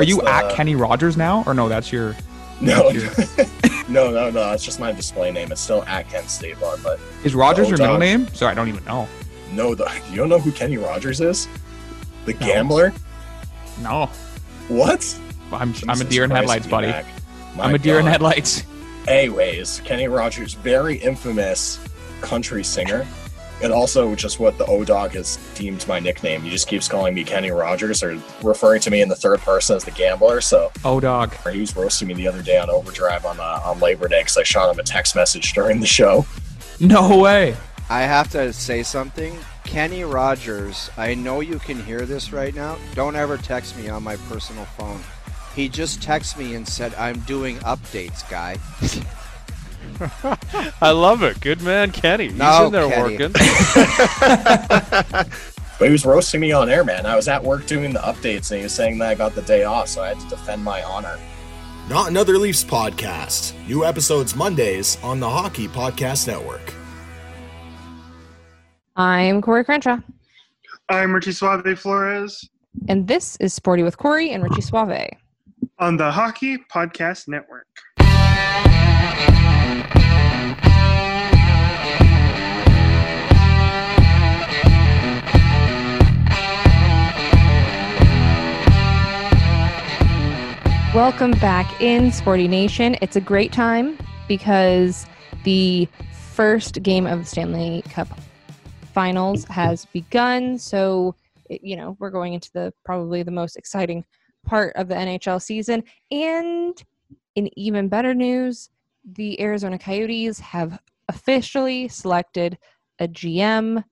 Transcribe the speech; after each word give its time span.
Are 0.00 0.04
you 0.04 0.22
at 0.22 0.52
Kenny 0.54 0.74
Rogers 0.76 1.16
now, 1.16 1.42
or 1.46 1.54
no? 1.54 1.68
That's 1.68 1.92
your. 1.92 2.16
No, 2.60 2.90
no, 3.88 4.10
no, 4.10 4.30
no. 4.30 4.52
It's 4.52 4.64
just 4.64 4.78
my 4.78 4.92
display 4.92 5.32
name. 5.32 5.50
It's 5.50 5.60
still 5.60 5.82
at 5.82 6.08
Kent 6.08 6.30
State 6.30 6.60
Run, 6.60 6.78
but 6.80 7.00
Is 7.24 7.34
Rogers 7.34 7.66
Oh, 7.66 7.70
your 7.70 7.78
middle 7.78 7.98
name? 7.98 8.28
Sorry, 8.28 8.52
I 8.52 8.54
don't 8.54 8.68
even 8.68 8.84
know. 8.84 9.08
no, 9.52 9.74
the, 9.74 9.90
you 10.10 10.16
don't 10.16 10.28
know 10.28 10.38
who 10.38 10.52
Kenny 10.52 10.76
Rogers 10.76 11.20
is? 11.20 11.48
The 12.24 12.34
No. 12.34 12.38
gambler? 12.46 12.92
No, 13.82 14.06
What? 14.68 15.18
I'm 15.52 15.74
I'm 15.88 16.00
a 16.00 16.04
deer 16.04 16.22
in 16.22 16.30
Christ, 16.30 16.40
headlights, 16.40 16.66
buddy. 16.68 16.94
I'm 17.58 17.74
a 17.74 17.78
deer 17.78 17.98
in 17.98 18.04
God. 18.04 18.12
headlights. 18.12 18.62
Anyways, 19.08 19.80
Kenny 19.84 20.06
Rogers, 20.06 20.54
very 20.54 20.94
infamous 20.98 21.80
country 22.20 22.62
singer. 22.62 23.04
And 23.62 23.72
also 23.72 24.14
just 24.14 24.40
what 24.40 24.56
the 24.58 24.64
O 24.66 24.84
Dog 24.84 25.12
has 25.12 25.36
deemed 25.54 25.86
my 25.86 26.00
nickname. 26.00 26.40
He 26.42 26.50
just 26.50 26.66
keeps 26.66 26.88
calling 26.88 27.14
me 27.14 27.24
Kenny 27.24 27.50
Rogers 27.50 28.02
or 28.02 28.18
referring 28.42 28.80
to 28.82 28.90
me 28.90 29.02
in 29.02 29.08
the 29.08 29.16
third 29.16 29.40
person 29.40 29.76
as 29.76 29.84
the 29.84 29.90
gambler. 29.90 30.40
So 30.40 30.72
Oh, 30.84 30.98
dog. 31.00 31.34
he 31.50 31.60
was 31.60 31.76
roasting 31.76 32.08
me 32.08 32.14
the 32.14 32.26
other 32.26 32.42
day 32.42 32.58
on 32.58 32.70
Overdrive 32.70 33.24
on 33.26 33.38
uh, 33.38 33.60
on 33.64 33.78
Labor 33.80 34.08
Day 34.08 34.20
because 34.22 34.36
I 34.38 34.42
shot 34.44 34.72
him 34.72 34.78
a 34.78 34.82
text 34.82 35.14
message 35.14 35.52
during 35.52 35.80
the 35.80 35.86
show. 35.86 36.24
No 36.80 37.18
way. 37.18 37.56
I 37.90 38.02
have 38.02 38.30
to 38.30 38.52
say 38.52 38.82
something. 38.82 39.36
Kenny 39.64 40.04
Rogers, 40.04 40.90
I 40.96 41.14
know 41.14 41.40
you 41.40 41.58
can 41.58 41.82
hear 41.84 42.02
this 42.06 42.32
right 42.32 42.54
now. 42.54 42.78
Don't 42.94 43.14
ever 43.16 43.36
text 43.36 43.76
me 43.76 43.88
on 43.88 44.02
my 44.02 44.16
personal 44.28 44.64
phone. 44.64 45.00
He 45.54 45.68
just 45.68 46.00
texted 46.00 46.38
me 46.38 46.54
and 46.54 46.66
said, 46.66 46.94
I'm 46.94 47.20
doing 47.20 47.56
updates, 47.58 48.28
guy. 48.30 48.56
I 50.80 50.90
love 50.90 51.22
it. 51.22 51.40
Good 51.40 51.62
man, 51.62 51.90
Kenny. 51.90 52.28
He's 52.28 52.34
No, 52.38 52.66
in 52.66 52.72
there 52.72 52.88
Kenny. 52.88 53.18
working. 53.18 53.32
But 55.78 55.86
he 55.86 55.92
was 55.92 56.04
roasting 56.04 56.42
me 56.42 56.52
on 56.52 56.68
air, 56.68 56.84
man. 56.84 57.06
I 57.06 57.16
was 57.16 57.26
at 57.26 57.42
work 57.42 57.64
doing 57.64 57.94
the 57.94 58.00
updates 58.00 58.50
and 58.50 58.58
he 58.58 58.64
was 58.64 58.72
saying 58.74 58.98
that 58.98 59.08
I 59.08 59.14
got 59.14 59.34
the 59.34 59.40
day 59.40 59.64
off, 59.64 59.88
so 59.88 60.02
I 60.02 60.08
had 60.08 60.20
to 60.20 60.28
defend 60.28 60.62
my 60.62 60.82
honor. 60.82 61.18
Not 61.88 62.10
Another 62.10 62.36
Leafs 62.36 62.62
podcast. 62.62 63.54
New 63.66 63.82
episodes 63.86 64.36
Mondays 64.36 64.98
on 65.02 65.20
the 65.20 65.28
Hockey 65.30 65.68
Podcast 65.68 66.26
Network. 66.26 66.74
I'm 68.94 69.40
Corey 69.40 69.64
Crenshaw, 69.64 70.00
I'm 70.90 71.14
Richie 71.14 71.32
Suave 71.32 71.78
Flores 71.78 72.46
and 72.88 73.08
this 73.08 73.36
is 73.40 73.54
Sporty 73.54 73.82
with 73.82 73.96
Corey 73.96 74.32
and 74.32 74.42
Richie 74.42 74.60
Suave. 74.60 75.08
on 75.78 75.96
the 75.96 76.10
Hockey 76.10 76.58
Podcast 76.58 77.26
Network. 77.26 77.66
Welcome 91.10 91.40
back 91.40 91.82
in 91.82 92.12
Sporty 92.12 92.46
Nation. 92.46 92.96
It's 93.02 93.16
a 93.16 93.20
great 93.20 93.52
time 93.52 93.98
because 94.28 95.06
the 95.42 95.88
first 96.12 96.84
game 96.84 97.04
of 97.04 97.18
the 97.18 97.24
Stanley 97.24 97.82
Cup 97.90 98.06
Finals 98.94 99.44
has 99.46 99.86
begun. 99.86 100.56
So, 100.56 101.16
it- 101.46 101.64
you 101.64 101.74
know, 101.74 101.96
we're 101.98 102.10
going 102.10 102.34
into 102.34 102.48
the 102.52 102.72
probably 102.84 103.24
the 103.24 103.32
most 103.32 103.56
exciting 103.56 104.04
part 104.46 104.76
of 104.76 104.86
the 104.86 104.94
NHL 104.94 105.40
season. 105.40 105.82
And 106.12 106.80
in 107.34 107.58
even 107.58 107.88
better 107.88 108.14
news, 108.14 108.70
the 109.04 109.38
Arizona 109.40 109.80
Coyotes 109.80 110.38
have 110.38 110.78
officially 111.08 111.88
selected 111.88 112.56
a 113.00 113.08
GM, 113.08 113.82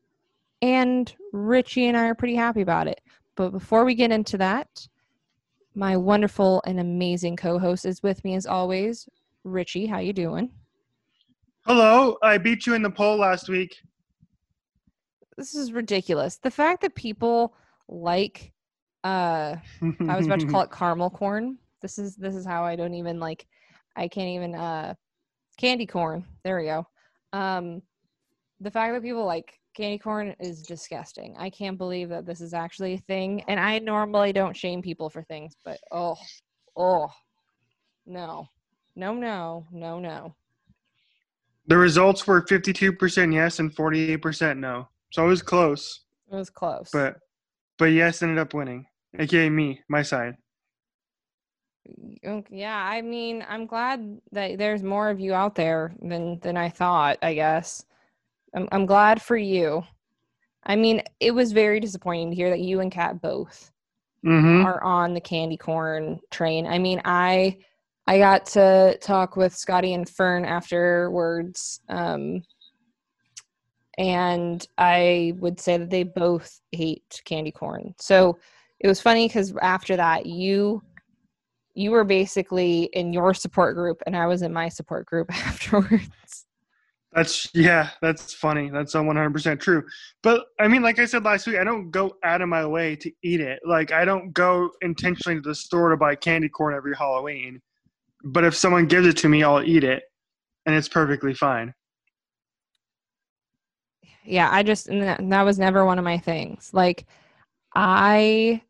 and 0.62 1.12
Richie 1.32 1.88
and 1.88 1.96
I 1.96 2.06
are 2.06 2.14
pretty 2.14 2.36
happy 2.36 2.60
about 2.60 2.86
it. 2.86 3.00
But 3.34 3.50
before 3.50 3.84
we 3.84 3.96
get 3.96 4.12
into 4.12 4.38
that, 4.38 4.68
my 5.78 5.96
wonderful 5.96 6.60
and 6.66 6.80
amazing 6.80 7.36
co-host 7.36 7.86
is 7.86 8.02
with 8.02 8.24
me 8.24 8.34
as 8.34 8.46
always. 8.46 9.08
Richie, 9.44 9.86
how 9.86 10.00
you 10.00 10.12
doing? 10.12 10.50
Hello, 11.64 12.18
I 12.20 12.36
beat 12.36 12.66
you 12.66 12.74
in 12.74 12.82
the 12.82 12.90
poll 12.90 13.16
last 13.16 13.48
week. 13.48 13.76
This 15.36 15.54
is 15.54 15.72
ridiculous. 15.72 16.38
The 16.38 16.50
fact 16.50 16.80
that 16.82 16.96
people 16.96 17.54
like 17.86 18.52
uh 19.04 19.54
I 19.80 20.16
was 20.16 20.26
about 20.26 20.40
to 20.40 20.46
call 20.46 20.62
it 20.62 20.70
caramel 20.72 21.10
corn. 21.10 21.58
This 21.80 21.96
is 21.96 22.16
this 22.16 22.34
is 22.34 22.44
how 22.44 22.64
I 22.64 22.74
don't 22.74 22.94
even 22.94 23.20
like 23.20 23.46
I 23.94 24.08
can't 24.08 24.30
even 24.30 24.56
uh 24.56 24.94
candy 25.58 25.86
corn. 25.86 26.24
There 26.42 26.58
we 26.58 26.64
go. 26.64 26.88
Um 27.32 27.82
the 28.60 28.72
fact 28.72 28.94
that 28.94 29.02
people 29.02 29.24
like 29.24 29.57
candy 29.78 29.96
corn 29.98 30.34
is 30.40 30.62
disgusting. 30.62 31.36
I 31.38 31.50
can't 31.50 31.78
believe 31.78 32.08
that 32.08 32.26
this 32.26 32.40
is 32.40 32.52
actually 32.52 32.94
a 32.94 32.98
thing. 32.98 33.44
And 33.46 33.60
I 33.60 33.78
normally 33.78 34.32
don't 34.32 34.56
shame 34.56 34.82
people 34.82 35.08
for 35.08 35.22
things, 35.22 35.54
but 35.64 35.78
oh 35.92 36.16
oh 36.76 37.08
no. 38.04 38.48
No 38.96 39.14
no 39.14 39.66
no 39.70 40.00
no. 40.00 40.34
The 41.68 41.76
results 41.76 42.26
were 42.26 42.42
52% 42.42 43.32
yes 43.32 43.60
and 43.60 43.72
48% 43.74 44.58
no. 44.58 44.88
So 45.12 45.24
it 45.24 45.28
was 45.28 45.42
close, 45.42 46.00
It 46.32 46.34
was 46.34 46.50
close. 46.50 46.90
but 46.92 47.16
but 47.78 47.86
yes 47.86 48.22
ended 48.22 48.38
up 48.38 48.54
winning. 48.54 48.84
AKA 49.16 49.48
me, 49.48 49.80
my 49.88 50.02
side. 50.02 50.34
Yeah, 52.50 52.76
I 52.76 53.00
mean, 53.00 53.46
I'm 53.48 53.64
glad 53.66 54.20
that 54.32 54.58
there's 54.58 54.82
more 54.82 55.08
of 55.08 55.20
you 55.20 55.32
out 55.34 55.54
there 55.54 55.94
than 56.02 56.40
than 56.40 56.56
I 56.56 56.68
thought. 56.68 57.18
I 57.22 57.34
guess 57.34 57.84
I'm 58.54 58.68
I'm 58.72 58.86
glad 58.86 59.22
for 59.22 59.36
you. 59.36 59.84
I 60.64 60.76
mean, 60.76 61.02
it 61.20 61.32
was 61.32 61.52
very 61.52 61.80
disappointing 61.80 62.30
to 62.30 62.36
hear 62.36 62.50
that 62.50 62.60
you 62.60 62.80
and 62.80 62.92
Kat 62.92 63.20
both 63.20 63.70
Mm-hmm. 64.26 64.66
are 64.66 64.82
on 64.82 65.14
the 65.14 65.20
candy 65.20 65.56
corn 65.56 66.18
train. 66.30 66.66
I 66.66 66.78
mean, 66.78 67.00
I 67.04 67.58
I 68.06 68.18
got 68.18 68.46
to 68.46 68.98
talk 69.00 69.36
with 69.36 69.54
Scotty 69.54 69.94
and 69.94 70.08
Fern 70.08 70.44
afterwards, 70.44 71.80
um, 71.88 72.42
and 73.96 74.66
I 74.76 75.34
would 75.36 75.60
say 75.60 75.76
that 75.76 75.90
they 75.90 76.02
both 76.02 76.60
hate 76.72 77.22
candy 77.24 77.52
corn. 77.52 77.94
So 78.00 78.38
it 78.80 78.88
was 78.88 79.00
funny 79.00 79.28
because 79.28 79.54
after 79.62 79.96
that, 79.96 80.26
you 80.26 80.82
you 81.74 81.92
were 81.92 82.04
basically 82.04 82.84
in 82.92 83.12
your 83.12 83.34
support 83.34 83.76
group, 83.76 84.02
and 84.04 84.16
I 84.16 84.26
was 84.26 84.42
in 84.42 84.52
my 84.52 84.68
support 84.68 85.06
group 85.06 85.30
afterwards. 85.46 86.46
That's 87.18 87.48
yeah, 87.52 87.90
that's 88.00 88.32
funny. 88.32 88.70
That's 88.70 88.94
one 88.94 89.06
hundred 89.16 89.32
percent 89.32 89.60
true. 89.60 89.82
But 90.22 90.46
I 90.60 90.68
mean, 90.68 90.82
like 90.82 91.00
I 91.00 91.04
said 91.04 91.24
last 91.24 91.48
week, 91.48 91.56
I 91.56 91.64
don't 91.64 91.90
go 91.90 92.14
out 92.22 92.42
of 92.42 92.48
my 92.48 92.64
way 92.64 92.94
to 92.94 93.10
eat 93.24 93.40
it. 93.40 93.58
Like 93.66 93.90
I 93.90 94.04
don't 94.04 94.32
go 94.32 94.70
intentionally 94.82 95.40
to 95.40 95.48
the 95.48 95.54
store 95.54 95.90
to 95.90 95.96
buy 95.96 96.14
candy 96.14 96.48
corn 96.48 96.74
every 96.74 96.94
Halloween. 96.94 97.60
But 98.22 98.44
if 98.44 98.54
someone 98.54 98.86
gives 98.86 99.04
it 99.06 99.16
to 99.18 99.28
me, 99.28 99.42
I'll 99.42 99.64
eat 99.64 99.82
it, 99.82 100.04
and 100.64 100.76
it's 100.76 100.88
perfectly 100.88 101.34
fine. 101.34 101.74
yeah 104.24 104.48
i 104.52 104.62
just 104.62 104.86
that 104.86 105.42
was 105.42 105.58
never 105.58 105.84
one 105.84 105.98
of 105.98 106.04
my 106.04 106.18
things 106.18 106.70
like 106.72 107.06
i 107.74 108.60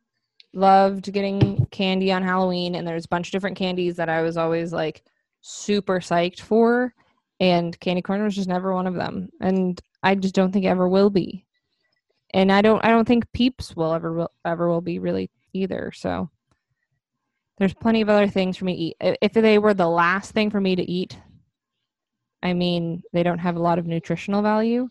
loved 0.54 1.12
getting 1.12 1.66
candy 1.70 2.12
on 2.12 2.22
halloween 2.22 2.76
and 2.76 2.86
there's 2.86 3.04
a 3.04 3.08
bunch 3.08 3.28
of 3.28 3.32
different 3.32 3.56
candies 3.56 3.96
that 3.96 4.08
i 4.08 4.22
was 4.22 4.36
always 4.36 4.72
like 4.72 5.02
super 5.40 5.98
psyched 5.98 6.40
for 6.40 6.94
and 7.40 7.78
candy 7.80 8.02
corn 8.02 8.22
was 8.22 8.34
just 8.34 8.48
never 8.48 8.74
one 8.74 8.86
of 8.86 8.94
them 8.94 9.28
and 9.40 9.80
i 10.02 10.14
just 10.14 10.34
don't 10.34 10.52
think 10.52 10.64
ever 10.64 10.88
will 10.88 11.10
be 11.10 11.44
and 12.34 12.50
i 12.50 12.60
don't 12.60 12.84
i 12.84 12.88
don't 12.88 13.06
think 13.06 13.30
peeps 13.32 13.74
will 13.76 13.92
ever 13.92 14.12
will 14.12 14.30
ever 14.44 14.68
will 14.68 14.80
be 14.80 14.98
really 14.98 15.30
either 15.52 15.92
so 15.94 16.28
there's 17.58 17.74
plenty 17.74 18.00
of 18.00 18.08
other 18.08 18.28
things 18.28 18.56
for 18.56 18.64
me 18.64 18.74
to 18.74 18.82
eat 18.82 19.18
if 19.22 19.32
they 19.32 19.58
were 19.58 19.74
the 19.74 19.88
last 19.88 20.32
thing 20.32 20.50
for 20.50 20.60
me 20.60 20.76
to 20.76 20.88
eat 20.90 21.16
i 22.42 22.52
mean 22.52 23.02
they 23.12 23.22
don't 23.22 23.38
have 23.38 23.56
a 23.56 23.62
lot 23.62 23.78
of 23.78 23.86
nutritional 23.86 24.42
value 24.42 24.88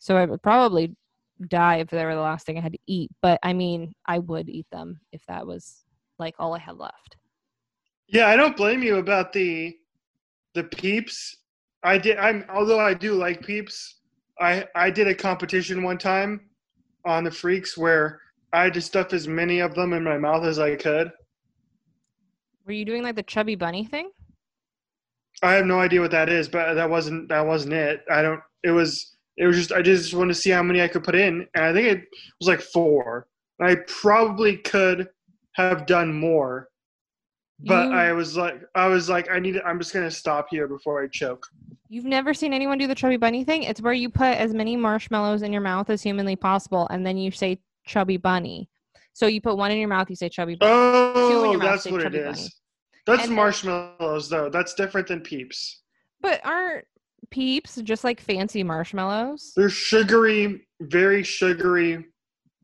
so 0.00 0.16
I 0.16 0.24
would 0.24 0.42
probably 0.42 0.96
die 1.48 1.76
if 1.76 1.88
they 1.88 2.04
were 2.04 2.14
the 2.14 2.20
last 2.20 2.46
thing 2.46 2.58
I 2.58 2.62
had 2.62 2.72
to 2.72 2.78
eat. 2.86 3.10
But 3.22 3.38
I 3.42 3.52
mean, 3.52 3.94
I 4.06 4.18
would 4.18 4.48
eat 4.48 4.66
them 4.72 4.98
if 5.12 5.24
that 5.26 5.46
was 5.46 5.84
like 6.18 6.34
all 6.38 6.54
I 6.54 6.58
had 6.58 6.76
left. 6.76 7.16
Yeah, 8.08 8.28
I 8.28 8.36
don't 8.36 8.56
blame 8.56 8.82
you 8.82 8.96
about 8.96 9.32
the 9.32 9.76
the 10.54 10.64
peeps. 10.64 11.36
I 11.82 11.98
did. 11.98 12.18
I'm 12.18 12.44
although 12.48 12.80
I 12.80 12.94
do 12.94 13.14
like 13.14 13.44
peeps. 13.44 14.00
I 14.40 14.66
I 14.74 14.90
did 14.90 15.08
a 15.08 15.14
competition 15.14 15.82
one 15.82 15.98
time 15.98 16.40
on 17.04 17.24
the 17.24 17.30
freaks 17.30 17.76
where 17.76 18.20
I 18.52 18.64
had 18.64 18.74
to 18.74 18.80
stuff 18.80 19.12
as 19.12 19.28
many 19.28 19.60
of 19.60 19.74
them 19.74 19.92
in 19.92 20.04
my 20.04 20.18
mouth 20.18 20.44
as 20.44 20.58
I 20.58 20.76
could. 20.76 21.12
Were 22.66 22.72
you 22.72 22.84
doing 22.84 23.02
like 23.02 23.16
the 23.16 23.22
chubby 23.22 23.54
bunny 23.54 23.84
thing? 23.84 24.10
I 25.42 25.52
have 25.54 25.66
no 25.66 25.80
idea 25.80 26.00
what 26.00 26.10
that 26.10 26.28
is, 26.28 26.48
but 26.48 26.74
that 26.74 26.90
wasn't 26.90 27.28
that 27.28 27.46
wasn't 27.46 27.74
it. 27.74 28.04
I 28.10 28.22
don't. 28.22 28.40
It 28.62 28.70
was 28.70 29.16
it 29.36 29.46
was 29.46 29.56
just 29.56 29.72
I 29.72 29.80
just 29.80 30.12
wanted 30.14 30.34
to 30.34 30.40
see 30.40 30.50
how 30.50 30.62
many 30.62 30.82
I 30.82 30.88
could 30.88 31.04
put 31.04 31.14
in, 31.14 31.46
and 31.54 31.64
I 31.64 31.72
think 31.72 31.86
it 31.86 32.04
was 32.40 32.48
like 32.48 32.60
four. 32.60 33.26
I 33.60 33.76
probably 33.86 34.56
could 34.56 35.08
have 35.52 35.86
done 35.86 36.12
more, 36.12 36.69
but 37.64 37.88
You- 37.88 37.94
I 37.94 38.12
was 38.12 38.36
like 38.36 38.60
I 38.74 38.86
was 38.86 39.08
like 39.08 39.30
I 39.30 39.38
need. 39.38 39.60
I'm 39.64 39.78
just 39.78 39.92
gonna 39.92 40.10
stop 40.10 40.48
here 40.50 40.66
before 40.68 41.02
I 41.02 41.08
choke. 41.08 41.46
You've 41.88 42.04
never 42.04 42.32
seen 42.34 42.52
anyone 42.52 42.78
do 42.78 42.86
the 42.86 42.94
chubby 42.94 43.16
bunny 43.16 43.42
thing? 43.44 43.64
It's 43.64 43.80
where 43.82 43.92
you 43.92 44.08
put 44.10 44.36
as 44.38 44.54
many 44.54 44.76
marshmallows 44.76 45.42
in 45.42 45.52
your 45.52 45.62
mouth 45.62 45.90
as 45.90 46.02
humanly 46.02 46.36
possible 46.36 46.86
and 46.90 47.04
then 47.04 47.16
you 47.16 47.30
say 47.32 47.60
chubby 47.84 48.16
bunny. 48.16 48.68
So 49.12 49.26
you 49.26 49.40
put 49.40 49.56
one 49.56 49.72
in 49.72 49.78
your 49.78 49.88
mouth, 49.88 50.08
you 50.08 50.14
say 50.16 50.28
chubby 50.28 50.54
bunny. 50.54 50.72
Oh, 50.72 51.52
mouth, 51.54 51.62
that's 51.62 51.86
what 51.90 52.02
it 52.02 52.14
is. 52.14 52.38
Bunny. 52.38 52.48
That's 53.06 53.22
And 53.22 53.30
then- 53.30 53.36
marshmallows, 53.36 54.28
though. 54.28 54.48
That's 54.50 54.74
different 54.74 55.08
than 55.08 55.20
peeps. 55.20 55.82
But 56.20 56.40
aren't 56.46 56.84
peeps 57.30 57.74
just 57.82 58.04
like 58.04 58.20
fancy 58.20 58.62
marshmallows? 58.62 59.52
They're 59.56 59.68
sugary, 59.68 60.68
very 60.80 61.24
sugary 61.24 62.06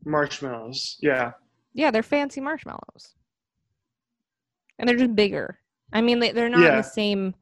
marshmallows. 0.05 0.97
Yeah. 1.01 1.31
Yeah, 1.73 1.91
they're 1.91 2.03
fancy 2.03 2.39
marshmallows. 2.41 3.15
And 4.79 4.87
they're 4.87 4.97
just 4.97 5.15
bigger. 5.15 5.59
I 5.93 6.01
mean, 6.01 6.19
they, 6.19 6.31
they're 6.31 6.49
not 6.49 6.61
in 6.67 6.75
Yeah. 6.75 6.81
the 6.81 6.87
same, 6.87 7.35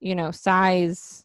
you 0.00 0.14
know, 0.14 0.30
size 0.30 1.24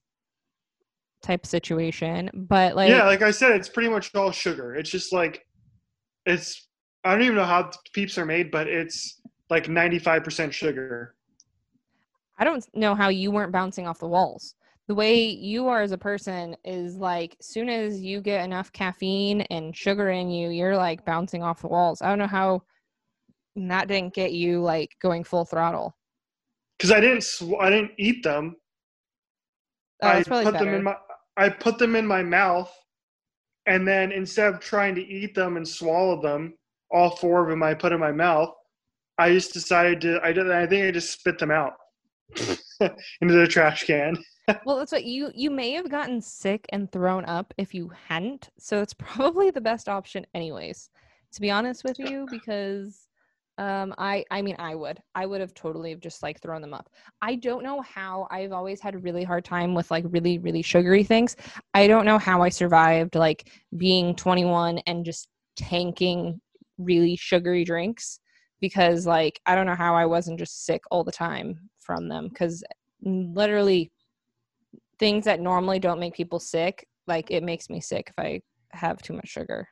type 1.21 1.45
situation, 1.45 2.29
but 2.33 2.75
like, 2.75 2.89
yeah, 2.89 3.05
like 3.05 3.21
I 3.21 3.31
said, 3.31 3.51
it's 3.51 3.69
pretty 3.69 3.89
much 3.89 4.13
all 4.15 4.31
sugar. 4.31 4.75
It's 4.75 4.89
just 4.89 5.13
like, 5.13 5.45
it's, 6.25 6.67
I 7.03 7.11
don't 7.11 7.23
even 7.23 7.35
know 7.35 7.45
how 7.45 7.71
peeps 7.93 8.17
are 8.17 8.25
made, 8.25 8.51
but 8.51 8.67
it's 8.67 9.21
like 9.49 9.65
95% 9.67 10.51
sugar. 10.51 11.15
I 12.37 12.43
don't 12.45 12.65
know 12.73 12.95
how 12.95 13.09
you 13.09 13.31
weren't 13.31 13.51
bouncing 13.51 13.85
off 13.87 13.99
the 13.99 14.07
walls. 14.07 14.55
The 14.87 14.95
way 14.95 15.25
you 15.25 15.67
are 15.67 15.81
as 15.81 15.91
a 15.91 15.97
person 15.97 16.55
is 16.63 16.95
like, 16.95 17.35
soon 17.41 17.69
as 17.69 18.01
you 18.01 18.21
get 18.21 18.43
enough 18.43 18.71
caffeine 18.71 19.41
and 19.41 19.75
sugar 19.75 20.09
in 20.09 20.29
you, 20.31 20.49
you're 20.49 20.77
like 20.77 21.05
bouncing 21.05 21.43
off 21.43 21.61
the 21.61 21.67
walls. 21.67 22.01
I 22.01 22.07
don't 22.09 22.17
know 22.17 22.27
how 22.27 22.63
that 23.55 23.87
didn't 23.87 24.13
get 24.13 24.31
you 24.31 24.61
like 24.61 24.95
going 25.01 25.23
full 25.23 25.45
throttle. 25.45 25.95
Because 26.77 26.91
I 26.91 26.99
didn't, 26.99 27.23
sw- 27.23 27.59
I 27.59 27.69
didn't 27.69 27.91
eat 27.97 28.23
them. 28.23 28.55
Oh, 30.01 30.07
I 30.07 30.15
that's 30.15 30.27
probably 30.27 30.45
put 30.45 30.53
better. 30.53 30.65
them 30.65 30.75
in 30.75 30.83
my, 30.83 30.95
I 31.35 31.49
put 31.49 31.77
them 31.77 31.95
in 31.95 32.07
my 32.07 32.23
mouth, 32.23 32.73
and 33.65 33.87
then 33.87 34.11
instead 34.11 34.53
of 34.53 34.59
trying 34.59 34.95
to 34.95 35.05
eat 35.05 35.35
them 35.35 35.57
and 35.57 35.67
swallow 35.67 36.21
them, 36.21 36.53
all 36.91 37.15
four 37.17 37.43
of 37.43 37.49
them 37.49 37.63
I 37.63 37.73
put 37.73 37.91
in 37.91 37.99
my 37.99 38.11
mouth, 38.11 38.53
I 39.17 39.33
just 39.33 39.53
decided 39.53 39.99
to. 40.01 40.21
I 40.23 40.31
did. 40.31 40.49
I 40.49 40.65
think 40.65 40.85
I 40.85 40.91
just 40.91 41.11
spit 41.11 41.37
them 41.37 41.51
out 41.51 41.73
into 42.79 43.33
the 43.33 43.47
trash 43.47 43.83
can. 43.83 44.17
well 44.65 44.77
that's 44.77 44.91
what 44.91 45.03
you 45.03 45.31
you 45.35 45.49
may 45.49 45.71
have 45.71 45.89
gotten 45.89 46.21
sick 46.21 46.65
and 46.69 46.91
thrown 46.91 47.25
up 47.25 47.53
if 47.57 47.73
you 47.73 47.91
hadn't 48.07 48.49
so 48.57 48.81
it's 48.81 48.93
probably 48.95 49.51
the 49.51 49.61
best 49.61 49.87
option 49.87 50.25
anyways 50.33 50.89
to 51.31 51.41
be 51.41 51.51
honest 51.51 51.83
with 51.83 51.99
you 51.99 52.25
because 52.31 53.08
um 53.59 53.93
i 53.97 54.25
i 54.31 54.41
mean 54.41 54.55
i 54.57 54.73
would. 54.73 54.99
I 55.13 55.25
would 55.25 55.41
have 55.41 55.53
totally 55.53 55.93
just 55.95 56.23
like 56.23 56.41
thrown 56.41 56.61
them 56.61 56.73
up. 56.73 56.89
I 57.21 57.35
don't 57.35 57.63
know 57.63 57.81
how 57.81 58.27
i've 58.31 58.53
always 58.53 58.79
had 58.81 58.95
a 58.95 58.99
really 58.99 59.23
hard 59.23 59.45
time 59.45 59.75
with 59.75 59.91
like 59.91 60.05
really 60.07 60.39
really 60.39 60.61
sugary 60.63 61.03
things. 61.03 61.35
I 61.73 61.85
don't 61.87 62.05
know 62.05 62.17
how 62.17 62.41
i 62.41 62.49
survived 62.49 63.15
like 63.15 63.51
being 63.77 64.15
21 64.15 64.79
and 64.87 65.05
just 65.05 65.27
tanking 65.55 66.39
really 66.77 67.17
sugary 67.17 67.65
drinks 67.65 68.19
because 68.61 69.05
like 69.05 69.39
i 69.45 69.53
don't 69.55 69.65
know 69.65 69.75
how 69.75 69.93
i 69.93 70.05
wasn't 70.05 70.39
just 70.39 70.65
sick 70.65 70.81
all 70.89 71.03
the 71.03 71.11
time 71.11 71.59
from 71.79 72.07
them 72.07 72.29
because 72.29 72.63
literally 73.03 73.91
things 74.99 75.25
that 75.25 75.41
normally 75.41 75.79
don't 75.79 75.99
make 75.99 76.13
people 76.13 76.39
sick 76.39 76.87
like 77.07 77.29
it 77.31 77.43
makes 77.43 77.69
me 77.69 77.81
sick 77.81 78.05
if 78.09 78.23
i 78.23 78.41
have 78.71 79.01
too 79.01 79.13
much 79.13 79.27
sugar 79.27 79.67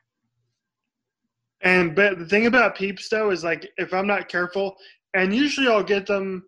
And 1.61 1.95
but 1.95 2.19
the 2.19 2.25
thing 2.25 2.45
about 2.45 2.75
peeps 2.75 3.09
though 3.09 3.31
is 3.31 3.43
like 3.43 3.69
if 3.77 3.93
I'm 3.93 4.07
not 4.07 4.29
careful, 4.29 4.77
and 5.13 5.33
usually 5.33 5.67
I'll 5.67 5.83
get 5.83 6.05
them 6.05 6.43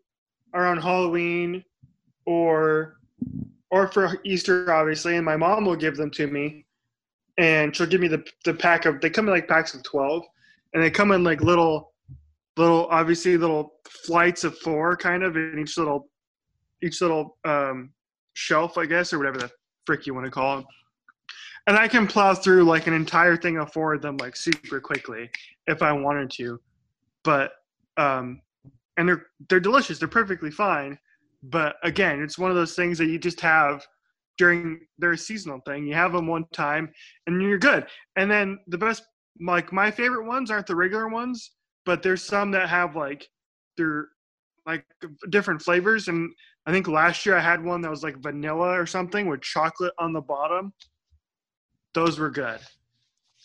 around 0.53 0.81
Halloween 0.81 1.63
or 2.25 2.97
or 3.71 3.87
for 3.87 4.19
Easter 4.23 4.71
obviously, 4.71 5.15
and 5.15 5.25
my 5.25 5.37
mom 5.37 5.65
will 5.65 5.75
give 5.75 5.97
them 5.97 6.11
to 6.11 6.27
me, 6.27 6.65
and 7.37 7.75
she'll 7.75 7.87
give 7.87 8.01
me 8.01 8.07
the 8.07 8.23
the 8.45 8.53
pack 8.53 8.85
of 8.85 9.01
they 9.01 9.09
come 9.09 9.27
in 9.27 9.33
like 9.33 9.47
packs 9.47 9.73
of 9.73 9.83
twelve, 9.83 10.23
and 10.73 10.83
they 10.83 10.91
come 10.91 11.11
in 11.11 11.23
like 11.23 11.41
little 11.41 11.93
little 12.57 12.87
obviously 12.91 13.37
little 13.37 13.73
flights 14.05 14.43
of 14.43 14.57
four 14.59 14.95
kind 14.95 15.23
of 15.23 15.35
in 15.37 15.57
each 15.59 15.77
little 15.77 16.09
each 16.83 17.01
little 17.01 17.37
um, 17.45 17.91
shelf 18.33 18.77
I 18.77 18.85
guess 18.85 19.11
or 19.11 19.17
whatever 19.17 19.39
the 19.39 19.51
frick 19.85 20.05
you 20.05 20.13
want 20.13 20.25
to 20.25 20.31
call 20.31 20.57
them 20.57 20.65
and 21.69 21.77
I 21.77 21.87
can 21.87 22.07
plow 22.07 22.33
through 22.33 22.63
like 22.63 22.87
an 22.87 22.95
entire 22.95 23.37
thing 23.37 23.57
of 23.57 23.71
four 23.71 23.93
of 23.93 24.01
them 24.01 24.17
like 24.17 24.35
super 24.35 24.81
quickly 24.81 25.29
if 25.67 25.83
I 25.83 25.91
wanted 25.91 26.31
to. 26.31 26.59
But 27.23 27.51
um 27.95 28.41
and 28.97 29.07
they're 29.07 29.27
they're 29.47 29.59
delicious. 29.59 29.99
They're 29.99 30.07
perfectly 30.07 30.49
fine. 30.49 30.97
But 31.43 31.75
again, 31.83 32.23
it's 32.23 32.39
one 32.39 32.49
of 32.49 32.57
those 32.57 32.75
things 32.75 32.97
that 32.97 33.05
you 33.05 33.19
just 33.19 33.39
have 33.41 33.85
during 34.39 34.79
their 34.97 35.15
seasonal 35.15 35.59
thing. 35.59 35.85
You 35.85 35.93
have 35.93 36.11
them 36.11 36.25
one 36.25 36.45
time 36.53 36.91
and 37.27 37.39
you're 37.39 37.59
good. 37.59 37.85
And 38.15 38.31
then 38.31 38.57
the 38.67 38.77
best 38.77 39.03
like 39.39 39.71
my 39.71 39.91
favorite 39.91 40.25
ones 40.25 40.49
aren't 40.49 40.65
the 40.65 40.75
regular 40.75 41.07
ones, 41.07 41.51
but 41.85 42.01
there's 42.01 42.23
some 42.23 42.49
that 42.51 42.67
have 42.67 42.95
like 42.95 43.29
they're 43.77 44.07
like 44.65 44.85
different 45.29 45.61
flavors 45.61 46.07
and 46.07 46.31
I 46.65 46.71
think 46.71 46.87
last 46.87 47.27
year 47.27 47.37
I 47.37 47.41
had 47.41 47.63
one 47.63 47.81
that 47.81 47.91
was 47.91 48.03
like 48.03 48.17
vanilla 48.17 48.69
or 48.69 48.87
something 48.87 49.27
with 49.27 49.41
chocolate 49.41 49.93
on 49.99 50.13
the 50.13 50.21
bottom 50.21 50.73
those 51.93 52.19
were 52.19 52.29
good. 52.29 52.59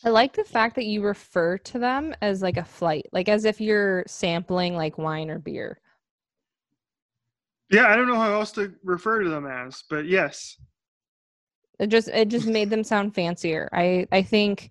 i 0.05 0.09
like 0.11 0.33
the 0.35 0.45
fact 0.45 0.75
that 0.77 0.85
you 0.87 1.03
refer 1.03 1.57
to 1.59 1.79
them 1.79 2.15
as 2.21 2.43
like 2.43 2.57
a 2.57 2.65
flight 2.65 3.07
like 3.13 3.29
as 3.29 3.45
if 3.45 3.61
you're 3.61 4.05
sampling 4.07 4.75
like 4.77 4.99
wine 4.99 5.31
or 5.31 5.39
beer 5.39 5.81
Yeah, 7.71 7.87
I 7.89 7.97
don't 7.97 8.09
know 8.09 8.15
how 8.17 8.33
else 8.33 8.53
to 8.53 8.73
refer 8.85 9.23
to 9.23 9.29
them 9.31 9.47
as, 9.47 9.83
but 9.89 10.07
yes. 10.07 10.57
it 11.81 11.89
just 11.89 12.09
it 12.09 12.29
just 12.29 12.47
made 12.47 12.71
them 12.71 12.85
sound 12.85 13.15
fancier 13.15 13.69
i 13.73 14.07
i 14.13 14.23
think 14.23 14.71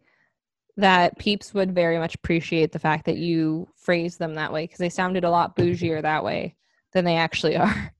that 0.78 1.18
peeps 1.20 1.54
would 1.54 1.76
very 1.76 1.98
much 2.00 2.16
appreciate 2.16 2.72
the 2.72 2.80
fact 2.80 3.06
that 3.06 3.18
you 3.18 3.68
phrased 3.76 4.18
them 4.20 4.34
that 4.36 4.52
way 4.54 4.64
because 4.64 4.80
they 4.80 4.90
sounded 4.90 5.24
a 5.24 5.30
lot 5.30 5.56
bougier 5.56 6.02
that 6.02 6.24
way 6.24 6.56
than 6.94 7.04
they 7.06 7.18
actually 7.18 7.56
are 7.58 7.94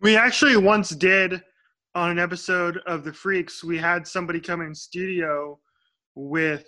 We 0.00 0.16
actually 0.16 0.56
once 0.56 0.88
did 0.90 1.42
on 1.94 2.10
an 2.10 2.18
episode 2.18 2.78
of 2.86 3.04
The 3.04 3.12
Freaks, 3.12 3.62
we 3.62 3.78
had 3.78 4.06
somebody 4.06 4.40
come 4.40 4.60
in 4.62 4.74
studio 4.74 5.58
with 6.14 6.66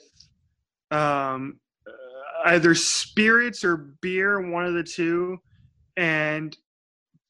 um, 0.90 1.58
uh, 1.86 2.48
either 2.50 2.74
spirits 2.74 3.64
or 3.64 3.94
beer, 4.02 4.50
one 4.50 4.66
of 4.66 4.74
the 4.74 4.82
two, 4.82 5.38
and 5.96 6.56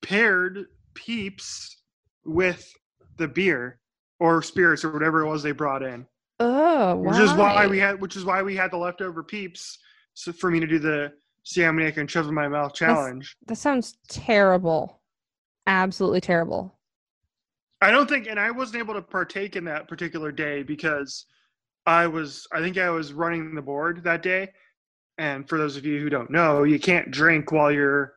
paired 0.03 0.67
peeps 0.95 1.83
with 2.25 2.71
the 3.17 3.29
beer 3.29 3.79
or 4.21 4.43
spirits 4.43 4.85
or 4.85 4.93
whatever 4.93 5.21
it 5.25 5.29
was 5.29 5.43
they 5.43 5.53
brought 5.53 5.83
in. 5.83 6.07
oh 6.41 6.97
which 6.97 7.19
is 7.19 7.33
why 7.35 7.67
we 7.67 7.79
had 7.79 8.01
which 8.01 8.17
is 8.17 8.25
why 8.25 8.43
we 8.43 8.57
had 8.57 8.71
the 8.71 8.77
leftover 8.77 9.23
peeps 9.23 9.79
so 10.15 10.33
for 10.33 10.51
me 10.51 10.59
to 10.61 10.67
do 10.67 10.79
the 10.79 11.13
see 11.45 11.61
how 11.61 11.71
many 11.73 11.87
I 11.87 11.91
can 11.91 12.07
shove 12.07 12.27
in 12.27 12.35
my 12.35 12.49
mouth 12.49 12.75
challenge. 12.75 13.37
that 13.47 13.57
sounds 13.57 13.99
terrible 14.09 15.01
absolutely 15.67 16.21
terrible 16.21 16.77
I 17.85 17.91
don't 17.91 18.09
think 18.09 18.27
and 18.27 18.41
I 18.41 18.51
wasn't 18.51 18.79
able 18.79 18.95
to 18.95 19.03
partake 19.03 19.57
in 19.57 19.65
that 19.65 19.89
particular 19.89 20.33
day 20.33 20.63
because 20.63 21.27
I 21.87 22.07
was 22.07 22.47
I 22.53 22.61
think 22.61 22.79
I 22.79 22.91
was 22.91 23.13
running 23.13 23.55
the 23.55 23.63
board 23.63 24.03
that 24.05 24.23
day. 24.23 24.49
And 25.19 25.49
for 25.49 25.59
those 25.59 25.77
of 25.77 25.85
you 25.85 26.01
who 26.01 26.09
don't 26.09 26.31
know, 26.31 26.65
you 26.65 26.81
can't 26.81 27.11
drink 27.11 27.53
while 27.53 27.71
you're 27.71 28.15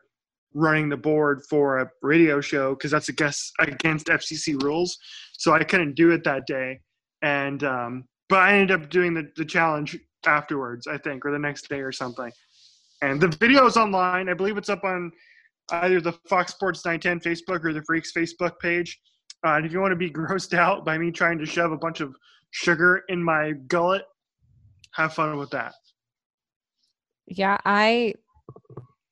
running 0.54 0.88
the 0.88 0.96
board 0.96 1.42
for 1.48 1.78
a 1.78 1.90
radio 2.02 2.40
show 2.40 2.74
because 2.74 2.90
that's 2.90 3.08
against 3.08 3.52
against 3.60 4.06
FCC 4.06 4.60
rules. 4.62 4.98
So 5.34 5.52
I 5.52 5.62
couldn't 5.64 5.94
do 5.94 6.10
it 6.12 6.24
that 6.24 6.46
day. 6.46 6.80
And 7.22 7.62
um, 7.62 8.04
but 8.28 8.40
I 8.40 8.54
ended 8.54 8.80
up 8.82 8.90
doing 8.90 9.14
the, 9.14 9.30
the 9.36 9.44
challenge 9.44 9.98
afterwards, 10.26 10.86
I 10.86 10.98
think, 10.98 11.24
or 11.24 11.30
the 11.30 11.38
next 11.38 11.68
day 11.68 11.80
or 11.80 11.92
something. 11.92 12.32
And 13.02 13.20
the 13.20 13.28
video 13.28 13.66
is 13.66 13.76
online. 13.76 14.28
I 14.28 14.34
believe 14.34 14.56
it's 14.56 14.68
up 14.68 14.84
on 14.84 15.12
either 15.70 16.00
the 16.00 16.12
Fox 16.28 16.52
Sports 16.52 16.84
910 16.84 17.20
Facebook 17.20 17.64
or 17.64 17.72
the 17.72 17.82
Freaks 17.82 18.12
Facebook 18.12 18.58
page. 18.60 18.98
Uh, 19.46 19.54
and 19.54 19.66
if 19.66 19.72
you 19.72 19.80
want 19.80 19.92
to 19.92 19.96
be 19.96 20.10
grossed 20.18 20.54
out 20.54 20.84
by 20.84 20.98
me 20.98 21.10
trying 21.10 21.38
to 21.38 21.46
shove 21.46 21.72
a 21.72 21.76
bunch 21.76 22.00
of 22.00 22.14
sugar 22.50 23.04
in 23.08 23.22
my 23.22 23.52
gullet, 23.66 24.04
have 24.92 25.14
fun 25.14 25.36
with 25.36 25.50
that. 25.50 25.74
Yeah, 27.26 27.58
I 27.64 28.14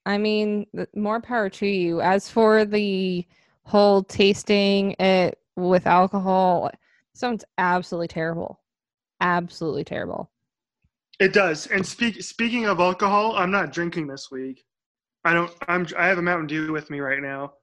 I 0.06 0.18
mean, 0.18 0.66
more 0.95 1.21
power 1.21 1.50
to 1.50 1.66
you. 1.66 2.00
As 2.00 2.30
for 2.30 2.64
the 2.64 3.26
whole 3.64 4.04
tasting 4.04 4.92
it 5.00 5.38
with 5.56 5.87
alcohol, 5.87 6.71
sounds 7.12 7.45
absolutely 7.59 8.09
terrible. 8.09 8.61
Absolutely 9.21 9.83
terrible. 9.83 10.30
It 11.18 11.33
does. 11.33 11.66
And 11.66 11.85
speak, 11.85 12.23
speaking 12.23 12.66
of 12.66 12.78
alcohol, 12.78 13.35
I'm 13.37 13.50
not 13.50 13.73
drinking 13.73 14.06
this 14.06 14.30
week. 14.30 14.64
I 15.25 15.33
don't. 15.33 15.52
I'm. 15.66 15.87
I 15.99 16.06
have 16.06 16.18
a 16.18 16.23
Mountain 16.23 16.47
Dew 16.47 16.73
with 16.73 16.88
me 16.88 17.00
right 17.00 17.21
now, 17.21 17.54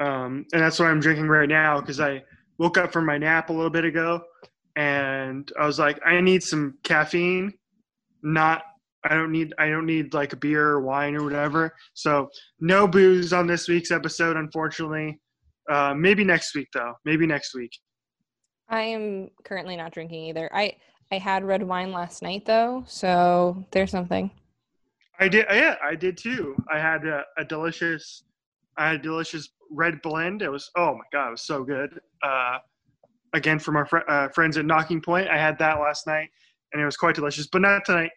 um, 0.00 0.46
and 0.52 0.62
that's 0.62 0.78
what 0.78 0.88
I'm 0.88 1.00
drinking 1.00 1.28
right 1.28 1.48
now 1.48 1.80
because 1.80 2.00
I 2.00 2.22
woke 2.58 2.78
up 2.78 2.92
from 2.92 3.06
my 3.06 3.18
nap 3.18 3.50
a 3.50 3.52
little 3.52 3.70
bit 3.70 3.84
ago, 3.84 4.22
and 4.76 5.50
I 5.58 5.66
was 5.66 5.78
like, 5.78 6.00
I 6.04 6.20
need 6.20 6.42
some 6.42 6.78
caffeine. 6.82 7.52
Not. 8.22 8.62
I 9.04 9.14
don't 9.14 9.32
need. 9.32 9.52
I 9.58 9.68
don't 9.68 9.86
need 9.86 10.14
like 10.14 10.32
a 10.32 10.36
beer 10.36 10.66
or 10.66 10.80
wine 10.80 11.14
or 11.14 11.24
whatever. 11.24 11.74
So 11.92 12.28
no 12.60 12.88
booze 12.88 13.32
on 13.32 13.46
this 13.46 13.68
week's 13.68 13.90
episode, 13.90 14.36
unfortunately. 14.36 15.20
Uh, 15.70 15.94
maybe 15.94 16.24
next 16.24 16.54
week 16.54 16.68
though. 16.72 16.94
Maybe 17.04 17.26
next 17.26 17.54
week. 17.54 17.70
I 18.68 18.80
am 18.80 19.30
currently 19.44 19.76
not 19.76 19.92
drinking 19.92 20.24
either. 20.24 20.48
I 20.54 20.76
I 21.12 21.18
had 21.18 21.44
red 21.44 21.62
wine 21.62 21.92
last 21.92 22.22
night 22.22 22.46
though, 22.46 22.84
so 22.86 23.64
there's 23.70 23.90
something. 23.90 24.30
I 25.20 25.28
did. 25.28 25.46
Yeah, 25.50 25.76
I 25.82 25.94
did 25.94 26.16
too. 26.16 26.56
I 26.72 26.78
had 26.78 27.06
a, 27.06 27.22
a 27.38 27.44
delicious, 27.44 28.24
I 28.76 28.88
had 28.88 28.96
a 28.96 29.02
delicious 29.02 29.48
red 29.70 30.00
blend. 30.02 30.42
It 30.42 30.50
was 30.50 30.70
oh 30.76 30.94
my 30.94 31.04
god, 31.12 31.28
it 31.28 31.32
was 31.32 31.46
so 31.46 31.64
good. 31.64 31.98
Uh, 32.22 32.58
again 33.34 33.58
from 33.58 33.76
our 33.76 33.86
fr- 33.86 34.08
uh, 34.08 34.28
friends 34.28 34.56
at 34.56 34.64
Knocking 34.64 35.00
Point, 35.00 35.28
I 35.28 35.36
had 35.36 35.58
that 35.58 35.80
last 35.80 36.06
night, 36.06 36.28
and 36.72 36.80
it 36.80 36.84
was 36.84 36.96
quite 36.96 37.14
delicious. 37.14 37.46
But 37.46 37.62
not 37.62 37.84
tonight. 37.84 38.10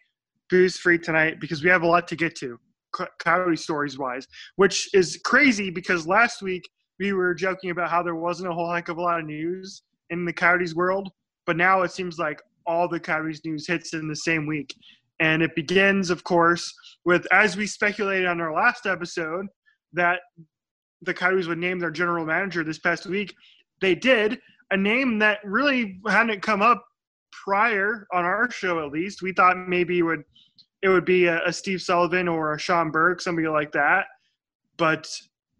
Booze 0.50 0.78
free 0.78 0.98
tonight 0.98 1.40
because 1.40 1.62
we 1.62 1.68
have 1.68 1.82
a 1.82 1.86
lot 1.86 2.08
to 2.08 2.16
get 2.16 2.34
to, 2.36 2.58
co- 2.94 3.06
coyote 3.18 3.56
stories 3.56 3.98
wise, 3.98 4.26
which 4.56 4.88
is 4.94 5.20
crazy 5.24 5.68
because 5.68 6.06
last 6.06 6.40
week 6.40 6.66
we 6.98 7.12
were 7.12 7.34
joking 7.34 7.70
about 7.70 7.90
how 7.90 8.02
there 8.02 8.14
wasn't 8.14 8.48
a 8.48 8.54
whole 8.54 8.72
heck 8.72 8.88
of 8.88 8.96
a 8.96 9.02
lot 9.02 9.20
of 9.20 9.26
news 9.26 9.82
in 10.10 10.24
the 10.24 10.32
coyotes 10.32 10.74
world, 10.74 11.10
but 11.46 11.56
now 11.56 11.82
it 11.82 11.92
seems 11.92 12.18
like 12.18 12.40
all 12.66 12.88
the 12.88 12.98
coyotes 12.98 13.44
news 13.44 13.66
hits 13.66 13.94
in 13.94 14.08
the 14.08 14.16
same 14.16 14.46
week. 14.46 14.74
And 15.20 15.42
it 15.42 15.54
begins, 15.54 16.10
of 16.10 16.24
course, 16.24 16.72
with 17.04 17.26
as 17.32 17.56
we 17.56 17.66
speculated 17.66 18.26
on 18.26 18.40
our 18.40 18.54
last 18.54 18.86
episode 18.86 19.46
that 19.92 20.20
the 21.02 21.14
Coyotes 21.14 21.46
would 21.46 21.58
name 21.58 21.78
their 21.78 21.90
general 21.90 22.24
manager 22.24 22.64
this 22.64 22.78
past 22.78 23.06
week. 23.06 23.34
They 23.80 23.94
did 23.94 24.40
a 24.70 24.76
name 24.76 25.18
that 25.20 25.38
really 25.44 26.00
hadn't 26.08 26.42
come 26.42 26.62
up 26.62 26.84
prior 27.44 28.06
on 28.12 28.24
our 28.24 28.50
show. 28.50 28.84
At 28.84 28.92
least 28.92 29.22
we 29.22 29.32
thought 29.32 29.68
maybe 29.68 29.98
it 29.98 30.02
would 30.02 30.24
it 30.82 30.88
would 30.88 31.04
be 31.04 31.26
a, 31.26 31.44
a 31.44 31.52
Steve 31.52 31.82
Sullivan 31.82 32.28
or 32.28 32.54
a 32.54 32.58
Sean 32.58 32.90
Burke, 32.90 33.20
somebody 33.20 33.48
like 33.48 33.72
that. 33.72 34.06
But 34.76 35.10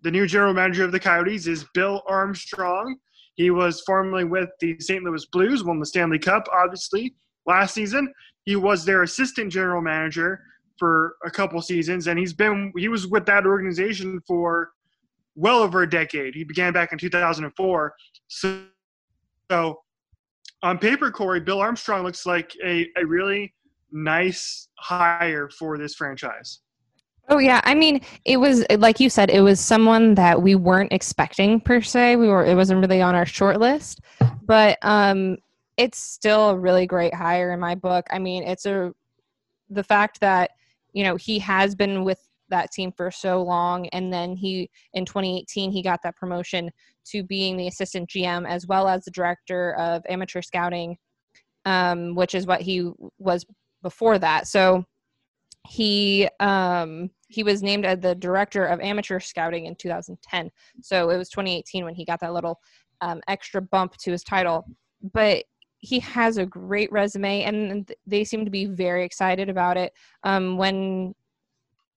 the 0.03 0.11
new 0.11 0.27
general 0.27 0.55
manager 0.55 0.85
of 0.85 0.93
the 0.93 1.01
Coyotes 1.01 1.49
is 1.49 1.67
Bill 1.75 2.03
Armstrong. 2.07 2.97
He 3.35 3.51
was 3.51 3.83
formerly 3.83 4.25
with 4.25 4.49
the 4.61 4.79
St. 4.79 5.03
Louis 5.03 5.25
Blues, 5.27 5.65
won 5.65 5.81
the 5.81 5.87
Stanley 5.87 6.19
Cup, 6.19 6.47
obviously, 6.53 7.15
last 7.47 7.75
season. 7.75 8.13
He 8.45 8.57
was 8.57 8.85
their 8.85 9.03
assistant 9.03 9.53
general 9.53 9.83
manager 9.83 10.41
for 10.79 11.17
a 11.25 11.31
couple 11.31 11.61
seasons, 11.61 12.07
and 12.07 12.19
he's 12.19 12.33
been 12.33 12.73
he 12.77 12.89
was 12.89 13.07
with 13.07 13.27
that 13.27 13.45
organization 13.45 14.21
for 14.27 14.71
well 15.39 15.63
over 15.63 15.83
a 15.83 15.89
decade. 15.89 16.35
He 16.35 16.45
began 16.45 16.73
back 16.73 16.93
in 16.93 16.99
2004. 16.99 17.95
So, 18.27 18.63
so 19.51 19.81
on 20.63 20.79
paper, 20.79 21.11
Corey, 21.11 21.41
Bill 21.41 21.61
Armstrong 21.61 22.03
looks 22.03 22.27
like 22.27 22.53
a, 22.65 22.89
a 22.97 23.07
really 23.07 23.55
nice 23.93 24.69
hire 24.79 25.49
for 25.49 25.79
this 25.79 25.95
franchise. 25.95 26.61
Oh 27.31 27.39
yeah, 27.39 27.61
I 27.65 27.75
mean, 27.75 28.01
it 28.25 28.39
was 28.39 28.65
like 28.79 29.01
you 29.01 29.11
said, 29.11 29.29
it 29.31 29.43
was 29.43 29.61
someone 29.61 30.15
that 30.15 30.41
we 30.41 30.55
weren't 30.55 30.93
expecting 30.93 31.61
per 31.61 31.83
se. 31.83 32.17
We 32.17 32.27
were 32.27 32.45
it 32.45 32.55
wasn't 32.55 32.81
really 32.81 33.03
on 33.03 33.15
our 33.15 33.27
short 33.27 33.61
list, 33.61 34.01
but 34.45 34.79
um 34.83 35.37
it's 35.77 35.99
still 35.99 36.51
a 36.51 36.59
really 36.59 36.87
great 36.87 37.15
hire 37.15 37.53
in 37.53 37.61
my 37.61 37.75
book. 37.75 38.07
I 38.11 38.19
mean, 38.19 38.43
it's 38.45 38.65
a 38.65 38.93
the 39.69 39.85
fact 39.85 40.21
that 40.21 40.53
you 40.93 41.05
know 41.05 41.17
he 41.17 41.39
has 41.41 41.75
been 41.75 42.03
with 42.03 42.28
that 42.51 42.73
team 42.73 42.93
for 42.97 43.11
so 43.11 43.43
long. 43.43 43.87
And 43.89 44.13
then 44.13 44.37
he 44.37 44.71
in 44.95 45.05
2018 45.05 45.71
he 45.71 45.83
got 45.83 46.01
that 46.03 46.17
promotion 46.17 46.71
to 47.07 47.23
being 47.23 47.57
the 47.57 47.69
assistant 47.69 48.11
gm 48.11 48.47
as 48.47 48.67
well 48.67 48.87
as 48.87 49.05
the 49.05 49.11
director 49.11 49.75
of 49.77 50.03
amateur 50.09 50.43
scouting 50.43 50.97
um, 51.65 52.15
which 52.15 52.35
is 52.35 52.47
what 52.47 52.63
he 52.63 52.91
was 53.19 53.45
before 53.83 54.19
that. 54.19 54.47
So 54.47 54.85
he 55.67 56.29
um, 56.41 57.11
he 57.29 57.43
was 57.43 57.63
named 57.63 57.85
as 57.85 58.01
the 58.01 58.15
director 58.15 58.65
of 58.65 58.81
amateur 58.81 59.21
scouting 59.21 59.67
in 59.67 59.75
2010 59.75 60.51
so 60.81 61.11
it 61.11 61.19
was 61.19 61.29
2018 61.29 61.85
when 61.85 61.95
he 61.95 62.07
got 62.07 62.21
that 62.21 62.33
little 62.33 62.59
um, 63.03 63.21
extra 63.29 63.61
bump 63.61 63.97
to 63.99 64.11
his 64.11 64.25
title. 64.25 64.65
But 65.13 65.45
he 65.81 66.01
has 66.01 66.39
a 66.39 66.47
great 66.47 66.91
resume 66.91 67.43
and 67.43 67.93
they 68.07 68.25
seem 68.25 68.45
to 68.45 68.51
be 68.51 68.65
very 68.65 69.05
excited 69.05 69.49
about 69.49 69.77
it. 69.77 69.93
Um, 70.25 70.57
when 70.57 71.15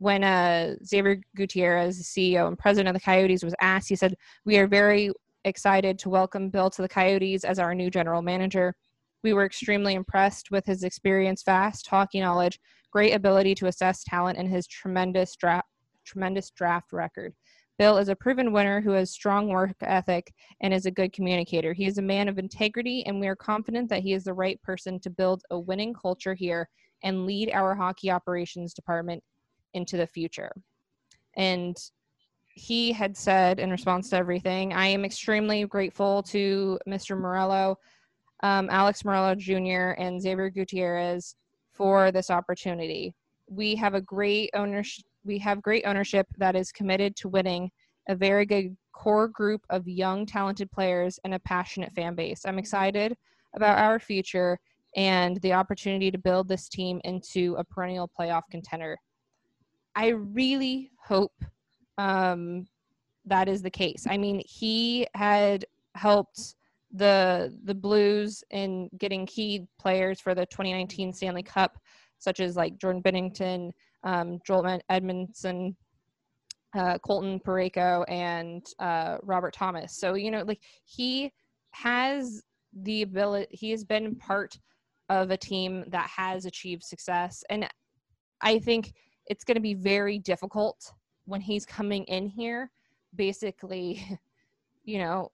when 0.01 0.23
uh, 0.23 0.73
xavier 0.83 1.21
gutierrez 1.35 1.97
the 1.97 2.03
ceo 2.03 2.47
and 2.47 2.57
president 2.57 2.89
of 2.89 2.99
the 2.99 3.05
coyotes 3.05 3.43
was 3.43 3.53
asked 3.61 3.87
he 3.87 3.95
said 3.95 4.15
we 4.45 4.57
are 4.57 4.67
very 4.67 5.11
excited 5.45 5.99
to 5.99 6.09
welcome 6.09 6.49
bill 6.49 6.71
to 6.71 6.81
the 6.81 6.89
coyotes 6.89 7.43
as 7.43 7.59
our 7.59 7.75
new 7.75 7.89
general 7.89 8.23
manager 8.23 8.75
we 9.23 9.33
were 9.33 9.45
extremely 9.45 9.93
impressed 9.93 10.49
with 10.49 10.65
his 10.65 10.83
experience 10.83 11.43
fast 11.43 11.87
hockey 11.87 12.19
knowledge 12.19 12.59
great 12.91 13.13
ability 13.13 13.53
to 13.53 13.67
assess 13.67 14.03
talent 14.03 14.39
and 14.39 14.49
his 14.49 14.65
tremendous 14.65 15.35
draft 15.35 15.67
tremendous 16.03 16.49
draft 16.49 16.91
record 16.91 17.33
Bill 17.79 17.97
is 17.97 18.09
a 18.09 18.15
proven 18.15 18.51
winner 18.51 18.79
who 18.79 18.91
has 18.91 19.09
strong 19.09 19.47
work 19.47 19.75
ethic 19.81 20.31
and 20.61 20.71
is 20.71 20.85
a 20.85 20.91
good 20.91 21.13
communicator. 21.13 21.73
He 21.73 21.87
is 21.87 21.97
a 21.97 22.03
man 22.03 22.27
of 22.27 22.37
integrity, 22.37 23.03
and 23.07 23.19
we 23.19 23.27
are 23.27 23.35
confident 23.35 23.89
that 23.89 24.03
he 24.03 24.13
is 24.13 24.23
the 24.23 24.35
right 24.35 24.61
person 24.61 24.99
to 24.99 25.09
build 25.09 25.41
a 25.49 25.59
winning 25.59 25.91
culture 25.91 26.35
here 26.35 26.69
and 27.03 27.25
lead 27.25 27.49
our 27.51 27.73
hockey 27.73 28.11
operations 28.11 28.75
department 28.75 29.23
into 29.73 29.97
the 29.97 30.07
future. 30.07 30.51
And 31.35 31.77
he 32.53 32.91
had 32.91 33.15
said 33.15 33.59
in 33.59 33.71
response 33.71 34.09
to 34.09 34.17
everything, 34.17 34.73
I 34.73 34.87
am 34.87 35.05
extremely 35.05 35.63
grateful 35.65 36.23
to 36.23 36.79
Mr. 36.87 37.17
Meruelo, 37.17 37.75
um, 38.43 38.69
Alex 38.69 39.03
Meruelo 39.03 39.37
Jr., 39.37 40.01
and 40.01 40.21
Xavier 40.21 40.49
Gutierrez 40.49 41.35
for 41.71 42.11
this 42.11 42.29
opportunity. 42.29 43.13
We 43.47 43.75
have 43.75 43.93
a 43.93 44.01
great 44.01 44.49
ownership 44.53 45.05
we 45.23 45.37
have 45.39 45.61
great 45.61 45.85
ownership 45.85 46.27
that 46.37 46.55
is 46.55 46.71
committed 46.71 47.15
to 47.17 47.29
winning, 47.29 47.71
a 48.09 48.15
very 48.15 48.45
good 48.45 48.75
core 48.91 49.27
group 49.27 49.61
of 49.69 49.87
young, 49.87 50.25
talented 50.25 50.71
players, 50.71 51.19
and 51.23 51.33
a 51.33 51.39
passionate 51.39 51.93
fan 51.93 52.15
base. 52.15 52.41
I'm 52.45 52.59
excited 52.59 53.15
about 53.55 53.77
our 53.77 53.99
future 53.99 54.59
and 54.95 55.39
the 55.41 55.53
opportunity 55.53 56.11
to 56.11 56.17
build 56.17 56.47
this 56.47 56.67
team 56.67 56.99
into 57.03 57.55
a 57.57 57.63
perennial 57.63 58.09
playoff 58.19 58.43
contender. 58.49 58.97
I 59.95 60.09
really 60.09 60.91
hope 60.97 61.43
um, 61.97 62.65
that 63.25 63.47
is 63.47 63.61
the 63.61 63.69
case. 63.69 64.07
I 64.09 64.17
mean, 64.17 64.41
he 64.45 65.07
had 65.13 65.65
helped 65.95 66.55
the 66.93 67.57
the 67.63 67.75
Blues 67.75 68.43
in 68.49 68.89
getting 68.97 69.25
key 69.25 69.67
players 69.79 70.19
for 70.19 70.35
the 70.35 70.45
2019 70.47 71.13
Stanley 71.13 71.43
Cup, 71.43 71.77
such 72.19 72.39
as 72.39 72.55
like 72.55 72.77
Jordan 72.77 73.01
Binnington, 73.01 73.71
um, 74.03 74.39
Joel 74.45 74.79
Edmundson, 74.89 75.75
uh, 76.75 76.97
Colton 76.99 77.39
Parayko, 77.39 78.05
and 78.09 78.65
uh, 78.79 79.17
Robert 79.23 79.53
Thomas. 79.53 79.97
So 79.97 80.15
you 80.15 80.31
know, 80.31 80.43
like 80.43 80.61
he 80.85 81.31
has 81.71 82.41
the 82.73 83.03
ability. 83.03 83.47
He 83.51 83.71
has 83.71 83.83
been 83.83 84.15
part 84.15 84.57
of 85.09 85.31
a 85.31 85.37
team 85.37 85.83
that 85.89 86.09
has 86.09 86.45
achieved 86.45 86.83
success, 86.83 87.43
and 87.49 87.67
I 88.41 88.59
think 88.59 88.93
it's 89.31 89.45
going 89.45 89.55
to 89.55 89.61
be 89.61 89.73
very 89.73 90.19
difficult 90.19 90.91
when 91.23 91.39
he's 91.39 91.65
coming 91.65 92.03
in 92.05 92.27
here. 92.27 92.69
Basically, 93.15 94.05
you 94.83 94.97
know, 94.97 95.31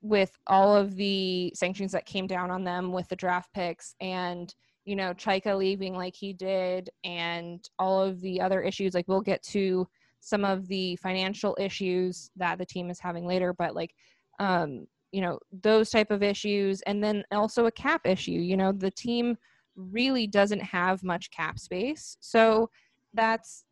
with 0.00 0.36
all 0.48 0.74
of 0.74 0.96
the 0.96 1.52
sanctions 1.54 1.92
that 1.92 2.04
came 2.04 2.26
down 2.26 2.50
on 2.50 2.64
them 2.64 2.92
with 2.92 3.06
the 3.08 3.14
draft 3.14 3.48
picks 3.54 3.94
and 4.00 4.52
you 4.84 4.96
know, 4.96 5.14
Chayka 5.14 5.56
leaving 5.56 5.94
like 5.94 6.16
he 6.16 6.32
did 6.32 6.90
and 7.04 7.64
all 7.78 8.02
of 8.02 8.20
the 8.20 8.40
other 8.40 8.60
issues. 8.60 8.94
Like 8.94 9.06
we'll 9.06 9.20
get 9.20 9.40
to 9.44 9.86
some 10.18 10.44
of 10.44 10.66
the 10.66 10.96
financial 10.96 11.56
issues 11.60 12.32
that 12.34 12.58
the 12.58 12.66
team 12.66 12.90
is 12.90 12.98
having 12.98 13.24
later, 13.24 13.54
but 13.56 13.76
like 13.76 13.94
um, 14.40 14.88
you 15.12 15.20
know, 15.20 15.38
those 15.62 15.90
type 15.90 16.10
of 16.10 16.24
issues 16.24 16.80
and 16.82 17.04
then 17.04 17.22
also 17.30 17.66
a 17.66 17.72
cap 17.72 18.00
issue. 18.04 18.32
You 18.32 18.56
know, 18.56 18.72
the 18.72 18.90
team 18.90 19.36
really 19.76 20.26
doesn't 20.26 20.62
have 20.62 21.04
much 21.04 21.30
cap 21.30 21.60
space. 21.60 22.16
So 22.18 22.68
that's 23.14 23.64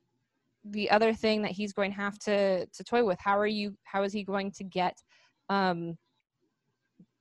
the 0.65 0.91
other 0.91 1.15
thing 1.15 1.43
that 1.43 1.53
he's 1.53 1.73
going 1.73 1.91
to 1.91 1.97
have 1.97 2.19
to 2.21 2.67
to 2.67 2.85
toy 2.85 3.05
with. 3.05 3.19
How 3.19 3.39
are 3.39 3.47
you 3.47 3.77
how 3.85 4.03
is 4.03 4.13
he 4.13 4.25
going 4.25 4.51
to 4.53 4.65
get 4.65 4.97
um 5.49 5.97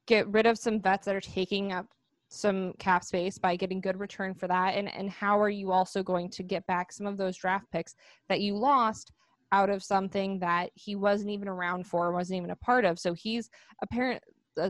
get 0.07 0.27
rid 0.27 0.45
of 0.45 0.57
some 0.57 0.81
vets 0.81 1.05
that 1.05 1.15
are 1.15 1.21
taking 1.21 1.71
up 1.71 1.85
some 2.29 2.73
cap 2.73 3.03
space 3.03 3.37
by 3.37 3.55
getting 3.55 3.81
good 3.81 3.99
return 3.99 4.35
for 4.35 4.47
that 4.47 4.75
and 4.75 4.93
and 4.93 5.09
how 5.09 5.39
are 5.39 5.49
you 5.49 5.71
also 5.71 6.03
going 6.03 6.29
to 6.29 6.43
get 6.43 6.65
back 6.67 6.91
some 6.91 7.07
of 7.07 7.17
those 7.17 7.35
draft 7.35 7.65
picks 7.71 7.95
that 8.27 8.39
you 8.39 8.55
lost 8.55 9.11
out 9.51 9.69
of 9.69 9.81
something 9.81 10.37
that 10.37 10.69
he 10.75 10.95
wasn't 10.95 11.29
even 11.29 11.47
around 11.47 11.87
for 11.87 12.11
wasn't 12.11 12.37
even 12.37 12.51
a 12.51 12.55
part 12.57 12.85
of 12.85 12.99
so 12.99 13.13
he's 13.13 13.49
apparent 13.81 14.21
uh, 14.61 14.69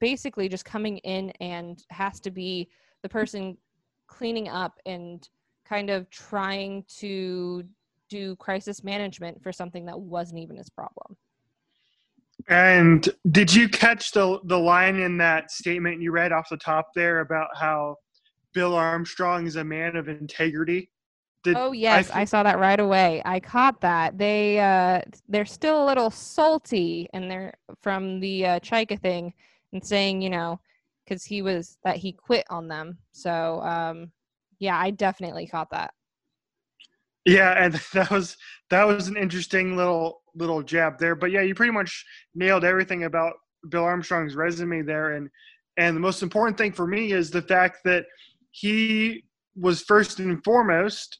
basically 0.00 0.48
just 0.48 0.64
coming 0.64 0.98
in 0.98 1.30
and 1.40 1.84
has 1.90 2.18
to 2.18 2.30
be 2.32 2.68
the 3.02 3.08
person 3.08 3.56
cleaning 4.08 4.48
up 4.48 4.78
and 4.86 5.28
kind 5.70 5.88
of 5.88 6.10
trying 6.10 6.84
to 6.98 7.62
do 8.08 8.34
crisis 8.36 8.82
management 8.82 9.40
for 9.42 9.52
something 9.52 9.86
that 9.86 9.98
wasn't 9.98 10.38
even 10.38 10.56
his 10.56 10.68
problem 10.68 11.16
and 12.48 13.08
did 13.30 13.52
you 13.52 13.68
catch 13.68 14.12
the 14.12 14.38
the 14.44 14.58
line 14.58 14.96
in 14.96 15.18
that 15.18 15.50
statement 15.50 16.00
you 16.00 16.10
read 16.12 16.32
off 16.32 16.48
the 16.48 16.56
top 16.56 16.88
there 16.94 17.20
about 17.20 17.48
how 17.56 17.96
Bill 18.52 18.74
Armstrong 18.74 19.46
is 19.46 19.56
a 19.56 19.64
man 19.64 19.96
of 19.96 20.08
integrity? 20.08 20.90
Did, 21.42 21.56
oh 21.56 21.72
yes, 21.72 21.98
I, 21.98 22.02
th- 22.02 22.16
I, 22.16 22.24
saw 22.24 22.42
that 22.42 22.58
right 22.58 22.80
away. 22.80 23.22
I 23.24 23.40
caught 23.40 23.80
that. 23.80 24.18
They 24.18 24.58
uh 24.58 25.02
they're 25.28 25.46
still 25.46 25.84
a 25.84 25.86
little 25.86 26.10
salty 26.10 27.08
and 27.12 27.30
they're 27.30 27.54
from 27.80 28.20
the 28.20 28.46
uh 28.46 28.60
Chayka 28.60 29.00
thing 29.00 29.32
and 29.72 29.84
saying, 29.84 30.20
you 30.20 30.30
know, 30.30 30.60
because 31.04 31.24
he 31.24 31.42
was 31.42 31.78
that 31.84 31.96
he 31.96 32.12
quit 32.12 32.44
on 32.50 32.68
them. 32.68 32.98
So 33.12 33.60
um, 33.62 34.10
yeah, 34.60 34.78
I 34.78 34.90
definitely 34.90 35.46
caught 35.46 35.70
that. 35.70 35.92
Yeah, 37.24 37.52
and 37.62 37.74
that 37.92 38.10
was 38.10 38.36
that 38.70 38.84
was 38.84 39.08
an 39.08 39.16
interesting 39.16 39.76
little 39.76 40.22
little 40.34 40.62
jab 40.62 40.98
there. 40.98 41.16
But 41.16 41.32
yeah, 41.32 41.42
you 41.42 41.54
pretty 41.54 41.72
much 41.72 42.04
nailed 42.34 42.64
everything 42.64 43.04
about 43.04 43.34
Bill 43.68 43.84
Armstrong's 43.84 44.36
resume 44.36 44.82
there, 44.82 45.12
and 45.12 45.28
and 45.76 45.96
the 45.96 46.00
most 46.00 46.22
important 46.22 46.58
thing 46.58 46.72
for 46.72 46.86
me 46.86 47.12
is 47.12 47.30
the 47.30 47.42
fact 47.42 47.78
that 47.84 48.04
he 48.52 49.24
was 49.56 49.82
first 49.82 50.18
and 50.20 50.42
foremost 50.44 51.18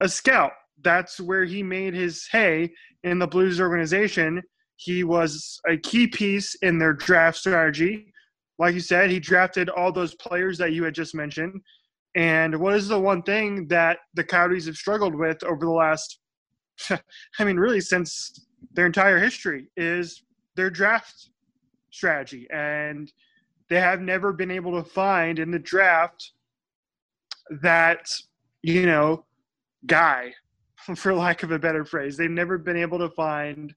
a 0.00 0.08
scout. 0.08 0.52
That's 0.82 1.20
where 1.20 1.44
he 1.44 1.62
made 1.62 1.94
his 1.94 2.26
hay 2.30 2.70
in 3.02 3.18
the 3.18 3.26
Blues 3.26 3.60
organization. 3.60 4.42
He 4.76 5.02
was 5.02 5.60
a 5.68 5.76
key 5.76 6.06
piece 6.06 6.54
in 6.62 6.78
their 6.78 6.92
draft 6.92 7.38
strategy. 7.38 8.12
Like 8.58 8.74
you 8.74 8.80
said, 8.80 9.10
he 9.10 9.18
drafted 9.18 9.68
all 9.68 9.90
those 9.90 10.14
players 10.16 10.58
that 10.58 10.72
you 10.72 10.84
had 10.84 10.94
just 10.94 11.14
mentioned. 11.14 11.60
And 12.14 12.58
what 12.58 12.74
is 12.74 12.88
the 12.88 12.98
one 12.98 13.22
thing 13.22 13.68
that 13.68 13.98
the 14.14 14.24
Coyotes 14.24 14.66
have 14.66 14.76
struggled 14.76 15.14
with 15.14 15.42
over 15.44 15.64
the 15.64 15.70
last, 15.70 16.20
I 16.90 17.44
mean, 17.44 17.56
really 17.56 17.80
since 17.80 18.46
their 18.72 18.86
entire 18.86 19.18
history, 19.18 19.68
is 19.76 20.22
their 20.56 20.70
draft 20.70 21.30
strategy. 21.90 22.46
And 22.50 23.12
they 23.68 23.80
have 23.80 24.00
never 24.00 24.32
been 24.32 24.50
able 24.50 24.82
to 24.82 24.88
find 24.88 25.38
in 25.38 25.50
the 25.50 25.58
draft 25.58 26.32
that, 27.62 28.10
you 28.62 28.86
know, 28.86 29.24
guy, 29.86 30.32
for 30.96 31.14
lack 31.14 31.42
of 31.42 31.50
a 31.50 31.58
better 31.58 31.84
phrase. 31.84 32.16
They've 32.16 32.30
never 32.30 32.58
been 32.58 32.76
able 32.76 32.98
to 32.98 33.10
find 33.10 33.74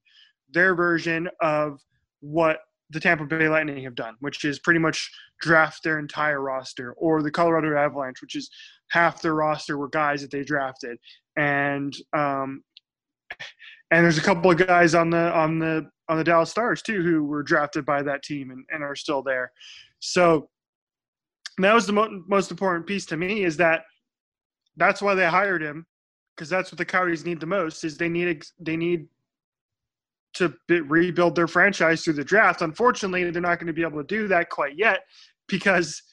their 0.51 0.75
version 0.75 1.29
of 1.41 1.79
what 2.21 2.59
the 2.91 3.00
Tampa 3.00 3.25
Bay 3.25 3.48
Lightning 3.48 3.83
have 3.83 3.95
done, 3.95 4.15
which 4.19 4.45
is 4.45 4.60
pretty 4.60 4.79
much 4.79 5.12
draft 5.41 5.83
their 5.83 6.00
entire 6.00 6.41
roster, 6.41 6.93
or 6.93 7.21
the 7.21 7.31
Colorado 7.31 7.75
Avalanche, 7.77 8.21
which 8.21 8.36
is 8.36 8.50
half 8.89 9.21
their 9.21 9.33
roster 9.33 9.77
were 9.77 9.89
guys 9.89 10.21
that 10.21 10.31
they 10.31 10.43
drafted, 10.43 10.98
and 11.38 11.95
um, 12.13 12.63
and 13.91 14.03
there's 14.05 14.17
a 14.17 14.21
couple 14.21 14.51
of 14.51 14.57
guys 14.57 14.93
on 14.93 15.10
the 15.10 15.31
on 15.33 15.60
the 15.60 15.89
on 16.10 16.17
the 16.17 16.24
Dallas 16.24 16.51
Stars 16.51 16.81
too 16.81 17.01
who 17.01 17.24
were 17.24 17.43
drafted 17.43 17.86
by 17.86 18.03
that 18.03 18.24
team 18.24 18.51
and, 18.51 18.65
and 18.69 18.83
are 18.83 18.95
still 18.95 19.24
there. 19.24 19.51
So 20.00 20.50
that 21.57 21.74
was 21.74 21.88
the 21.88 21.93
mo- 21.93 22.24
most 22.27 22.51
important 22.51 22.86
piece 22.88 23.05
to 23.07 23.17
me 23.17 23.43
is 23.43 23.57
that 23.57 23.83
that's 24.77 25.01
why 25.01 25.15
they 25.15 25.25
hired 25.25 25.62
him 25.62 25.86
because 26.36 26.50
that's 26.50 26.71
what 26.71 26.77
the 26.77 26.86
Coyotes 26.86 27.25
need 27.25 27.39
the 27.39 27.45
most 27.45 27.83
is 27.83 27.98
they 27.98 28.10
need 28.10 28.43
they 28.60 28.77
need 28.77 29.07
to 30.33 30.53
rebuild 30.67 31.35
their 31.35 31.47
franchise 31.47 32.03
through 32.03 32.13
the 32.13 32.23
draft. 32.23 32.61
Unfortunately, 32.61 33.29
they're 33.29 33.41
not 33.41 33.59
going 33.59 33.67
to 33.67 33.73
be 33.73 33.81
able 33.81 33.97
to 33.97 34.07
do 34.07 34.27
that 34.27 34.50
quite 34.50 34.77
yet 34.77 35.01
because 35.47 36.03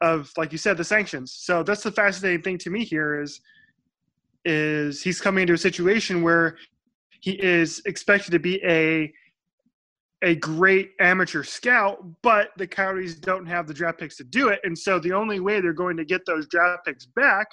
of, 0.00 0.30
like 0.36 0.52
you 0.52 0.58
said, 0.58 0.76
the 0.76 0.84
sanctions. 0.84 1.32
So 1.32 1.62
that's 1.62 1.82
the 1.82 1.92
fascinating 1.92 2.42
thing 2.42 2.58
to 2.58 2.70
me 2.70 2.84
here 2.84 3.20
is 3.20 3.40
is 4.44 5.00
he's 5.00 5.20
coming 5.20 5.42
into 5.42 5.54
a 5.54 5.58
situation 5.58 6.20
where 6.20 6.56
he 7.20 7.40
is 7.40 7.80
expected 7.86 8.32
to 8.32 8.40
be 8.40 8.62
a 8.64 9.12
a 10.24 10.36
great 10.36 10.92
amateur 11.00 11.42
scout, 11.42 12.04
but 12.22 12.50
the 12.56 12.66
Coyotes 12.66 13.16
don't 13.16 13.46
have 13.46 13.66
the 13.66 13.74
draft 13.74 13.98
picks 13.98 14.16
to 14.16 14.24
do 14.24 14.48
it. 14.48 14.60
And 14.62 14.78
so 14.78 15.00
the 15.00 15.12
only 15.12 15.40
way 15.40 15.60
they're 15.60 15.72
going 15.72 15.96
to 15.96 16.04
get 16.04 16.24
those 16.26 16.46
draft 16.46 16.84
picks 16.84 17.06
back 17.06 17.48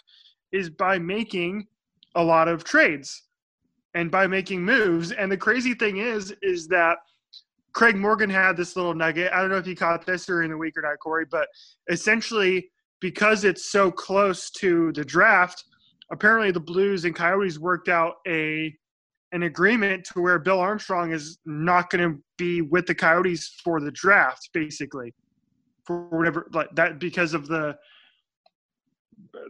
is 0.51 0.69
by 0.69 0.99
making 0.99 1.65
a 2.15 2.23
lot 2.23 2.47
of 2.47 2.63
trades 2.63 3.23
and 3.93 4.11
by 4.11 4.27
making 4.27 4.63
moves. 4.63 5.11
And 5.11 5.31
the 5.31 5.37
crazy 5.37 5.73
thing 5.73 5.97
is, 5.97 6.33
is 6.41 6.67
that 6.67 6.97
Craig 7.73 7.95
Morgan 7.95 8.29
had 8.29 8.57
this 8.57 8.75
little 8.75 8.93
nugget. 8.93 9.31
I 9.31 9.41
don't 9.41 9.49
know 9.49 9.57
if 9.57 9.67
you 9.67 9.75
caught 9.75 10.05
this 10.05 10.25
during 10.25 10.49
the 10.49 10.57
week 10.57 10.77
or 10.77 10.81
not, 10.81 10.99
Corey, 10.99 11.25
but 11.29 11.47
essentially 11.89 12.69
because 12.99 13.43
it's 13.43 13.71
so 13.71 13.91
close 13.91 14.49
to 14.51 14.91
the 14.93 15.05
draft, 15.05 15.63
apparently 16.11 16.51
the 16.51 16.59
Blues 16.59 17.05
and 17.05 17.15
Coyotes 17.15 17.59
worked 17.59 17.89
out 17.89 18.15
a 18.27 18.73
an 19.31 19.43
agreement 19.43 20.03
to 20.05 20.21
where 20.21 20.39
Bill 20.39 20.59
Armstrong 20.59 21.11
is 21.11 21.37
not 21.45 21.91
going 21.91 22.09
to 22.09 22.19
be 22.37 22.61
with 22.63 22.87
the 22.87 22.95
Coyotes 22.95 23.59
for 23.63 23.79
the 23.79 23.91
draft, 23.91 24.49
basically, 24.53 25.13
for 25.85 26.09
whatever 26.09 26.47
like 26.51 26.69
that 26.73 26.99
because 26.99 27.35
of 27.35 27.47
the 27.47 27.77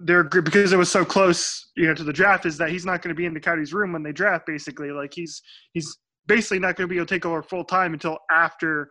they're 0.04 0.24
because 0.24 0.74
it 0.74 0.78
was 0.78 0.92
so 0.92 1.06
close, 1.06 1.70
you 1.76 1.88
know, 1.88 1.94
to 1.94 2.04
the 2.04 2.14
draft 2.14 2.46
is 2.46 2.58
that 2.58 2.70
he's 2.70 2.86
not 2.86 3.02
going 3.02 3.14
to 3.14 3.18
be 3.18 3.26
in 3.26 3.34
the 3.34 3.40
Coyotes 3.40 3.74
room 3.74 3.94
when 3.94 4.04
they 4.04 4.12
draft. 4.12 4.46
Basically, 4.46 4.92
like 4.92 5.14
he's 5.14 5.42
he's 5.74 5.98
basically 6.28 6.60
not 6.60 6.76
going 6.76 6.88
to 6.88 6.92
be 6.92 6.98
able 6.98 7.06
to 7.06 7.14
take 7.14 7.26
over 7.26 7.42
full 7.44 7.64
time 7.64 7.94
until 7.94 8.18
after 8.32 8.90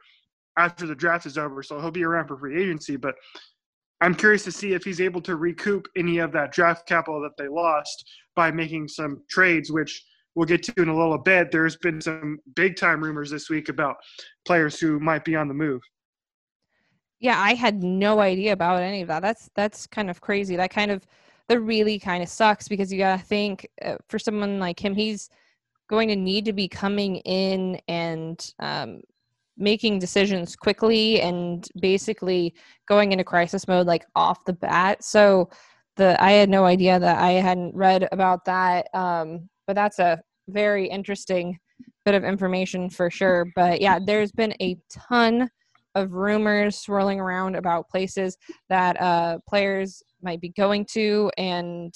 after 0.59 0.87
the 0.87 0.95
draft 0.95 1.27
is 1.27 1.39
over. 1.39 1.63
So 1.63 1.81
he'll 1.81 1.91
be 1.91 2.05
around 2.05 2.29
for 2.29 2.39
free 2.39 2.61
agency. 2.61 2.97
But 2.97 3.15
I'm 4.01 4.15
curious 4.15 4.45
to 4.45 4.53
see 4.53 4.73
if 4.73 4.85
he's 4.85 5.01
able 5.01 5.21
to 5.23 5.37
recoup 5.37 5.87
any 5.97 6.19
of 6.19 6.33
that 6.33 6.53
draft 6.53 6.87
capital 6.87 7.21
that 7.23 7.37
they 7.37 7.49
lost 7.49 8.05
by 8.37 8.51
making 8.51 8.89
some 8.89 9.23
trades, 9.29 9.73
which 9.73 10.05
we'll 10.35 10.47
get 10.47 10.63
to 10.65 10.83
in 10.83 10.89
a 10.89 10.97
little 10.97 11.19
bit. 11.19 11.51
There's 11.51 11.77
been 11.77 12.01
some 12.01 12.39
big 12.55 12.77
time 12.77 13.03
rumors 13.03 13.31
this 13.31 13.51
week 13.51 13.69
about 13.69 13.97
players 14.47 14.79
who 14.79 15.01
might 15.01 15.25
be 15.25 15.37
on 15.37 15.49
the 15.49 15.55
move 15.55 15.81
yeah, 17.21 17.41
I 17.41 17.55
had 17.55 17.83
no 17.83 18.21
idea 18.21 18.53
about 18.53 18.83
any 18.83 19.03
of 19.03 19.09
that. 19.09 19.23
That's 19.23 19.51
that's 19.55 19.87
kind 19.87 20.11
of 20.11 20.21
crazy. 20.21 20.57
That 20.57 20.71
kind 20.71 20.91
of 20.91 21.07
that 21.49 21.61
really 21.61 21.99
kind 21.99 22.23
of 22.23 22.29
sucks 22.29 22.69
because 22.69 22.93
you 22.93 22.99
gotta 22.99 23.23
think 23.23 23.67
uh, 23.85 23.97
for 24.09 24.19
someone 24.19 24.59
like 24.61 24.83
him, 24.83 24.95
he's 24.95 25.31
going 25.89 26.09
to 26.09 26.17
need 26.17 26.45
to 26.45 26.53
be 26.53 26.69
coming 26.69 27.17
in 27.17 27.81
and 27.89 28.53
um, 28.61 29.01
making 29.57 29.99
decisions 29.99 30.55
quickly 30.55 31.21
and 31.21 31.69
basically 31.81 32.55
going 32.87 33.13
into 33.13 33.25
crisis 33.25 33.67
mode 33.67 33.87
like 33.87 34.05
off 34.15 34.45
the 34.45 34.53
bat. 34.53 35.03
So 35.03 35.51
the 35.97 36.23
I 36.23 36.33
had 36.33 36.49
no 36.49 36.65
idea 36.65 36.99
that 36.99 37.19
I 37.19 37.33
hadn't 37.33 37.75
read 37.75 38.09
about 38.13 38.45
that. 38.45 38.89
Um, 38.95 39.49
but 39.67 39.75
that's 39.75 39.99
a 39.99 40.21
very 40.49 40.87
interesting 40.89 41.59
bit 42.05 42.15
of 42.15 42.25
information 42.25 42.89
for 42.89 43.11
sure. 43.11 43.47
But 43.55 43.81
yeah, 43.81 43.99
there's 43.99 44.33
been 44.33 44.55
a 44.61 44.79
ton 44.91 45.51
of 45.95 46.13
rumors 46.13 46.79
swirling 46.79 47.21
around 47.21 47.57
about 47.57 47.89
places 47.89 48.37
that 48.69 49.01
uh, 49.01 49.39
players 49.49 50.03
might 50.23 50.41
be 50.41 50.51
going 50.51 50.85
to, 50.93 51.31
and 51.39 51.95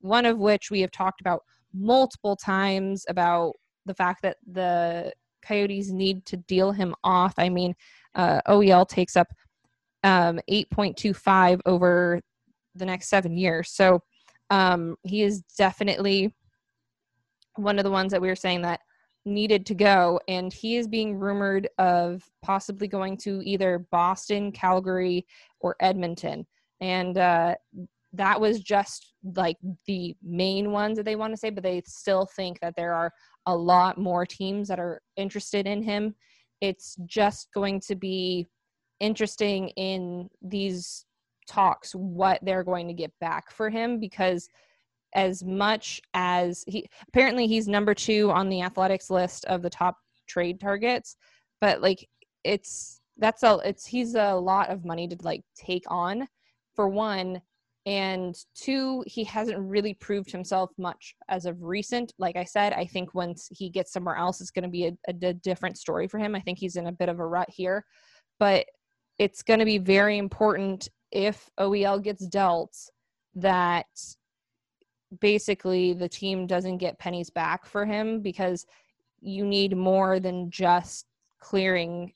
one 0.00 0.26
of 0.26 0.38
which 0.38 0.70
we 0.70 0.80
have 0.80 0.90
talked 0.90 1.20
about 1.20 1.42
multiple 1.72 2.36
times 2.36 3.04
about 3.08 3.52
the 3.86 3.94
fact 3.94 4.22
that 4.22 4.36
the 4.50 5.12
Coyotes 5.42 5.90
need 5.90 6.24
to 6.26 6.36
deal 6.36 6.72
him 6.72 6.94
off. 7.04 7.34
I 7.38 7.48
mean, 7.48 7.74
uh, 8.14 8.40
OEL 8.48 8.88
takes 8.88 9.16
up 9.16 9.28
um, 10.02 10.40
8.25 10.50 11.60
over 11.66 12.20
the 12.74 12.86
next 12.86 13.08
seven 13.08 13.36
years. 13.36 13.70
So 13.70 14.00
um, 14.50 14.96
he 15.02 15.22
is 15.22 15.42
definitely 15.56 16.34
one 17.56 17.78
of 17.78 17.84
the 17.84 17.90
ones 17.90 18.12
that 18.12 18.20
we 18.20 18.28
were 18.28 18.36
saying 18.36 18.62
that 18.62 18.80
needed 19.24 19.64
to 19.66 19.74
go, 19.74 20.20
and 20.28 20.52
he 20.52 20.76
is 20.76 20.86
being 20.86 21.18
rumored 21.18 21.68
of 21.78 22.22
possibly 22.42 22.88
going 22.88 23.16
to 23.18 23.42
either 23.44 23.86
Boston, 23.90 24.52
Calgary, 24.52 25.26
or 25.60 25.76
Edmonton. 25.80 26.46
And 26.80 27.16
uh, 27.16 27.54
that 28.12 28.40
was 28.40 28.60
just 28.60 29.14
like 29.36 29.56
the 29.86 30.14
main 30.22 30.70
ones 30.70 30.96
that 30.96 31.04
they 31.04 31.16
want 31.16 31.32
to 31.32 31.36
say, 31.36 31.50
but 31.50 31.62
they 31.62 31.82
still 31.86 32.26
think 32.26 32.60
that 32.60 32.74
there 32.76 32.94
are 32.94 33.12
a 33.46 33.56
lot 33.56 33.98
more 33.98 34.26
teams 34.26 34.68
that 34.68 34.78
are 34.78 35.00
interested 35.16 35.66
in 35.66 35.82
him. 35.82 36.14
It's 36.60 36.96
just 37.06 37.48
going 37.52 37.80
to 37.80 37.94
be 37.94 38.46
interesting 39.00 39.68
in 39.70 40.28
these 40.42 41.04
talks 41.48 41.94
what 41.94 42.38
they're 42.42 42.64
going 42.64 42.88
to 42.88 42.94
get 42.94 43.12
back 43.20 43.50
for 43.50 43.68
him 43.68 43.98
because 44.00 44.48
as 45.14 45.44
much 45.44 46.00
as 46.14 46.64
he 46.66 46.86
apparently 47.08 47.46
he's 47.46 47.68
number 47.68 47.94
two 47.94 48.30
on 48.30 48.48
the 48.48 48.62
athletics 48.62 49.10
list 49.10 49.44
of 49.46 49.62
the 49.62 49.70
top 49.70 49.96
trade 50.26 50.60
targets 50.60 51.16
but 51.60 51.80
like 51.80 52.08
it's 52.42 53.00
that's 53.18 53.42
a 53.42 53.60
it's 53.64 53.86
he's 53.86 54.14
a 54.14 54.34
lot 54.34 54.70
of 54.70 54.84
money 54.84 55.06
to 55.06 55.16
like 55.22 55.42
take 55.56 55.84
on 55.88 56.26
for 56.74 56.88
one 56.88 57.40
and 57.86 58.34
two 58.54 59.04
he 59.06 59.22
hasn't 59.24 59.58
really 59.58 59.94
proved 59.94 60.30
himself 60.30 60.70
much 60.78 61.14
as 61.28 61.44
of 61.44 61.62
recent. 61.62 62.12
Like 62.18 62.36
i 62.36 62.44
said 62.44 62.72
i 62.72 62.84
think 62.86 63.14
once 63.14 63.48
he 63.50 63.68
gets 63.68 63.92
somewhere 63.92 64.16
else 64.16 64.40
it's 64.40 64.50
going 64.50 64.64
to 64.64 64.68
be 64.68 64.86
a, 64.86 64.92
a, 65.08 65.28
a 65.28 65.34
different 65.34 65.78
story 65.78 66.08
for 66.08 66.18
him. 66.18 66.34
I 66.34 66.40
think 66.40 66.58
he's 66.58 66.76
in 66.76 66.86
a 66.86 66.92
bit 66.92 67.08
of 67.08 67.20
a 67.20 67.26
rut 67.26 67.48
here 67.50 67.84
but 68.38 68.66
it's 69.18 69.42
going 69.42 69.60
to 69.60 69.66
be 69.66 69.78
very 69.78 70.18
important 70.18 70.88
if 71.12 71.48
oel 71.60 72.02
gets 72.02 72.26
dealt 72.26 72.74
that 73.36 73.86
basically 75.20 75.92
the 75.92 76.08
team 76.08 76.46
doesn't 76.46 76.78
get 76.78 76.98
pennies 76.98 77.30
back 77.30 77.66
for 77.66 77.84
him 77.84 78.20
because 78.20 78.66
you 79.20 79.44
need 79.44 79.76
more 79.76 80.20
than 80.20 80.50
just 80.50 81.06
clearing 81.38 82.12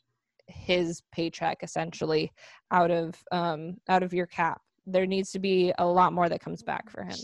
his 0.46 1.02
paycheck 1.12 1.62
essentially 1.62 2.32
out 2.70 2.90
of 2.90 3.14
um, 3.32 3.76
out 3.88 4.02
of 4.02 4.12
your 4.12 4.26
cap. 4.26 4.60
There 4.86 5.06
needs 5.06 5.32
to 5.32 5.38
be 5.38 5.72
a 5.78 5.84
lot 5.84 6.12
more 6.12 6.28
that 6.28 6.40
comes 6.40 6.62
back 6.62 6.90
for 6.90 7.04
him. 7.04 7.18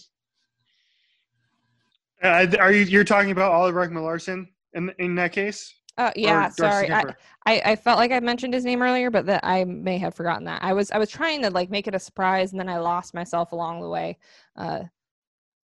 Uh, 2.23 2.47
are 2.59 2.73
you 2.73 2.83
you're 2.83 3.05
talking 3.05 3.31
about 3.31 3.53
Oliver 3.53 3.87
Ekman 3.87 4.03
Larsson 4.03 4.49
in 4.75 4.93
in 4.99 5.15
that 5.17 5.33
case? 5.33 5.75
Uh, 5.97 6.11
yeah, 6.17 6.49
sorry. 6.49 6.91
I, 6.91 7.05
I, 7.47 7.63
I 7.65 7.77
felt 7.77 7.99
like 7.99 8.11
I 8.11 8.19
mentioned 8.19 8.53
his 8.53 8.65
name 8.65 8.83
earlier, 8.83 9.13
but 9.13 9.27
that 9.27 9.45
I 9.45 9.63
may 9.65 9.97
have 9.99 10.15
forgotten 10.15 10.45
that. 10.45 10.63
I 10.63 10.73
was 10.73 10.91
I 10.91 10.99
was 10.99 11.09
trying 11.09 11.43
to 11.43 11.51
like 11.51 11.71
make 11.71 11.87
it 11.87 11.95
a 11.95 12.01
surprise, 12.01 12.51
and 12.51 12.59
then 12.59 12.69
I 12.69 12.79
lost 12.79 13.15
myself 13.15 13.53
along 13.53 13.81
the 13.81 13.89
way. 13.89 14.19
Uh, 14.57 14.85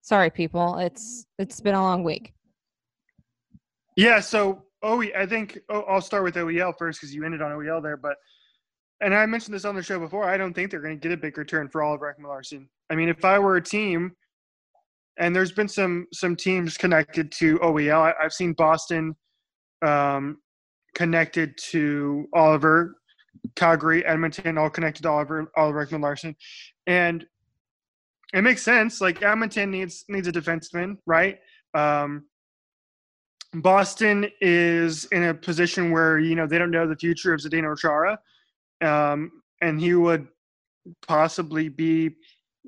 sorry, 0.09 0.31
people. 0.31 0.77
It's 0.79 1.27
it's 1.37 1.61
been 1.61 1.75
a 1.75 1.81
long 1.81 2.03
week. 2.03 2.33
Yeah, 3.95 4.19
so 4.19 4.63
OE, 4.81 5.11
I 5.15 5.25
think 5.25 5.59
oh, 5.69 5.81
I'll 5.81 6.01
start 6.01 6.23
with 6.23 6.35
OEL 6.35 6.73
first 6.77 6.99
because 6.99 7.13
you 7.13 7.23
ended 7.23 7.41
on 7.41 7.51
OEL 7.51 7.81
there. 7.81 7.95
But 7.95 8.17
and 9.01 9.13
I 9.13 9.25
mentioned 9.27 9.53
this 9.53 9.65
on 9.65 9.75
the 9.75 9.83
show 9.83 9.99
before. 9.99 10.23
I 10.23 10.35
don't 10.37 10.53
think 10.53 10.71
they're 10.71 10.81
going 10.81 10.99
to 10.99 11.07
get 11.07 11.13
a 11.13 11.21
big 11.21 11.37
return 11.37 11.69
for 11.69 11.83
Oliver 11.83 12.13
Ekman-Larsson. 12.13 12.67
I 12.89 12.95
mean, 12.95 13.07
if 13.07 13.23
I 13.23 13.39
were 13.39 13.55
a 13.57 13.61
team, 13.61 14.11
and 15.19 15.33
there's 15.35 15.51
been 15.51 15.67
some 15.67 16.07
some 16.11 16.35
teams 16.35 16.75
connected 16.75 17.31
to 17.33 17.59
OEL. 17.59 18.01
I, 18.01 18.13
I've 18.23 18.33
seen 18.33 18.53
Boston 18.53 19.15
um, 19.83 20.37
connected 20.95 21.55
to 21.69 22.27
Oliver, 22.33 22.95
Calgary, 23.55 24.03
Edmonton, 24.05 24.57
all 24.57 24.71
connected 24.71 25.03
to 25.03 25.09
Oliver 25.09 25.51
Oliver 25.55 25.85
Ekman-Larsson, 25.85 26.35
and 26.87 27.25
it 28.33 28.43
makes 28.43 28.63
sense. 28.63 29.01
Like 29.01 29.23
Edmonton 29.23 29.71
needs 29.71 30.05
needs 30.07 30.27
a 30.27 30.31
defenseman, 30.31 30.97
right? 31.05 31.39
Um, 31.73 32.25
Boston 33.53 34.29
is 34.41 35.05
in 35.05 35.23
a 35.23 35.33
position 35.33 35.91
where 35.91 36.19
you 36.19 36.35
know 36.35 36.45
they 36.45 36.57
don't 36.57 36.71
know 36.71 36.87
the 36.87 36.95
future 36.95 37.33
of 37.33 37.41
Zdeno 37.41 37.77
Chara, 37.77 38.19
um, 38.81 39.31
and 39.61 39.79
he 39.79 39.95
would 39.95 40.27
possibly 41.07 41.69
be. 41.69 42.11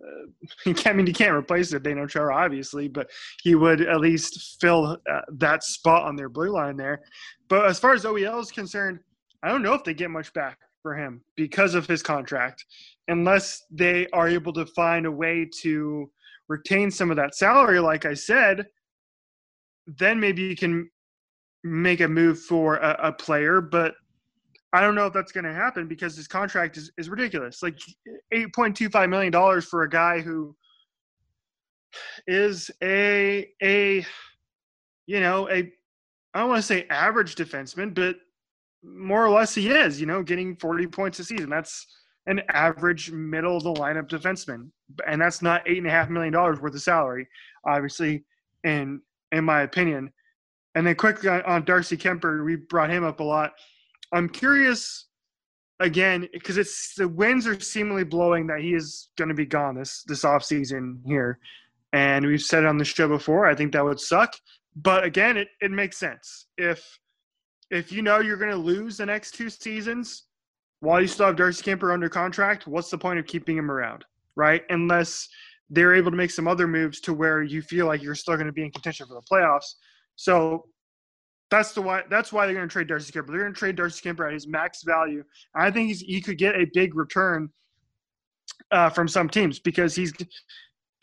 Uh, 0.01 0.71
I 0.85 0.93
mean 0.93 1.05
he 1.05 1.13
can't 1.13 1.35
replace 1.35 1.73
Zdeno 1.73 2.09
Chara 2.09 2.35
obviously, 2.35 2.87
but 2.87 3.09
he 3.43 3.53
would 3.53 3.81
at 3.81 3.99
least 3.99 4.57
fill 4.59 4.97
uh, 5.11 5.21
that 5.33 5.63
spot 5.63 6.03
on 6.03 6.15
their 6.15 6.29
blue 6.29 6.49
line 6.49 6.77
there. 6.77 7.01
But 7.49 7.67
as 7.67 7.77
far 7.77 7.93
as 7.93 8.05
OEL 8.05 8.41
is 8.41 8.51
concerned, 8.51 8.99
I 9.43 9.49
don't 9.49 9.61
know 9.61 9.73
if 9.73 9.83
they 9.83 9.93
get 9.93 10.09
much 10.09 10.33
back 10.33 10.57
for 10.81 10.95
him 10.95 11.21
because 11.35 11.75
of 11.75 11.85
his 11.85 12.01
contract, 12.01 12.65
unless 13.07 13.63
they 13.71 14.07
are 14.13 14.27
able 14.27 14.53
to 14.53 14.65
find 14.65 15.05
a 15.05 15.11
way 15.11 15.47
to 15.61 16.09
retain 16.47 16.91
some 16.91 17.09
of 17.09 17.17
that 17.17 17.35
salary. 17.35 17.79
Like 17.79 18.05
I 18.05 18.13
said, 18.13 18.67
then 19.87 20.19
maybe 20.19 20.43
you 20.43 20.55
can 20.55 20.89
make 21.63 22.01
a 22.01 22.07
move 22.07 22.39
for 22.39 22.77
a, 22.77 23.07
a 23.07 23.11
player, 23.11 23.61
but 23.61 23.95
I 24.73 24.81
don't 24.81 24.95
know 24.95 25.05
if 25.05 25.13
that's 25.13 25.31
going 25.31 25.43
to 25.43 25.53
happen 25.53 25.87
because 25.87 26.15
his 26.15 26.27
contract 26.27 26.77
is, 26.77 26.91
is 26.97 27.09
ridiculous. 27.09 27.61
Like 27.61 27.77
$8.25 28.33 29.09
million 29.09 29.61
for 29.61 29.83
a 29.83 29.89
guy 29.89 30.21
who 30.21 30.55
is 32.25 32.71
a, 32.81 33.49
a, 33.61 34.05
you 35.07 35.19
know, 35.19 35.49
a, 35.49 35.71
I 36.33 36.39
don't 36.39 36.49
want 36.49 36.59
to 36.59 36.67
say 36.67 36.87
average 36.89 37.35
defenseman, 37.35 37.93
but 37.93 38.15
more 38.83 39.25
or 39.25 39.29
less 39.29 39.53
he 39.53 39.69
is, 39.69 39.99
you 39.99 40.07
know, 40.07 40.23
getting 40.23 40.55
40 40.55 40.87
points 40.87 41.19
a 41.19 41.25
season. 41.25 41.49
That's 41.49 41.85
an 42.31 42.41
average 42.49 43.11
middle 43.11 43.57
of 43.57 43.63
the 43.63 43.73
lineup 43.73 44.09
defenseman. 44.09 44.69
And 45.07 45.21
that's 45.21 45.41
not 45.41 45.67
eight 45.67 45.77
and 45.77 45.87
a 45.87 45.91
half 45.91 46.09
million 46.09 46.33
dollars 46.33 46.59
worth 46.59 46.73
of 46.73 46.81
salary, 46.81 47.27
obviously, 47.65 48.23
in 48.63 49.01
in 49.31 49.43
my 49.43 49.61
opinion. 49.61 50.11
And 50.75 50.87
then 50.87 50.95
quickly 50.95 51.29
on, 51.29 51.65
Darcy 51.65 51.97
Kuemper, 51.97 52.45
we 52.45 52.55
brought 52.55 52.89
him 52.89 53.03
up 53.03 53.19
a 53.19 53.23
lot. 53.23 53.51
I'm 54.13 54.29
curious 54.29 55.07
again 55.79 56.27
because 56.33 56.57
it's 56.57 56.95
the 56.95 57.07
winds 57.07 57.47
are 57.47 57.59
seemingly 57.59 58.03
blowing 58.03 58.47
that 58.47 58.61
he 58.61 58.73
is 58.73 59.09
going 59.17 59.29
to 59.29 59.35
be 59.35 59.45
gone 59.45 59.75
this 59.75 60.03
this 60.03 60.23
off 60.23 60.43
season 60.43 61.01
here, 61.05 61.39
and 61.93 62.25
we've 62.25 62.41
said 62.41 62.63
it 62.63 62.67
on 62.67 62.77
the 62.77 62.85
show 62.85 63.07
before. 63.07 63.45
I 63.45 63.55
think 63.55 63.73
that 63.73 63.83
would 63.83 63.99
suck, 63.99 64.35
but 64.75 65.03
again, 65.03 65.37
it 65.37 65.49
it 65.61 65.71
makes 65.71 65.97
sense 65.97 66.47
if 66.57 66.99
if 67.69 67.91
you 67.91 68.01
know 68.01 68.19
you're 68.19 68.37
going 68.37 68.51
to 68.51 68.57
lose 68.57 68.97
the 68.97 69.05
next 69.05 69.31
two 69.31 69.49
seasons 69.49 70.23
while 70.81 70.99
you 70.99 71.07
still 71.07 71.27
have 71.27 71.37
Darcy 71.37 71.63
Kuemper 71.63 71.93
under 71.93 72.09
contract. 72.09 72.67
What's 72.67 72.89
the 72.89 72.97
point 72.97 73.19
of 73.19 73.25
keeping 73.25 73.57
him 73.57 73.71
around, 73.71 74.03
right? 74.35 74.63
Unless 74.69 75.29
they're 75.69 75.95
able 75.95 76.11
to 76.11 76.17
make 76.17 76.31
some 76.31 76.47
other 76.47 76.67
moves 76.67 76.99
to 77.01 77.13
where 77.13 77.41
you 77.41 77.61
feel 77.61 77.85
like 77.85 78.03
you're 78.03 78.15
still 78.15 78.35
going 78.35 78.47
to 78.47 78.51
be 78.51 78.63
in 78.63 78.71
contention 78.71 79.07
for 79.07 79.13
the 79.13 79.21
playoffs. 79.21 79.75
So 80.17 80.65
that's 81.49 81.73
the 81.73 81.81
why. 81.81 82.03
That's 82.09 82.33
why 82.33 82.45
they're 82.45 82.55
going 82.55 82.67
to 82.67 82.71
trade 82.71 82.87
Darcy 82.87 83.11
Kuemper. 83.11 83.27
They're 83.27 83.41
going 83.41 83.53
to 83.53 83.59
trade 83.59 83.75
Darcy 83.75 84.01
Kuemper 84.07 84.27
at 84.27 84.33
his 84.33 84.47
max 84.47 84.83
value. 84.83 85.23
I 85.55 85.71
think 85.71 85.95
he 85.95 86.19
could 86.19 86.37
get 86.37 86.55
a 86.55 86.65
big 86.73 86.95
return 86.95 87.49
uh, 88.71 88.89
from 88.89 89.07
some 89.07 89.29
teams 89.29 89.59
because 89.59 89.95
he's 89.95 90.13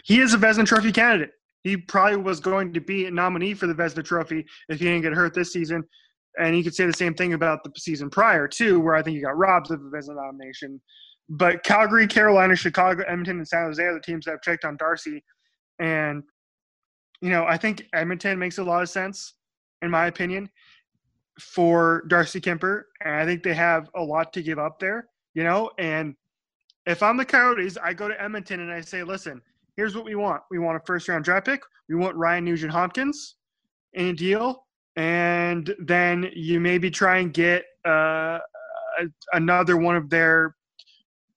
he 0.05 0.21
is 0.21 0.35
a 0.35 0.39
Vezina 0.39 0.67
Trophy 0.67 0.93
candidate. 0.93 1.31
He 1.63 1.77
probably 1.77 2.17
was 2.17 2.41
going 2.41 2.73
to 2.73 2.81
be 2.81 3.07
a 3.07 3.11
nominee 3.11 3.55
for 3.55 3.67
the 3.67 3.75
Vezina 3.75 4.05
Trophy 4.05 4.47
if 4.69 4.79
he 4.79 4.87
didn't 4.87 5.03
get 5.03 5.13
hurt 5.13 5.35
this 5.35 5.53
season. 5.53 5.85
And 6.39 6.57
you 6.57 6.63
could 6.63 6.75
say 6.75 6.87
the 6.87 6.93
same 6.93 7.15
thing 7.15 7.33
about 7.33 7.65
the 7.65 7.73
season 7.77 8.11
prior 8.11 8.47
too, 8.47 8.81
where 8.81 8.95
I 8.95 9.03
think 9.03 9.17
he 9.17 9.23
got 9.23 9.37
robbed 9.37 9.71
of 9.71 9.83
the 9.83 9.91
Vezina 9.91 10.17
nomination. 10.17 10.81
But 11.29 11.63
Calgary, 11.63 12.07
Carolina, 12.07 12.57
Chicago, 12.57 13.03
Edmonton, 13.07 13.39
and 13.39 13.49
San 13.49 13.65
Jose 13.65 13.83
are 13.83 13.95
the 13.95 14.01
teams 14.01 14.25
that 14.25 14.33
have 14.33 14.43
checked 14.43 14.65
on 14.65 14.77
Darcy. 14.77 15.23
And 15.79 16.23
you 17.21 17.31
know, 17.31 17.45
I 17.47 17.57
think 17.57 17.85
Edmonton 17.93 18.39
makes 18.39 18.59
a 18.59 18.65
lot 18.65 18.83
of 18.83 18.89
sense 18.89 19.35
in 19.83 19.91
my 19.91 20.07
opinion, 20.07 20.51
for 21.41 22.05
Darcy 22.09 22.41
Kuemper. 22.41 22.83
And 23.05 23.15
I 23.15 23.25
think 23.25 23.43
they 23.43 23.55
have 23.55 23.89
a 23.95 24.03
lot 24.03 24.33
to 24.33 24.43
give 24.43 24.59
up 24.59 24.79
there, 24.79 25.09
you 25.35 25.45
know. 25.45 25.71
And 25.79 26.15
if 26.87 27.03
I'm 27.03 27.17
the 27.17 27.25
Coyotes, 27.25 27.79
I 27.83 27.93
go 27.93 28.09
to 28.09 28.23
Edmonton 28.23 28.61
and 28.61 28.73
I 28.73 28.81
say, 28.81 29.03
listen, 29.03 29.41
here's 29.77 29.95
what 29.95 30.05
we 30.05 30.15
want. 30.15 30.43
We 30.51 30.59
want 30.59 30.77
a 30.77 30.81
first 30.87 31.09
round 31.09 31.25
draft 31.25 31.47
pick. 31.47 31.63
We 31.89 31.95
want 31.95 32.17
Ryan 32.17 32.45
Nugent 32.45 32.73
Hopkins 32.73 33.37
in 33.95 34.07
a 34.07 34.13
deal. 34.13 34.67
And 34.99 35.75
then 35.79 36.31
you 36.35 36.61
maybe 36.61 36.91
try 36.91 37.19
and 37.19 37.33
get 37.33 37.65
uh, 37.85 38.39
another 39.33 39.77
one 39.77 39.97
of 39.97 40.11
their 40.11 40.55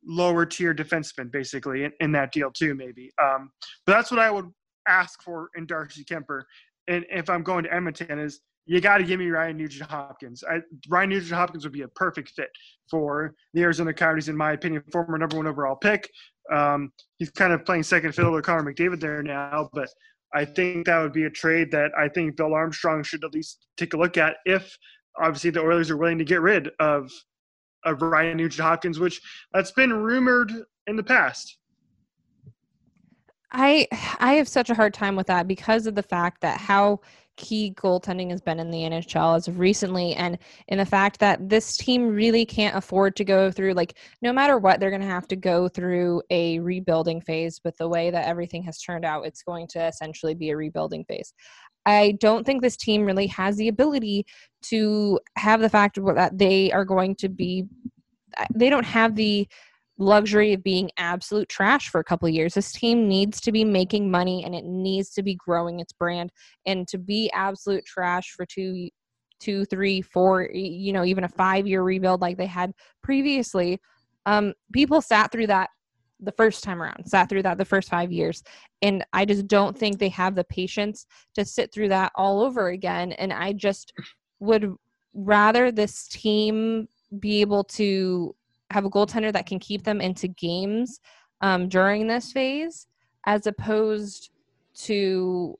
lower 0.06 0.46
tier 0.46 0.74
defensemen, 0.74 1.32
basically, 1.32 1.84
in, 1.84 1.92
in 2.00 2.12
that 2.14 2.34
deal, 2.34 2.52
too, 2.52 2.74
maybe. 2.76 3.12
Um, 3.22 3.52
but 3.86 3.94
that's 3.94 4.12
what 4.12 4.20
I 4.20 4.32
would 4.32 4.50
ask 4.88 5.22
for 5.22 5.50
in 5.56 5.66
Darcy 5.68 6.04
Kuemper 6.04 6.42
and 6.88 7.06
if 7.10 7.30
I'm 7.30 7.44
going 7.44 7.64
to 7.64 7.74
Edmonton, 7.74 8.20
is 8.20 8.42
you 8.66 8.80
got 8.82 8.98
to 8.98 9.04
give 9.04 9.20
me 9.20 9.30
Ryan 9.30 9.58
Nugent 9.58 9.90
Hopkins. 9.90 10.44
Ryan 10.90 11.10
Nugent 11.10 11.32
Hopkins 11.32 11.64
would 11.64 11.74
be 11.74 11.82
a 11.82 11.88
perfect 11.90 12.30
fit 12.30 12.50
for 12.90 13.34
the 13.54 13.62
Arizona 13.62 13.94
Coyotes, 13.94 14.28
in 14.28 14.38
my 14.38 14.54
opinion. 14.54 14.84
Former 14.92 15.18
number 15.18 15.38
one 15.38 15.48
overall 15.48 15.76
pick. 15.76 16.10
Um, 16.52 16.92
he's 17.18 17.32
kind 17.32 17.54
of 17.54 17.66
playing 17.66 17.84
second 17.84 18.14
fiddle 18.14 18.36
to 18.36 18.42
Connor 18.42 18.72
McDavid 18.72 19.00
there 19.00 19.24
now, 19.24 19.70
but 19.74 19.90
I 20.34 20.46
think 20.46 20.86
that 20.86 21.00
would 21.02 21.14
be 21.14 21.26
a 21.26 21.30
trade 21.30 21.72
that 21.72 21.92
I 21.98 22.08
think 22.08 22.38
Bill 22.38 22.54
Armstrong 22.54 23.04
should 23.04 23.24
at 23.24 23.34
least 23.34 23.68
take 23.78 23.94
a 23.94 23.98
look 23.98 24.18
at 24.18 24.38
if 24.46 24.78
obviously 25.20 25.50
the 25.50 25.62
Oilers 25.62 25.90
are 25.90 25.98
willing 25.98 26.18
to 26.18 26.24
get 26.24 26.42
rid 26.42 26.70
of 26.80 27.12
of 27.84 28.02
Ryan 28.02 28.38
Nugent 28.38 28.64
Hopkins, 28.66 29.00
which 29.00 29.20
that's 29.54 29.72
been 29.72 29.92
rumored 29.92 30.52
in 30.88 30.96
the 30.96 31.04
past. 31.04 31.58
I 33.52 33.88
I 34.20 34.34
have 34.34 34.48
such 34.48 34.70
a 34.70 34.76
hard 34.76 34.94
time 34.94 35.16
with 35.16 35.28
that 35.28 35.48
because 35.48 35.88
of 35.88 35.96
the 35.96 36.04
fact 36.04 36.42
that 36.42 36.60
how 36.60 37.02
key 37.38 37.74
goaltending 37.76 38.30
has 38.30 38.42
been 38.42 38.60
in 38.60 38.70
the 38.70 38.80
NHL 38.80 39.38
as 39.38 39.48
of 39.48 39.60
recently 39.60 40.14
and 40.14 40.38
in 40.68 40.78
the 40.78 40.86
fact 40.86 41.20
that 41.20 41.50
this 41.50 41.78
team 41.78 42.08
really 42.08 42.46
can't 42.46 42.76
afford 42.76 43.16
to 43.16 43.24
go 43.24 43.50
through 43.50 43.74
like 43.74 43.98
no 44.22 44.32
matter 44.34 44.58
what 44.58 44.80
they're 44.80 44.90
going 44.90 45.02
to 45.02 45.08
have 45.08 45.28
to 45.28 45.36
go 45.36 45.68
through 45.68 46.22
a 46.30 46.60
rebuilding 46.60 47.22
phase 47.22 47.60
but 47.64 47.78
the 47.78 47.88
way 47.88 48.12
that 48.12 48.28
everything 48.28 48.62
has 48.64 48.80
turned 48.80 49.06
out 49.06 49.26
it's 49.26 49.44
going 49.44 49.68
to 49.68 49.84
essentially 49.88 50.36
be 50.36 50.50
a 50.50 50.58
rebuilding 50.58 51.04
phase. 51.06 51.34
I 51.86 52.18
don't 52.20 52.46
think 52.46 52.62
this 52.62 52.78
team 52.78 53.06
really 53.06 53.28
has 53.28 53.58
the 53.58 53.70
ability 53.70 54.26
to 54.64 55.20
have 55.38 55.62
the 55.62 55.70
fact 55.70 55.98
that 56.04 56.38
they 56.38 56.72
are 56.72 56.86
going 56.86 57.16
to 57.16 57.30
be 57.30 57.66
they 58.56 58.70
don't 58.70 58.86
have 58.86 59.16
the 59.16 59.48
luxury 60.02 60.54
of 60.54 60.64
being 60.64 60.90
absolute 60.98 61.48
trash 61.48 61.90
for 61.90 62.02
a 62.02 62.04
couple 62.04 62.28
years. 62.28 62.54
This 62.54 62.72
team 62.72 63.08
needs 63.08 63.40
to 63.42 63.52
be 63.52 63.64
making 63.64 64.10
money 64.10 64.44
and 64.44 64.56
it 64.56 64.66
needs 64.66 65.12
to 65.12 65.24
be 65.24 65.36
growing 65.36 65.80
its 65.80 65.94
brand. 65.94 66.32
And 66.66 66.88
to 66.88 66.98
be 66.98 67.32
absolute 67.32 67.86
trash 67.86 68.32
for 68.36 68.46
two, 68.46 68.90
two, 69.40 69.64
three, 69.66 70.02
four, 70.02 70.50
you 70.52 70.92
know, 70.92 71.06
even 71.06 71.24
a 71.24 71.30
five 71.30 71.68
year 71.68 71.84
rebuild 71.84 72.22
like 72.22 72.38
they 72.38 72.48
had 72.48 72.74
previously, 73.04 73.80
um, 74.26 74.54
people 74.74 75.02
sat 75.02 75.32
through 75.32 75.48
that 75.48 75.70
the 76.20 76.32
first 76.34 76.64
time 76.64 76.82
around, 76.82 77.06
sat 77.06 77.30
through 77.30 77.44
that 77.44 77.58
the 77.58 77.66
first 77.66 77.90
five 77.90 78.12
years. 78.12 78.44
And 78.82 79.06
I 79.14 79.26
just 79.26 79.48
don't 79.48 79.78
think 79.78 79.98
they 79.98 80.10
have 80.10 80.36
the 80.36 80.44
patience 80.44 81.06
to 81.36 81.46
sit 81.46 81.74
through 81.74 81.90
that 81.90 82.12
all 82.16 82.42
over 82.42 82.70
again. 82.70 83.12
And 83.14 83.32
I 83.32 83.54
just 83.54 83.94
would 84.40 84.76
rather 85.14 85.72
this 85.72 86.08
team 86.08 86.88
be 87.20 87.42
able 87.42 87.64
to 87.64 88.36
have 88.72 88.86
a 88.86 88.90
goaltender 88.90 89.32
that 89.34 89.46
can 89.46 89.60
keep 89.60 89.84
them 89.84 90.02
into 90.02 90.28
games 90.28 91.00
um, 91.42 91.68
during 91.68 92.08
this 92.08 92.32
phase, 92.32 92.88
as 93.26 93.48
opposed 93.48 94.32
to, 94.74 95.58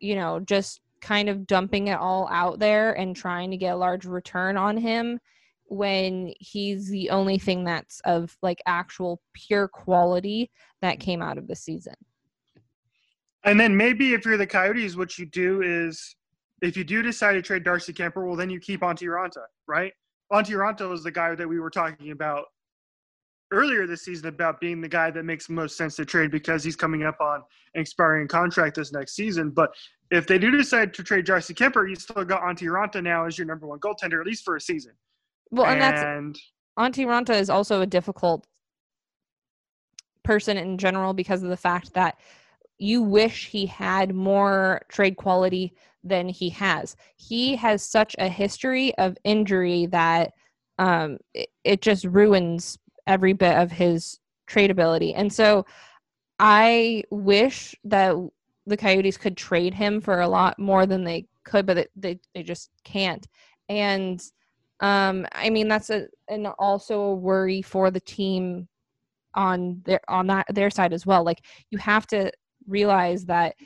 you 0.00 0.14
know, 0.14 0.40
just 0.40 0.80
kind 1.00 1.28
of 1.28 1.46
dumping 1.46 1.88
it 1.88 1.98
all 1.98 2.28
out 2.30 2.58
there 2.58 2.92
and 2.92 3.16
trying 3.16 3.50
to 3.50 3.56
get 3.56 3.74
a 3.74 3.76
large 3.76 4.04
return 4.04 4.56
on 4.56 4.76
him 4.76 5.18
when 5.64 6.32
he's 6.40 6.88
the 6.88 7.10
only 7.10 7.38
thing 7.38 7.64
that's 7.64 8.00
of 8.04 8.36
like 8.42 8.60
actual 8.66 9.20
pure 9.32 9.68
quality 9.68 10.50
that 10.82 11.00
came 11.00 11.22
out 11.22 11.38
of 11.38 11.46
the 11.46 11.54
season. 11.56 11.94
And 13.44 13.58
then 13.58 13.76
maybe 13.76 14.12
if 14.12 14.26
you're 14.26 14.36
the 14.36 14.46
Coyotes, 14.46 14.96
what 14.96 15.18
you 15.18 15.24
do 15.24 15.62
is 15.62 16.16
if 16.60 16.76
you 16.76 16.84
do 16.84 17.02
decide 17.02 17.34
to 17.34 17.42
trade 17.42 17.64
Darcy 17.64 17.92
Kuemper, 17.92 18.26
well, 18.26 18.36
then 18.36 18.50
you 18.50 18.60
keep 18.60 18.80
Antti 18.80 19.06
Raanta, 19.06 19.44
right? 19.66 19.92
Antti 20.32 20.54
Raanta 20.54 20.88
was 20.88 21.02
the 21.02 21.10
guy 21.10 21.34
that 21.34 21.48
we 21.48 21.60
were 21.60 21.70
talking 21.70 22.12
about 22.12 22.46
earlier 23.52 23.86
this 23.86 24.04
season 24.04 24.28
about 24.28 24.60
being 24.60 24.80
the 24.80 24.88
guy 24.88 25.10
that 25.10 25.24
makes 25.24 25.48
most 25.48 25.76
sense 25.76 25.96
to 25.96 26.04
trade 26.04 26.30
because 26.30 26.62
he's 26.62 26.76
coming 26.76 27.02
up 27.02 27.20
on 27.20 27.42
an 27.74 27.80
expiring 27.80 28.28
contract 28.28 28.76
this 28.76 28.92
next 28.92 29.14
season. 29.14 29.50
But 29.50 29.74
if 30.10 30.26
they 30.26 30.38
do 30.38 30.50
decide 30.50 30.94
to 30.94 31.02
trade 31.02 31.24
Darcy 31.24 31.52
Kuemper, 31.52 31.88
you 31.88 31.96
still 31.96 32.24
got 32.24 32.42
Antti 32.42 32.68
Raanta 32.68 33.02
now 33.02 33.26
as 33.26 33.36
your 33.36 33.46
number 33.46 33.66
one 33.66 33.80
goaltender, 33.80 34.20
at 34.20 34.26
least 34.26 34.44
for 34.44 34.56
a 34.56 34.60
season. 34.60 34.92
Well, 35.50 35.66
and, 35.66 35.80
that's 35.80 36.00
and 36.00 36.38
Antti 36.78 37.06
Raanta 37.06 37.38
is 37.38 37.50
also 37.50 37.80
a 37.80 37.86
difficult 37.86 38.46
person 40.22 40.56
in 40.56 40.78
general 40.78 41.12
because 41.12 41.42
of 41.42 41.48
the 41.48 41.56
fact 41.56 41.94
that 41.94 42.18
you 42.80 43.02
wish 43.02 43.48
he 43.48 43.66
had 43.66 44.14
more 44.14 44.80
trade 44.88 45.16
quality 45.16 45.74
than 46.02 46.28
he 46.28 46.48
has. 46.48 46.96
He 47.16 47.54
has 47.56 47.82
such 47.82 48.16
a 48.18 48.28
history 48.28 48.96
of 48.96 49.18
injury 49.22 49.86
that 49.86 50.32
um, 50.78 51.18
it, 51.34 51.50
it 51.62 51.82
just 51.82 52.06
ruins 52.06 52.78
every 53.06 53.34
bit 53.34 53.54
of 53.54 53.70
his 53.70 54.18
trade 54.46 54.70
ability. 54.70 55.12
And 55.12 55.30
so 55.30 55.66
I 56.38 57.04
wish 57.10 57.74
that 57.84 58.16
the 58.66 58.78
Coyotes 58.78 59.18
could 59.18 59.36
trade 59.36 59.74
him 59.74 60.00
for 60.00 60.20
a 60.20 60.28
lot 60.28 60.58
more 60.58 60.86
than 60.86 61.04
they 61.04 61.26
could, 61.44 61.66
but 61.66 61.88
they, 61.94 62.18
they 62.34 62.42
just 62.42 62.70
can't. 62.84 63.26
And 63.68 64.22
um, 64.80 65.26
I 65.32 65.50
mean, 65.50 65.68
that's 65.68 65.90
a, 65.90 66.06
also 66.58 66.98
a 67.00 67.14
worry 67.14 67.60
for 67.60 67.90
the 67.90 68.00
team 68.00 68.68
on 69.34 69.80
their 69.84 70.00
on 70.08 70.26
that 70.26 70.46
their 70.48 70.70
side 70.70 70.92
as 70.92 71.06
well. 71.06 71.24
Like 71.24 71.44
you 71.70 71.78
have 71.78 72.06
to 72.08 72.32
realize 72.70 73.26
that 73.26 73.56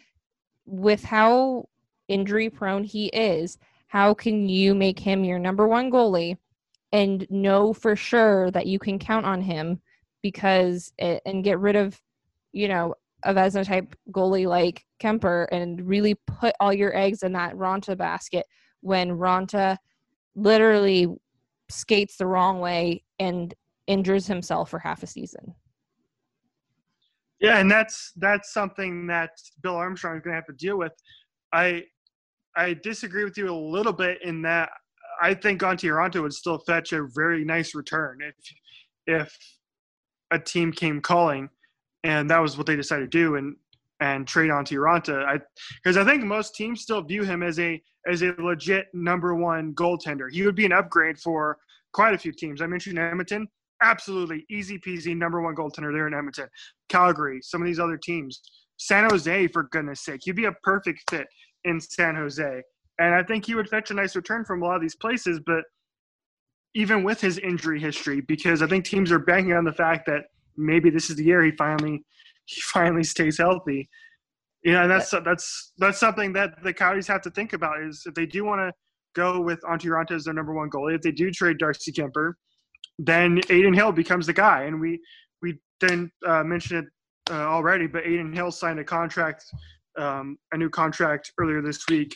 with 0.66 1.04
how 1.04 1.68
injury 2.08 2.50
prone 2.50 2.84
he 2.84 3.06
is, 3.06 3.58
how 3.86 4.14
can 4.14 4.48
you 4.48 4.74
make 4.74 4.98
him 4.98 5.24
your 5.24 5.38
number 5.38 5.68
one 5.68 5.90
goalie 5.90 6.36
and 6.92 7.26
know 7.30 7.72
for 7.72 7.96
sure 7.96 8.50
that 8.50 8.66
you 8.66 8.78
can 8.78 8.98
count 8.98 9.26
on 9.26 9.40
him 9.40 9.80
because 10.22 10.92
it, 10.98 11.22
and 11.26 11.44
get 11.44 11.58
rid 11.58 11.76
of, 11.76 12.00
you 12.52 12.68
know, 12.68 12.94
a 13.24 13.34
Vezina 13.34 13.64
type 13.64 13.94
goalie 14.10 14.46
like 14.46 14.84
Kuemper 15.00 15.46
and 15.50 15.86
really 15.86 16.14
put 16.26 16.54
all 16.60 16.72
your 16.72 16.96
eggs 16.96 17.22
in 17.22 17.32
that 17.32 17.54
Raanta 17.54 17.96
basket 17.96 18.46
when 18.80 19.10
Raanta 19.10 19.78
literally 20.34 21.08
skates 21.70 22.16
the 22.16 22.26
wrong 22.26 22.60
way 22.60 23.02
and 23.18 23.54
injures 23.86 24.26
himself 24.26 24.70
for 24.70 24.78
half 24.78 25.02
a 25.02 25.06
season. 25.06 25.54
Yeah, 27.40 27.58
and 27.58 27.70
that's 27.70 28.12
that's 28.16 28.52
something 28.52 29.06
that 29.08 29.30
Bill 29.62 29.76
Armstrong 29.76 30.16
is 30.16 30.22
going 30.22 30.32
to 30.32 30.36
have 30.36 30.46
to 30.46 30.52
deal 30.52 30.78
with. 30.78 30.92
I 31.52 31.84
I 32.56 32.74
disagree 32.74 33.24
with 33.24 33.36
you 33.36 33.50
a 33.50 33.54
little 33.54 33.92
bit 33.92 34.18
in 34.22 34.42
that 34.42 34.70
I 35.20 35.34
think 35.34 35.60
Antti 35.62 35.90
Raanta 35.90 36.22
would 36.22 36.32
still 36.32 36.58
fetch 36.58 36.92
a 36.92 37.06
very 37.14 37.44
nice 37.44 37.74
return 37.74 38.18
if 38.22 38.34
if 39.06 39.36
a 40.30 40.38
team 40.38 40.72
came 40.72 41.00
calling, 41.00 41.48
and 42.02 42.30
that 42.30 42.38
was 42.38 42.56
what 42.56 42.66
they 42.66 42.76
decided 42.76 43.10
to 43.10 43.18
do 43.18 43.36
and 43.36 43.56
and 44.00 44.26
trade 44.26 44.50
Antti 44.50 44.76
Raanta. 44.76 45.24
I 45.24 45.38
because 45.82 45.96
I 45.96 46.04
think 46.04 46.24
most 46.24 46.54
teams 46.54 46.82
still 46.82 47.02
view 47.02 47.24
him 47.24 47.42
as 47.42 47.58
a 47.58 47.82
as 48.06 48.22
a 48.22 48.34
legit 48.38 48.86
number 48.92 49.34
one 49.34 49.74
goaltender. 49.74 50.30
He 50.30 50.42
would 50.42 50.54
be 50.56 50.66
an 50.66 50.72
upgrade 50.72 51.18
for 51.18 51.58
quite 51.92 52.14
a 52.14 52.18
few 52.18 52.32
teams. 52.32 52.60
I 52.60 52.66
mentioned 52.66 52.98
Edmonton 52.98 53.48
absolutely 53.82 54.44
easy 54.50 54.78
peasy 54.78 55.16
number 55.16 55.40
one 55.42 55.54
goaltender 55.54 55.92
there 55.92 56.06
in 56.06 56.14
Edmonton. 56.14 56.48
Calgary, 56.88 57.40
some 57.42 57.60
of 57.60 57.66
these 57.66 57.80
other 57.80 57.96
teams. 57.96 58.40
San 58.76 59.08
Jose, 59.10 59.46
for 59.48 59.64
goodness 59.70 60.04
sake. 60.04 60.20
He'd 60.24 60.36
be 60.36 60.46
a 60.46 60.52
perfect 60.62 61.08
fit 61.10 61.26
in 61.64 61.80
San 61.80 62.16
Jose. 62.16 62.62
And 62.98 63.14
I 63.14 63.22
think 63.22 63.46
he 63.46 63.54
would 63.54 63.68
fetch 63.68 63.90
a 63.90 63.94
nice 63.94 64.14
return 64.16 64.44
from 64.44 64.62
a 64.62 64.66
lot 64.66 64.76
of 64.76 64.82
these 64.82 64.96
places, 64.96 65.40
but 65.44 65.64
even 66.74 67.04
with 67.04 67.20
his 67.20 67.38
injury 67.38 67.80
history, 67.80 68.20
because 68.20 68.62
I 68.62 68.66
think 68.66 68.84
teams 68.84 69.12
are 69.12 69.18
banking 69.18 69.52
on 69.52 69.64
the 69.64 69.72
fact 69.72 70.06
that 70.06 70.24
maybe 70.56 70.90
this 70.90 71.10
is 71.10 71.16
the 71.16 71.24
year 71.24 71.42
he 71.42 71.52
finally 71.52 72.04
he 72.46 72.60
finally 72.60 73.04
stays 73.04 73.38
healthy. 73.38 73.88
You 74.62 74.72
know, 74.72 74.82
and 74.82 74.90
that's 74.90 75.10
that's 75.24 75.72
that's 75.78 75.98
something 75.98 76.32
that 76.32 76.62
the 76.62 76.72
Coyotes 76.72 77.06
have 77.06 77.22
to 77.22 77.30
think 77.30 77.52
about 77.52 77.82
is 77.82 78.02
if 78.06 78.14
they 78.14 78.26
do 78.26 78.44
want 78.44 78.60
to 78.60 78.72
go 79.14 79.40
with 79.40 79.60
Antti 79.62 79.86
Raanta 79.86 80.12
as 80.12 80.24
their 80.24 80.34
number 80.34 80.54
one 80.54 80.70
goalie, 80.70 80.94
if 80.94 81.02
they 81.02 81.12
do 81.12 81.30
trade 81.30 81.58
Darcy 81.58 81.92
Kuemper, 81.92 82.32
then 82.98 83.38
Adin 83.50 83.74
Hill 83.74 83.92
becomes 83.92 84.26
the 84.26 84.32
guy. 84.32 84.64
And 84.64 84.80
we 84.80 85.00
we 85.42 85.58
didn't 85.80 86.10
uh, 86.26 86.44
mention 86.44 86.78
it 86.78 86.84
uh, 87.30 87.46
already, 87.46 87.86
but 87.86 88.04
Adin 88.04 88.32
Hill 88.32 88.50
signed 88.50 88.78
a 88.78 88.84
contract, 88.84 89.44
um, 89.98 90.38
a 90.52 90.56
new 90.56 90.70
contract 90.70 91.32
earlier 91.38 91.62
this 91.62 91.84
week, 91.88 92.14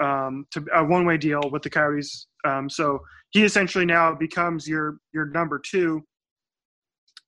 um, 0.00 0.46
to 0.52 0.64
a 0.74 0.84
one-way 0.84 1.16
deal 1.16 1.42
with 1.50 1.62
the 1.62 1.70
Coyotes. 1.70 2.26
Um, 2.44 2.68
so 2.70 3.00
he 3.30 3.44
essentially 3.44 3.84
now 3.84 4.14
becomes 4.14 4.68
your 4.68 4.98
your 5.12 5.26
number 5.26 5.58
two, 5.58 6.02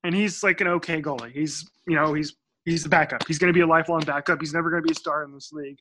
and 0.03 0.15
he's 0.15 0.43
like 0.43 0.61
an 0.61 0.67
okay 0.67 1.01
goalie. 1.01 1.31
He's 1.31 1.69
you 1.87 1.95
know 1.95 2.13
he's 2.13 2.35
he's 2.65 2.83
the 2.83 2.89
backup. 2.89 3.27
He's 3.27 3.39
going 3.39 3.51
to 3.51 3.57
be 3.57 3.61
a 3.61 3.67
lifelong 3.67 4.01
backup. 4.01 4.39
He's 4.39 4.53
never 4.53 4.69
going 4.69 4.81
to 4.81 4.87
be 4.87 4.91
a 4.91 4.95
star 4.95 5.23
in 5.23 5.33
this 5.33 5.51
league. 5.51 5.77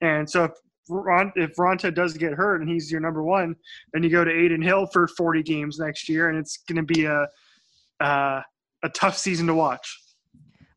And 0.00 0.28
so 0.28 0.44
if 0.44 0.52
Ron, 0.88 1.32
if 1.36 1.54
Raanta 1.56 1.94
does 1.94 2.16
get 2.16 2.32
hurt 2.32 2.60
and 2.60 2.68
he's 2.68 2.90
your 2.90 3.00
number 3.00 3.22
one, 3.22 3.54
then 3.92 4.02
you 4.02 4.10
go 4.10 4.24
to 4.24 4.30
Adin 4.30 4.62
Hill 4.62 4.86
for 4.86 5.06
40 5.08 5.42
games 5.42 5.78
next 5.78 6.08
year, 6.08 6.28
and 6.28 6.38
it's 6.38 6.58
going 6.68 6.76
to 6.76 6.94
be 6.94 7.04
a 7.04 7.26
uh, 8.00 8.42
a 8.84 8.88
tough 8.90 9.16
season 9.18 9.46
to 9.48 9.54
watch. 9.54 9.98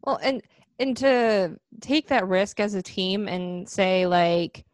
Well, 0.03 0.19
and 0.23 0.41
and 0.79 0.97
to 0.97 1.57
take 1.79 2.07
that 2.07 2.27
risk 2.27 2.59
as 2.59 2.73
a 2.73 2.81
team 2.81 3.27
and 3.27 3.69
say 3.69 4.07
like, 4.07 4.65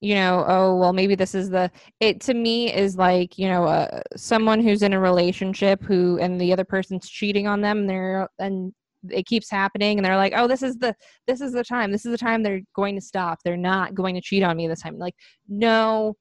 you 0.00 0.14
know, 0.14 0.44
oh 0.46 0.76
well, 0.76 0.92
maybe 0.92 1.14
this 1.14 1.34
is 1.34 1.50
the 1.50 1.70
it 2.00 2.20
to 2.22 2.34
me 2.34 2.72
is 2.72 2.96
like 2.96 3.38
you 3.38 3.48
know 3.48 3.64
uh, 3.64 4.02
someone 4.16 4.60
who's 4.60 4.82
in 4.82 4.92
a 4.92 5.00
relationship 5.00 5.82
who 5.82 6.18
and 6.18 6.40
the 6.40 6.52
other 6.52 6.64
person's 6.64 7.08
cheating 7.08 7.46
on 7.46 7.60
them. 7.60 7.78
And 7.78 7.90
they're 7.90 8.28
and 8.38 8.72
it 9.10 9.26
keeps 9.26 9.50
happening 9.50 9.98
and 9.98 10.04
they're 10.04 10.16
like 10.16 10.32
oh 10.36 10.46
this 10.46 10.62
is 10.62 10.76
the 10.78 10.94
this 11.26 11.40
is 11.40 11.52
the 11.52 11.64
time. 11.64 11.92
This 11.92 12.04
is 12.04 12.12
the 12.12 12.18
time 12.18 12.42
they're 12.42 12.62
going 12.74 12.94
to 12.94 13.00
stop. 13.00 13.38
They're 13.44 13.56
not 13.56 13.94
going 13.94 14.14
to 14.14 14.20
cheat 14.20 14.42
on 14.42 14.56
me 14.56 14.68
this 14.68 14.82
time. 14.82 14.98
Like 14.98 15.14
no. 15.48 16.16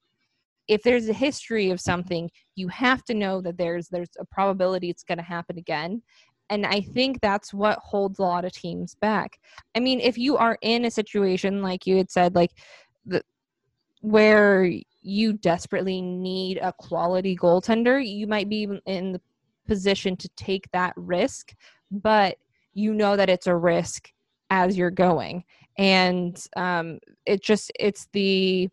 If 0.68 0.84
there's 0.84 1.08
a 1.08 1.14
history 1.14 1.72
of 1.72 1.80
something 1.80 2.30
you 2.56 2.68
have 2.68 3.04
to 3.06 3.14
know 3.14 3.40
that 3.42 3.58
there's 3.58 3.88
there's 3.88 4.10
a 4.20 4.26
probability 4.26 4.90
it's 4.90 5.04
going 5.04 5.18
to 5.18 5.24
happen 5.24 5.58
again 5.58 6.02
and 6.50 6.66
i 6.66 6.82
think 6.82 7.22
that's 7.22 7.54
what 7.54 7.80
holds 7.80 8.20
a 8.20 8.22
lot 8.22 8.44
of 8.44 8.52
teams 8.52 8.96
back. 8.96 9.40
I 9.76 9.80
mean 9.80 10.02
if 10.02 10.18
you 10.18 10.36
are 10.38 10.58
in 10.62 10.86
a 10.86 10.92
situation 10.92 11.62
like 11.62 11.88
you 11.88 11.96
had 11.98 12.12
said 12.12 12.36
like 12.36 12.52
the 13.06 13.22
where 14.02 14.70
you 15.02 15.34
desperately 15.34 16.02
need 16.02 16.58
a 16.62 16.74
quality 16.74 17.36
goaltender 17.36 18.06
you 18.06 18.28
might 18.28 18.50
be 18.50 18.68
in 18.86 19.14
the 19.14 19.22
position 19.68 20.16
to 20.18 20.30
take 20.36 20.70
that 20.72 20.94
risk 20.96 21.54
but 21.92 22.38
you 22.78 22.94
know 22.94 23.16
that 23.16 23.30
it's 23.30 23.48
a 23.48 23.56
risk 23.56 24.14
as 24.52 24.78
you're 24.78 24.92
going. 24.92 25.44
And 25.80 26.42
um, 26.56 27.00
it 27.26 27.42
just 27.42 27.72
it's 27.80 28.08
the 28.14 28.70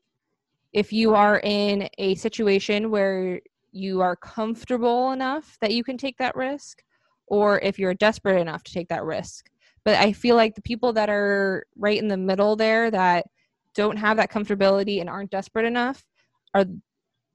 if 0.74 0.92
you 0.92 1.14
are 1.14 1.40
in 1.42 1.88
a 1.96 2.14
situation 2.16 2.90
where 2.90 3.40
you 3.72 4.02
are 4.02 4.14
comfortable 4.14 5.12
enough 5.12 5.56
that 5.60 5.72
you 5.72 5.82
can 5.82 5.96
take 5.96 6.18
that 6.18 6.36
risk 6.36 6.82
or 7.26 7.60
if 7.60 7.78
you're 7.78 7.94
desperate 7.94 8.40
enough 8.40 8.62
to 8.64 8.72
take 8.74 8.88
that 8.88 9.04
risk. 9.04 9.46
But 9.84 9.96
i 9.96 10.12
feel 10.12 10.36
like 10.36 10.54
the 10.54 10.62
people 10.62 10.92
that 10.92 11.08
are 11.08 11.66
right 11.76 11.98
in 11.98 12.08
the 12.08 12.16
middle 12.16 12.56
there 12.56 12.90
that 12.90 13.26
don't 13.74 13.96
have 13.96 14.18
that 14.18 14.30
comfortability 14.30 15.00
and 15.00 15.08
aren't 15.08 15.30
desperate 15.30 15.64
enough 15.64 16.04
are 16.52 16.66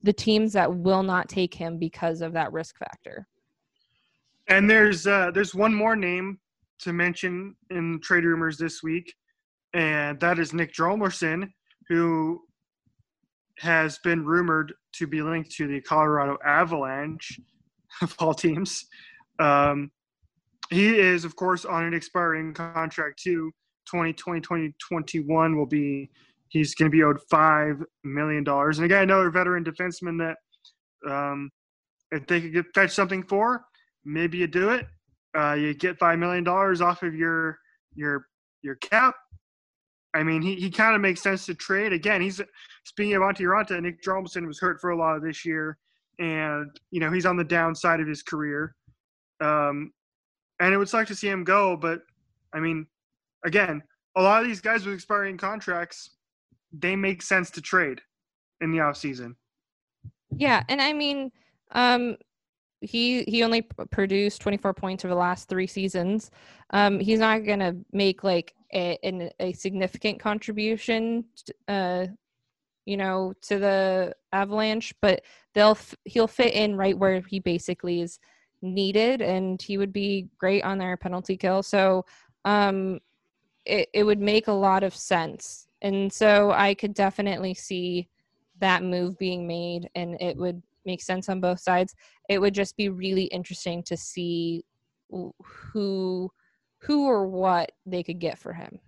the 0.03 0.13
teams 0.13 0.53
that 0.53 0.73
will 0.73 1.03
not 1.03 1.29
take 1.29 1.53
him 1.53 1.77
because 1.77 2.21
of 2.21 2.33
that 2.33 2.53
risk 2.53 2.77
factor. 2.77 3.27
And 4.47 4.69
there's 4.69 5.07
uh, 5.07 5.31
there's 5.31 5.55
one 5.55 5.73
more 5.73 5.95
name 5.95 6.39
to 6.79 6.93
mention 6.93 7.55
in 7.69 7.99
trade 8.01 8.23
rumors 8.23 8.57
this 8.57 8.81
week, 8.83 9.13
and 9.73 10.19
that 10.19 10.39
is 10.39 10.53
Nick 10.53 10.73
Hjalmarsson, 10.73 11.49
who 11.87 12.41
has 13.59 13.99
been 14.03 14.25
rumored 14.25 14.73
to 14.93 15.07
be 15.07 15.21
linked 15.21 15.51
to 15.51 15.67
the 15.67 15.81
Colorado 15.81 16.37
Avalanche 16.45 17.39
of 18.01 18.15
all 18.19 18.33
teams. 18.33 18.85
Um, 19.39 19.91
he 20.69 20.97
is, 20.97 21.25
of 21.25 21.35
course, 21.35 21.65
on 21.65 21.83
an 21.83 21.93
expiring 21.93 22.53
contract 22.53 23.21
too. 23.21 23.51
2020, 23.89 24.41
2021 24.41 25.57
will 25.57 25.65
be, 25.65 26.09
he's 26.49 26.75
going 26.75 26.91
to 26.91 26.95
be 26.95 27.03
owed 27.03 27.19
$5 27.31 27.83
million. 28.03 28.43
And 28.47 28.83
again, 28.83 29.03
another 29.03 29.31
veteran 29.31 29.63
defenseman 29.63 30.19
that 30.19 31.11
um, 31.11 31.49
if 32.11 32.27
they 32.27 32.41
could 32.41 32.53
get, 32.53 32.65
fetch 32.75 32.91
something 32.91 33.23
for, 33.23 33.65
maybe 34.05 34.37
you 34.37 34.47
do 34.47 34.69
it. 34.69 34.85
Uh, 35.37 35.53
you 35.53 35.73
get 35.73 35.97
five 35.99 36.19
million 36.19 36.43
dollars 36.43 36.81
off 36.81 37.03
of 37.03 37.15
your 37.15 37.59
your 37.93 38.25
your 38.61 38.75
cap. 38.75 39.15
I 40.15 40.23
mean, 40.23 40.41
he, 40.41 40.55
he 40.55 40.71
kind 40.71 40.95
of 40.95 41.01
makes 41.01 41.21
sense 41.21 41.45
to 41.45 41.53
trade. 41.53 41.93
Again, 41.93 42.19
he's 42.19 42.41
speaking 42.83 43.13
of 43.13 43.21
Antti 43.21 43.41
Raanta, 43.41 43.79
Nick 43.81 44.01
Hjalmarsson 44.03 44.47
was 44.47 44.59
hurt 44.59 44.81
for 44.81 44.89
a 44.89 44.97
lot 44.97 45.15
of 45.15 45.21
this 45.21 45.45
year, 45.45 45.77
and 46.19 46.69
you 46.91 46.99
know 46.99 47.11
he's 47.11 47.25
on 47.27 47.37
the 47.37 47.43
downside 47.43 47.99
of 47.99 48.07
his 48.07 48.23
career. 48.23 48.75
Um, 49.41 49.91
and 50.59 50.73
it 50.73 50.77
would 50.77 50.89
suck 50.89 51.07
to 51.07 51.15
see 51.15 51.29
him 51.29 51.43
go, 51.43 51.77
but 51.77 52.01
I 52.53 52.59
mean, 52.59 52.85
again, 53.45 53.81
a 54.17 54.21
lot 54.21 54.41
of 54.41 54.47
these 54.47 54.59
guys 54.61 54.85
with 54.85 54.95
expiring 54.95 55.37
contracts, 55.37 56.17
they 56.73 56.95
make 56.95 57.21
sense 57.21 57.49
to 57.51 57.61
trade. 57.61 58.01
in 58.61 58.71
the 58.71 58.79
off 58.81 58.97
season. 58.97 59.35
Yeah, 60.35 60.63
and 60.69 60.81
I 60.81 60.93
mean, 60.93 61.31
um, 61.71 62.17
he 62.81 63.23
he 63.23 63.43
only 63.43 63.61
produced 63.91 64.41
24 64.41 64.73
points 64.73 65.03
over 65.03 65.13
the 65.13 65.19
last 65.19 65.49
three 65.49 65.67
seasons. 65.67 66.31
Um, 66.71 66.99
he's 66.99 67.19
not 67.19 67.45
gonna 67.45 67.75
make 67.91 68.23
like 68.23 68.53
a 68.73 68.97
a 69.39 69.53
significant 69.53 70.19
contribution, 70.19 71.25
uh, 71.67 72.07
you 72.85 72.97
know, 72.97 73.33
to 73.41 73.59
the 73.59 74.15
Avalanche, 74.31 74.93
but 75.01 75.21
they'll 75.53 75.71
f- 75.71 75.95
he'll 76.05 76.27
fit 76.27 76.53
in 76.53 76.75
right 76.75 76.97
where 76.97 77.21
he 77.21 77.39
basically 77.39 78.01
is 78.01 78.19
needed, 78.61 79.21
and 79.21 79.61
he 79.61 79.77
would 79.77 79.93
be 79.93 80.29
great 80.37 80.63
on 80.63 80.77
their 80.77 80.97
penalty 80.97 81.37
kill. 81.37 81.63
So, 81.63 82.05
um, 82.45 82.99
it 83.65 83.89
it 83.93 84.03
would 84.03 84.19
make 84.19 84.47
a 84.47 84.53
lot 84.53 84.83
of 84.83 84.95
sense, 84.95 85.67
and 85.81 86.11
so 86.11 86.51
I 86.51 86.73
could 86.75 86.93
definitely 86.93 87.53
see 87.53 88.09
that 88.59 88.83
move 88.83 89.17
being 89.17 89.47
made, 89.47 89.89
and 89.95 90.21
it 90.21 90.37
would 90.37 90.61
make 90.85 91.01
sense 91.01 91.29
on 91.29 91.41
both 91.41 91.59
sides. 91.59 91.95
It 92.29 92.39
would 92.39 92.53
just 92.53 92.77
be 92.77 92.89
really 92.89 93.25
interesting 93.25 93.83
to 93.83 93.97
see 93.97 94.63
who 95.09 96.31
who 96.81 97.07
or 97.07 97.27
what 97.27 97.71
they 97.85 98.03
could 98.03 98.19
get 98.19 98.37
for 98.37 98.53
him. 98.53 98.79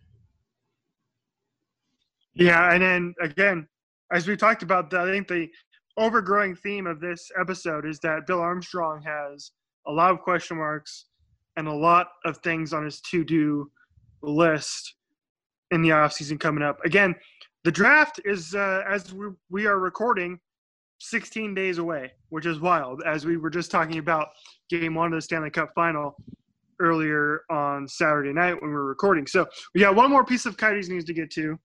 Yeah, 2.33 2.71
and 2.71 2.81
then 2.81 3.13
again, 3.21 3.67
as 4.11 4.27
we 4.27 4.37
talked 4.37 4.63
about, 4.63 4.93
I 4.93 5.11
think 5.11 5.27
the 5.27 5.49
overgrowing 5.97 6.55
theme 6.55 6.87
of 6.87 7.01
this 7.01 7.29
episode 7.39 7.85
is 7.85 7.99
that 7.99 8.25
Bill 8.27 8.39
Armstrong 8.39 9.01
has 9.01 9.51
a 9.87 9.91
lot 9.91 10.11
of 10.11 10.21
question 10.21 10.57
marks 10.57 11.05
and 11.57 11.67
a 11.67 11.73
lot 11.73 12.07
of 12.23 12.37
things 12.37 12.71
on 12.71 12.85
his 12.85 13.01
to-do 13.01 13.69
list 14.21 14.95
in 15.71 15.81
the 15.81 15.89
offseason 15.89 16.39
coming 16.39 16.63
up. 16.63 16.79
Again, 16.85 17.13
the 17.63 17.71
draft 17.71 18.21
is 18.23 18.55
uh, 18.55 18.83
as 18.89 19.13
we, 19.13 19.27
we 19.49 19.65
are 19.65 19.79
recording 19.79 20.39
16 21.01 21.53
days 21.53 21.77
away, 21.77 22.11
which 22.29 22.45
is 22.45 22.59
wild. 22.59 23.01
As 23.05 23.25
we 23.25 23.37
were 23.37 23.49
just 23.49 23.71
talking 23.71 23.97
about 23.97 24.29
game 24.69 24.95
one 24.95 25.07
of 25.07 25.17
the 25.17 25.21
Stanley 25.21 25.49
Cup 25.49 25.71
final 25.75 26.15
earlier 26.79 27.41
on 27.49 27.87
Saturday 27.87 28.33
night 28.33 28.53
when 28.61 28.69
we 28.69 28.75
were 28.75 28.85
recording. 28.85 29.27
So 29.27 29.45
we 29.73 29.81
got 29.81 29.95
one 29.95 30.09
more 30.09 30.25
piece 30.25 30.45
of 30.45 30.57
Coyotes 30.57 30.89
news 30.89 31.05
to 31.05 31.13
get 31.13 31.29
to 31.31 31.59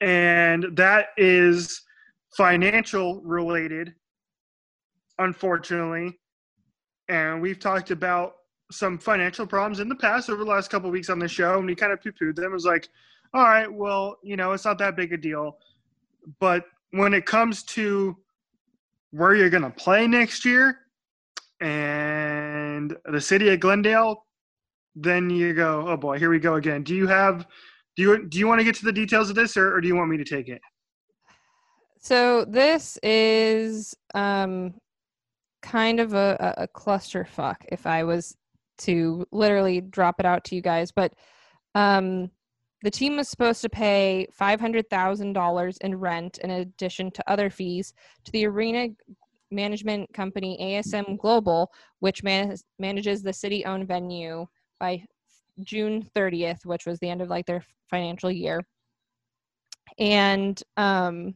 and 0.00 0.66
that 0.76 1.08
is 1.16 1.82
financial 2.36 3.20
related, 3.22 3.94
unfortunately. 5.18 6.18
And 7.08 7.42
we've 7.42 7.58
talked 7.58 7.90
about 7.90 8.34
some 8.70 8.98
financial 8.98 9.46
problems 9.46 9.80
in 9.80 9.88
the 9.88 9.96
past 9.96 10.30
over 10.30 10.44
the 10.44 10.50
last 10.50 10.70
couple 10.70 10.90
weeks 10.90 11.10
on 11.10 11.18
the 11.18 11.28
show, 11.28 11.58
and 11.58 11.66
we 11.66 11.74
kind 11.74 11.92
of 11.92 12.02
poo 12.02 12.12
pooed 12.12 12.36
them. 12.36 12.46
It 12.46 12.52
was 12.52 12.64
like, 12.64 12.88
all 13.34 13.42
right, 13.42 13.70
well, 13.70 14.16
you 14.22 14.36
know, 14.36 14.52
it's 14.52 14.64
not 14.64 14.78
that 14.78 14.96
big 14.96 15.12
a 15.12 15.16
deal. 15.16 15.58
But 16.38 16.64
when 16.92 17.14
it 17.14 17.26
comes 17.26 17.62
to 17.64 18.16
where 19.10 19.34
you're 19.34 19.50
going 19.50 19.62
to 19.62 19.70
play 19.70 20.06
next 20.06 20.44
year 20.44 20.78
and 21.60 22.96
the 23.04 23.20
city 23.20 23.48
of 23.48 23.60
Glendale, 23.60 24.26
then 24.94 25.30
you 25.30 25.52
go, 25.54 25.86
oh 25.88 25.96
boy, 25.96 26.18
here 26.18 26.30
we 26.30 26.38
go 26.38 26.54
again. 26.54 26.82
Do 26.82 26.94
you 26.94 27.06
have 27.06 27.46
do 27.96 28.02
you 28.02 28.28
do 28.28 28.38
you 28.38 28.46
want 28.46 28.60
to 28.60 28.64
get 28.64 28.74
to 28.76 28.84
the 28.84 28.92
details 28.92 29.30
of 29.30 29.36
this, 29.36 29.56
or, 29.56 29.74
or 29.74 29.80
do 29.80 29.88
you 29.88 29.96
want 29.96 30.10
me 30.10 30.16
to 30.16 30.24
take 30.24 30.48
it? 30.48 30.60
So 32.00 32.44
this 32.46 32.98
is 33.02 33.94
um, 34.14 34.74
kind 35.60 36.00
of 36.00 36.14
a, 36.14 36.54
a, 36.56 36.68
clusterfuck 36.68 37.56
if 37.70 37.86
I 37.86 38.04
was 38.04 38.34
to 38.78 39.26
literally 39.32 39.82
drop 39.82 40.18
it 40.18 40.24
out 40.24 40.44
to 40.44 40.54
you 40.54 40.62
guys. 40.62 40.90
But 40.90 41.12
um, 41.74 42.30
the 42.82 42.90
team 42.90 43.16
was 43.16 43.28
supposed 43.28 43.60
to 43.62 43.68
pay 43.68 44.26
five 44.32 44.60
hundred 44.60 44.88
thousand 44.90 45.32
dollars 45.32 45.76
in 45.78 45.94
rent 45.94 46.38
in 46.38 46.50
addition 46.50 47.10
to 47.12 47.30
other 47.30 47.50
fees 47.50 47.92
to 48.24 48.32
the 48.32 48.46
arena 48.46 48.88
management 49.50 50.12
company 50.14 50.56
ASM 50.60 51.18
Global, 51.18 51.70
which 51.98 52.22
man- 52.22 52.56
manages 52.78 53.22
the 53.22 53.32
city-owned 53.32 53.88
venue 53.88 54.46
by 54.78 55.04
June 55.62 56.08
30th, 56.14 56.64
which 56.64 56.86
was 56.86 56.98
the 57.00 57.08
end 57.08 57.20
of 57.20 57.28
like 57.28 57.46
their 57.46 57.64
financial 57.88 58.30
year. 58.30 58.64
And 59.98 60.62
um, 60.76 61.34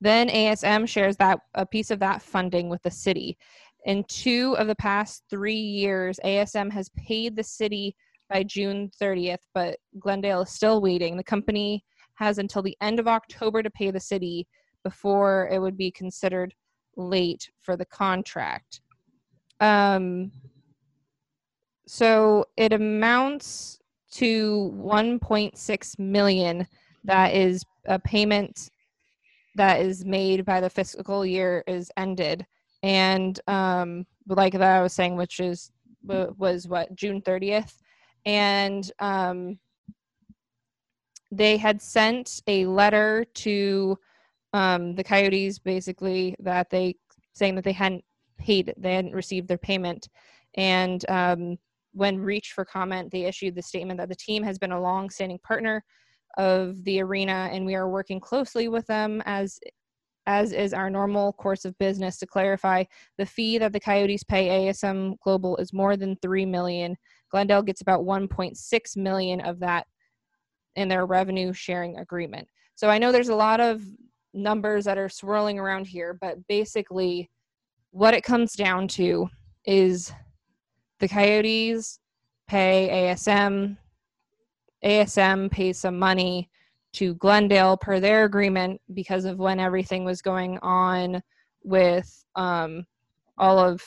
then 0.00 0.28
ASM 0.28 0.88
shares 0.88 1.16
that 1.16 1.40
a 1.54 1.66
piece 1.66 1.90
of 1.90 1.98
that 2.00 2.22
funding 2.22 2.68
with 2.68 2.82
the 2.82 2.90
city. 2.90 3.36
In 3.84 4.04
two 4.04 4.56
of 4.58 4.66
the 4.66 4.74
past 4.76 5.24
three 5.28 5.54
years, 5.54 6.18
ASM 6.24 6.72
has 6.72 6.88
paid 6.90 7.36
the 7.36 7.44
city 7.44 7.94
by 8.28 8.42
June 8.42 8.90
30th, 9.00 9.38
but 9.54 9.76
Glendale 9.98 10.42
is 10.42 10.50
still 10.50 10.80
waiting. 10.80 11.16
The 11.16 11.24
company 11.24 11.84
has 12.14 12.38
until 12.38 12.62
the 12.62 12.76
end 12.80 12.98
of 12.98 13.08
October 13.08 13.62
to 13.62 13.70
pay 13.70 13.90
the 13.90 14.00
city 14.00 14.46
before 14.84 15.48
it 15.52 15.60
would 15.60 15.76
be 15.76 15.90
considered 15.90 16.54
late 16.96 17.48
for 17.60 17.76
the 17.76 17.84
contract. 17.86 18.80
Um, 19.60 20.30
so 21.86 22.44
it 22.56 22.72
amounts 22.72 23.78
to 24.12 24.72
1.6 24.76 25.98
million 25.98 26.66
that 27.04 27.34
is 27.34 27.62
a 27.86 27.98
payment 27.98 28.70
that 29.54 29.80
is 29.80 30.04
made 30.04 30.44
by 30.44 30.60
the 30.60 30.70
fiscal 30.70 31.24
year 31.24 31.62
is 31.66 31.90
ended 31.96 32.44
and 32.82 33.40
um 33.46 34.06
like 34.26 34.52
that 34.52 34.78
i 34.78 34.82
was 34.82 34.92
saying 34.92 35.16
which 35.16 35.40
is 35.40 35.70
was 36.02 36.68
what 36.68 36.94
june 36.94 37.20
30th 37.22 37.74
and 38.26 38.90
um 38.98 39.58
they 41.30 41.56
had 41.56 41.80
sent 41.80 42.42
a 42.46 42.66
letter 42.66 43.24
to 43.34 43.96
um 44.52 44.94
the 44.94 45.04
coyotes 45.04 45.58
basically 45.58 46.36
that 46.40 46.68
they 46.68 46.94
saying 47.32 47.54
that 47.54 47.64
they 47.64 47.72
hadn't 47.72 48.04
paid 48.38 48.74
they 48.76 48.94
hadn't 48.94 49.14
received 49.14 49.48
their 49.48 49.58
payment. 49.58 50.08
And 50.56 51.08
um 51.08 51.56
when 51.92 52.18
reached 52.18 52.52
for 52.52 52.64
comment, 52.66 53.10
they 53.10 53.24
issued 53.24 53.54
the 53.54 53.62
statement 53.62 53.98
that 53.98 54.10
the 54.10 54.14
team 54.16 54.42
has 54.42 54.58
been 54.58 54.72
a 54.72 54.80
long-standing 54.80 55.38
partner 55.38 55.82
of 56.36 56.84
the 56.84 57.00
arena, 57.00 57.48
and 57.50 57.64
we 57.64 57.74
are 57.74 57.88
working 57.88 58.20
closely 58.20 58.68
with 58.68 58.86
them 58.86 59.22
as 59.24 59.58
as 60.26 60.52
is 60.52 60.74
our 60.74 60.90
normal 60.90 61.32
course 61.32 61.64
of 61.64 61.78
business. 61.78 62.18
To 62.18 62.26
clarify 62.26 62.84
the 63.16 63.26
fee 63.26 63.58
that 63.58 63.72
the 63.72 63.80
coyotes 63.80 64.24
pay 64.24 64.68
asm 64.68 65.16
global 65.24 65.56
is 65.56 65.72
more 65.72 65.96
than 65.96 66.16
3 66.16 66.44
million 66.46 66.96
glendale 67.30 67.62
gets 67.62 67.80
about 67.80 68.04
1.6 68.04 68.96
million 68.96 69.40
of 69.40 69.58
that 69.58 69.86
in 70.76 70.88
their 70.88 71.06
revenue 71.06 71.52
sharing 71.52 71.96
agreement 71.98 72.46
so 72.74 72.88
i 72.88 72.98
know 72.98 73.12
there's 73.12 73.28
a 73.28 73.34
lot 73.34 73.60
of 73.60 73.82
numbers 74.34 74.84
that 74.84 74.98
are 74.98 75.08
swirling 75.08 75.58
around 75.58 75.86
here 75.86 76.16
but 76.20 76.36
basically 76.46 77.30
what 77.90 78.12
it 78.12 78.22
comes 78.22 78.52
down 78.52 78.86
to 78.86 79.26
is 79.64 80.12
the 81.00 81.08
Coyotes 81.08 81.98
pay 82.46 82.88
ASM. 82.90 83.76
ASM 84.84 85.50
pays 85.50 85.78
some 85.78 85.98
money 85.98 86.50
to 86.92 87.14
Glendale 87.14 87.76
per 87.76 88.00
their 88.00 88.24
agreement 88.24 88.80
because 88.94 89.24
of 89.24 89.38
when 89.38 89.60
everything 89.60 90.04
was 90.04 90.22
going 90.22 90.58
on 90.58 91.22
with 91.62 92.24
um, 92.36 92.84
all 93.36 93.58
of 93.58 93.82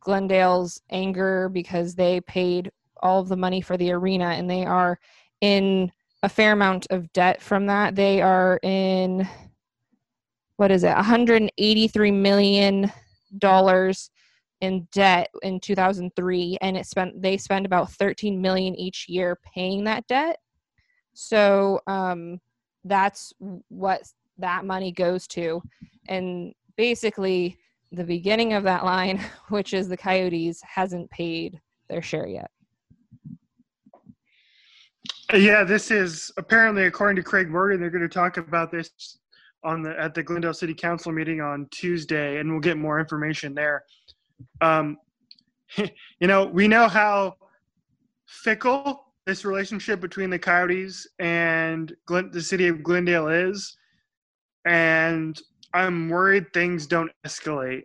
Glendale's 0.00 0.80
anger 0.90 1.48
because 1.48 1.94
they 1.94 2.20
paid 2.22 2.70
all 3.00 3.20
of 3.20 3.28
the 3.28 3.36
money 3.36 3.60
for 3.60 3.76
the 3.76 3.92
arena 3.92 4.26
and 4.26 4.50
they 4.50 4.64
are 4.64 4.98
in 5.40 5.90
a 6.22 6.28
fair 6.28 6.52
amount 6.52 6.86
of 6.90 7.12
debt 7.12 7.40
from 7.40 7.66
that. 7.66 7.94
They 7.94 8.20
are 8.20 8.58
in 8.62 9.28
what 10.56 10.72
is 10.72 10.82
it, 10.82 10.94
183 10.94 12.10
million 12.10 12.92
dollars 13.38 14.10
in 14.60 14.88
debt 14.92 15.30
in 15.42 15.60
2003 15.60 16.58
and 16.60 16.76
it 16.76 16.86
spent 16.86 17.20
they 17.22 17.36
spend 17.36 17.64
about 17.64 17.92
13 17.92 18.40
million 18.40 18.74
each 18.74 19.08
year 19.08 19.38
paying 19.54 19.84
that 19.84 20.04
debt 20.08 20.38
so 21.14 21.80
um 21.86 22.40
that's 22.84 23.32
what 23.68 24.02
that 24.38 24.64
money 24.64 24.90
goes 24.90 25.28
to 25.28 25.62
and 26.08 26.52
basically 26.76 27.56
the 27.92 28.04
beginning 28.04 28.52
of 28.52 28.62
that 28.64 28.84
line 28.84 29.20
which 29.48 29.74
is 29.74 29.88
the 29.88 29.96
coyotes 29.96 30.60
hasn't 30.62 31.10
paid 31.10 31.60
their 31.88 32.02
share 32.02 32.26
yet 32.26 32.50
Yeah, 35.34 35.62
this 35.62 35.90
is 35.90 36.32
apparently 36.38 36.84
according 36.84 37.16
to 37.16 37.22
Craig 37.22 37.50
Morgan. 37.50 37.80
They're 37.80 37.90
going 37.90 38.00
to 38.02 38.08
talk 38.08 38.38
about 38.38 38.70
this 38.70 39.18
on 39.64 39.82
the 39.82 39.98
at 40.00 40.14
the 40.14 40.22
Glendale 40.22 40.54
City 40.54 40.74
Council 40.74 41.12
meeting 41.12 41.40
on 41.40 41.66
Tuesday, 41.70 42.38
and 42.38 42.50
we'll 42.50 42.60
get 42.60 42.78
more 42.78 42.98
information 42.98 43.54
there. 43.54 43.84
Um, 44.60 44.96
you 45.76 46.26
know, 46.26 46.46
we 46.46 46.68
know 46.68 46.88
how 46.88 47.36
fickle 48.26 49.04
this 49.26 49.44
relationship 49.44 50.00
between 50.00 50.30
the 50.30 50.38
Coyotes 50.38 51.06
and 51.18 51.94
Glen, 52.06 52.30
the 52.32 52.40
city 52.40 52.68
of 52.68 52.82
Glendale 52.82 53.28
is, 53.28 53.76
and 54.64 55.38
I'm 55.74 56.08
worried 56.08 56.52
things 56.52 56.86
don't 56.86 57.10
escalate. 57.26 57.82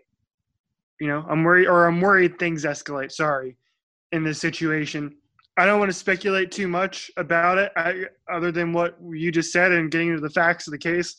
You 1.00 1.08
know, 1.08 1.26
I'm 1.30 1.44
worried, 1.44 1.68
or 1.68 1.86
I'm 1.88 2.02
worried 2.02 2.40
things 2.40 2.66
escalate. 2.66 3.12
Sorry, 3.12 3.58
in 4.12 4.24
this 4.24 4.40
situation. 4.40 5.16
I 5.58 5.66
don't 5.66 5.80
want 5.80 5.90
to 5.92 5.98
speculate 5.98 6.52
too 6.52 6.68
much 6.68 7.12
about 7.18 7.58
it, 7.60 7.72
I, 7.78 8.06
other 8.32 8.52
than 8.52 8.74
what 8.74 8.98
you 9.12 9.32
just 9.32 9.52
said 9.52 9.72
and 9.72 9.92
getting 9.92 10.10
into 10.10 10.22
the 10.22 10.30
facts 10.30 10.68
of 10.68 10.72
the 10.72 10.78
case. 10.80 11.16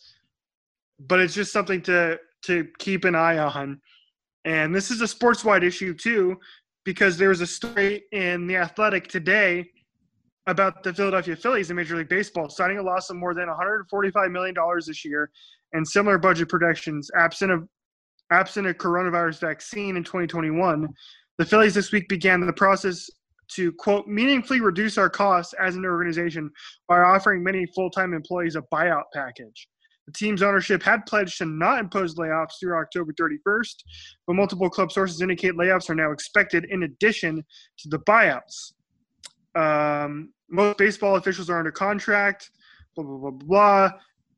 but 1.01 1.21
it's 1.21 1.35
just 1.35 1.53
something 1.53 1.83
to 1.83 2.19
to 2.43 2.67
keep 2.79 3.05
an 3.05 3.15
eye 3.15 3.39
on. 3.39 3.81
And 4.45 4.75
this 4.75 4.91
is 4.91 5.01
a 5.01 5.09
sports 5.09 5.45
wide 5.45 5.65
issue 5.65 5.95
too, 5.95 6.39
because 6.85 7.17
there 7.17 7.31
was 7.31 7.41
a 7.41 7.47
story 7.47 8.05
in 8.13 8.47
the 8.47 8.57
Athletic 8.57 9.09
today 9.09 9.71
about 10.47 10.83
the 10.83 10.93
Philadelphia 10.93 11.37
Phillies 11.37 11.71
in 11.71 11.77
Major 11.77 11.97
League 11.97 12.09
Baseball 12.09 12.51
signing 12.51 12.79
a 12.79 12.83
loss 12.83 13.09
of 13.11 13.17
more 13.17 13.35
than 13.35 13.49
145 13.49 14.31
million 14.31 14.55
dollars 14.55 14.87
this 14.87 15.05
year, 15.05 15.31
and 15.75 15.87
similar 15.87 16.19
budget 16.19 16.49
projections 16.49 17.11
absent 17.17 17.53
of 17.53 17.69
absent 18.31 18.67
a 18.67 18.73
coronavirus 18.73 19.41
vaccine 19.41 19.97
in 19.97 20.05
2021. 20.05 20.89
The 21.37 21.45
Phillies 21.45 21.75
this 21.75 21.93
week 21.93 22.09
began 22.09 22.41
the 22.41 22.53
process 22.53 23.11
to 23.53 23.73
quote 23.73 24.07
meaningfully 24.07 24.61
reduce 24.61 24.97
our 24.97 25.11
costs 25.11 25.53
as 25.61 25.77
an 25.77 25.85
organization 25.85 26.51
by 26.89 27.01
offering 27.01 27.43
many 27.43 27.67
full-time 27.75 28.15
employees 28.15 28.57
a 28.57 28.63
buyout 28.73 29.05
package. 29.13 29.69
The 30.07 30.13
team's 30.13 30.43
ownership 30.43 30.83
had 30.83 31.07
pledged 31.07 31.39
to 31.39 31.47
not 31.47 31.79
impose 31.79 32.15
layoffs 32.17 32.61
through 32.61 32.79
October 32.79 33.13
31st, 33.13 33.75
but 34.27 34.35
multiple 34.35 34.69
club 34.69 34.93
sources 34.93 35.21
indicate 35.21 35.55
layoffs 35.55 35.89
are 35.89 35.95
now 35.95 36.11
expected 36.11 36.67
in 36.71 36.83
addition 36.83 37.43
to 37.79 37.89
the 37.89 37.99
buyouts. 38.01 38.73
Um, 39.55 40.31
most 40.51 40.79
baseball 40.79 41.17
officials 41.17 41.49
are 41.49 41.59
under 41.59 41.71
contract, 41.71 42.51
blah, 42.95 43.05
blah, 43.05 43.31
blah, 43.31 43.91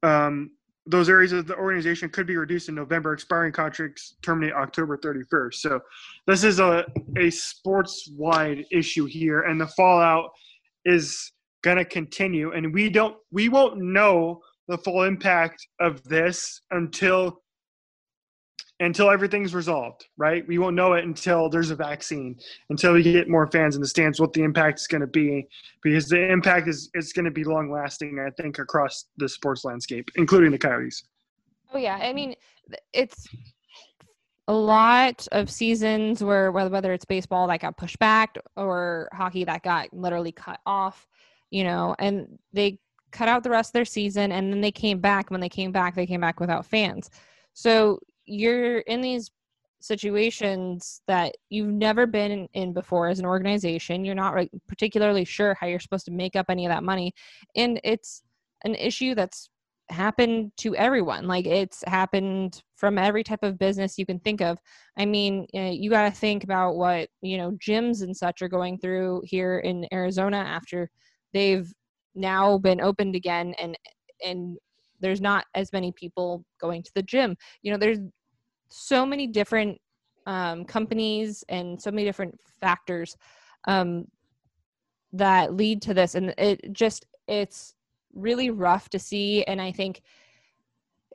blah. 0.03 0.26
Um, 0.26 0.51
those 0.87 1.09
areas 1.09 1.32
of 1.32 1.47
the 1.47 1.57
organization 1.57 2.09
could 2.09 2.26
be 2.26 2.37
reduced 2.37 2.68
in 2.68 2.74
November. 2.74 3.12
Expiring 3.12 3.53
contracts 3.53 4.16
terminate 4.22 4.55
October 4.55 4.97
31st. 4.97 5.55
So 5.55 5.80
this 6.26 6.45
is 6.45 6.61
a, 6.61 6.87
a 7.16 7.30
sports 7.30 8.09
wide 8.16 8.64
issue 8.70 9.05
here, 9.07 9.43
and 9.43 9.61
the 9.61 9.66
fallout 9.68 10.30
is 10.84 11.32
going 11.62 11.76
to 11.76 11.84
continue. 11.84 12.53
And 12.53 12.72
we 12.72 12.89
don't, 12.89 13.16
we 13.32 13.49
won't 13.49 13.78
know 13.78 14.41
the 14.68 14.78
full 14.78 15.03
impact 15.03 15.66
of 15.80 16.03
this 16.05 16.61
until 16.70 17.43
until 18.81 19.11
everything's 19.11 19.55
resolved, 19.55 20.07
right? 20.16 20.47
We 20.47 20.59
won't 20.59 20.77
know 20.77 20.93
it 20.93 21.05
until 21.05 21.49
there's 21.49 21.70
a 21.70 21.77
vaccine, 21.77 22.39
until 22.68 22.93
we 22.93 23.03
get 23.03 23.29
more 23.29 23.47
fans 23.47 23.74
in 23.74 23.81
the 23.81 23.89
stands, 23.89 24.20
what 24.20 24.33
the 24.33 24.43
impact 24.43 24.81
is 24.81 24.87
going 24.87 25.01
to 25.01 25.07
be, 25.07 25.49
because 25.83 26.09
the 26.09 26.31
impact 26.31 26.68
is, 26.68 26.91
is 26.95 27.12
going 27.12 27.24
to 27.24 27.31
be 27.31 27.45
long 27.45 27.70
lasting, 27.70 28.18
I 28.18 28.31
think, 28.41 28.59
across 28.59 29.07
the 29.16 29.29
sports 29.29 29.64
landscape, 29.64 30.09
including 30.16 30.51
the 30.51 30.59
Coyotes. 30.59 31.05
Oh, 31.72 31.79
yeah. 31.79 31.97
I 31.97 32.12
mean, 32.12 32.35
it's 32.93 33.27
a 34.49 34.53
lot 34.53 35.27
of 35.33 35.51
seasons 35.51 36.22
where 36.22 36.53
whether, 36.53 36.70
whether 36.70 36.93
it's 36.93 37.05
baseball 37.05 37.49
that 37.49 37.61
got 37.61 37.77
pushed 37.77 37.99
back 37.99 38.37
or 38.57 39.09
hockey 39.12 39.45
that 39.45 39.62
got 39.62 39.93
literally 39.93 40.33
cut 40.33 40.61
off, 40.66 41.07
you 41.51 41.64
know, 41.64 41.97
and 41.99 42.39
they 42.53 42.79
cut 43.11 43.29
out 43.29 43.43
the 43.43 43.51
rest 43.51 43.70
of 43.70 43.72
their 43.72 43.85
season 43.85 44.33
and 44.33 44.53
then 44.53 44.61
they 44.61 44.70
came 44.70 45.01
back. 45.01 45.31
When 45.31 45.41
they 45.41 45.49
came 45.49 45.72
back, 45.72 45.95
they 45.95 46.07
came 46.07 46.20
back 46.20 46.39
without 46.39 46.66
fans. 46.66 47.11
So 47.55 47.99
you're 48.27 48.79
in 48.81 49.01
these 49.01 49.31
situations 49.81 51.03
that 51.07 51.35
you've 51.49 51.72
never 51.72 52.07
been 52.07 52.49
in 52.55 52.72
before 52.72 53.09
as 53.09 53.18
an 53.18 53.27
organization. 53.27 54.05
You're 54.05 54.14
not 54.14 54.35
like 54.35 54.51
particularly 54.68 55.24
sure 55.24 55.55
how 55.55 55.66
you're 55.66 55.81
supposed 55.81 56.07
to 56.07 56.12
make 56.12 56.37
up 56.37 56.47
any 56.49 56.66
of 56.66 56.70
that 56.70 56.83
money. 56.83 57.12
And 57.55 57.81
it's 57.85 58.22
an 58.64 58.74
issue 58.74 59.14
that's 59.14 59.51
happened 59.89 60.51
to 60.59 60.74
everyone. 60.74 61.29
Like 61.29 61.47
it's 61.47 61.85
happened 61.87 62.62
from 62.74 62.99
every 62.99 63.22
type 63.22 63.43
of 63.43 63.59
business 63.59 63.99
you 63.99 64.07
can 64.07 64.18
think 64.20 64.41
of. 64.41 64.59
I 64.99 65.05
mean, 65.05 65.47
uh, 65.55 65.70
you 65.72 65.91
got 65.91 66.05
to 66.05 66.11
think 66.11 66.43
about 66.45 66.74
what, 66.74 67.09
you 67.22 67.39
know, 67.39 67.53
gyms 67.53 68.03
and 68.03 68.16
such 68.16 68.43
are 68.43 68.49
going 68.49 68.79
through 68.79 69.22
here 69.24 69.59
in 69.59 69.87
Arizona 69.93 70.39
after 70.39 70.91
they've 71.33 71.72
now 72.14 72.59
been 72.59 72.81
opened 72.81 73.14
again 73.14 73.55
and 73.61 73.77
and 74.24 74.57
there's 75.01 75.20
not 75.20 75.44
as 75.55 75.72
many 75.72 75.92
people 75.92 76.44
going 76.61 76.82
to 76.82 76.90
the 76.94 77.03
gym. 77.03 77.36
You 77.62 77.72
know, 77.72 77.78
there's 77.78 77.99
so 78.68 79.07
many 79.07 79.26
different 79.26 79.78
um, 80.26 80.64
companies 80.64 81.44
and 81.49 81.80
so 81.80 81.90
many 81.90 82.05
different 82.05 82.38
factors 82.61 83.16
um, 83.68 84.07
that 85.12 85.55
lead 85.55 85.82
to 85.82 85.94
this, 85.94 86.14
and 86.14 86.34
it 86.38 86.72
just 86.72 87.07
it's 87.28 87.74
really 88.14 88.51
rough 88.51 88.88
to 88.90 88.99
see. 88.99 89.44
And 89.44 89.61
I 89.61 89.72
think 89.72 90.03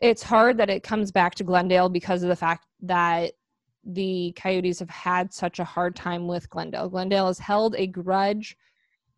it's 0.02 0.24
hard 0.24 0.58
that 0.58 0.70
it 0.70 0.84
comes 0.84 1.12
back 1.12 1.36
to 1.36 1.44
Glendale 1.44 1.90
because 1.90 2.24
of 2.24 2.30
the 2.30 2.36
fact 2.36 2.66
that 2.82 3.34
the 3.84 4.34
Coyotes 4.36 4.80
have 4.80 4.90
had 4.90 5.34
such 5.34 5.60
a 5.60 5.64
hard 5.64 5.96
time 5.96 6.28
with 6.28 6.50
Glendale. 6.50 6.90
Glendale 6.90 7.28
has 7.28 7.40
held 7.40 7.76
a 7.76 7.88
grudge 7.88 8.56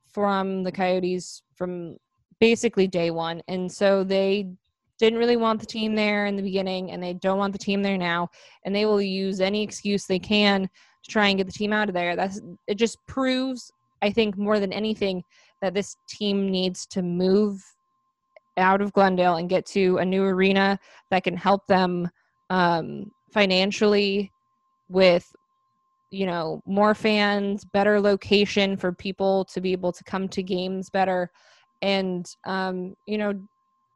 from 0.08 0.64
the 0.64 0.72
Coyotes 0.72 1.42
from 1.56 1.98
basically 2.44 2.90
day 2.90 3.10
one. 3.10 3.42
And 3.48 3.72
so 3.72 4.04
they 4.04 4.50
didn't 5.00 5.18
really 5.18 5.38
want 5.38 5.62
the 5.62 5.66
team 5.66 5.96
there 5.96 6.26
in 6.26 6.36
the 6.36 6.42
beginning 6.42 6.92
and 6.92 7.02
they 7.02 7.14
don't 7.14 7.38
want 7.38 7.54
the 7.54 7.58
team 7.58 7.82
there 7.82 7.98
now. 7.98 8.28
And 8.66 8.76
they 8.76 8.86
will 8.86 9.02
use 9.02 9.40
any 9.40 9.64
excuse 9.64 10.06
they 10.06 10.20
can 10.20 10.64
to 10.64 11.10
try 11.10 11.30
and 11.30 11.38
get 11.38 11.48
the 11.48 11.54
team 11.54 11.72
out 11.72 11.88
of 11.88 11.96
there. 11.96 12.18
That's 12.18 12.42
it 12.68 12.76
just 12.76 12.98
proves, 13.08 13.72
I 14.02 14.12
think, 14.12 14.38
more 14.38 14.60
than 14.60 14.74
anything, 14.74 15.24
that 15.62 15.74
this 15.74 15.96
team 16.10 16.52
needs 16.52 16.86
to 16.88 17.02
move 17.02 17.62
out 18.58 18.82
of 18.82 18.92
Glendale 18.92 19.38
and 19.38 19.48
get 19.48 19.66
to 19.68 20.00
a 20.00 20.06
new 20.06 20.26
arena 20.26 20.78
that 21.12 21.24
can 21.24 21.38
help 21.38 21.66
them 21.68 22.10
um, 22.50 23.10
financially 23.32 24.34
with 24.90 25.26
you 26.12 26.26
know 26.26 26.62
more 26.66 26.94
fans 26.94 27.64
better 27.64 28.02
location 28.02 28.76
for 28.76 28.92
people 28.92 29.46
to 29.46 29.62
be 29.62 29.72
able 29.72 29.94
to 29.94 30.04
come 30.04 30.28
to 30.28 30.44
games 30.44 30.90
better 30.90 31.32
and 31.84 32.26
um, 32.46 32.96
you 33.06 33.20
know 33.20 33.34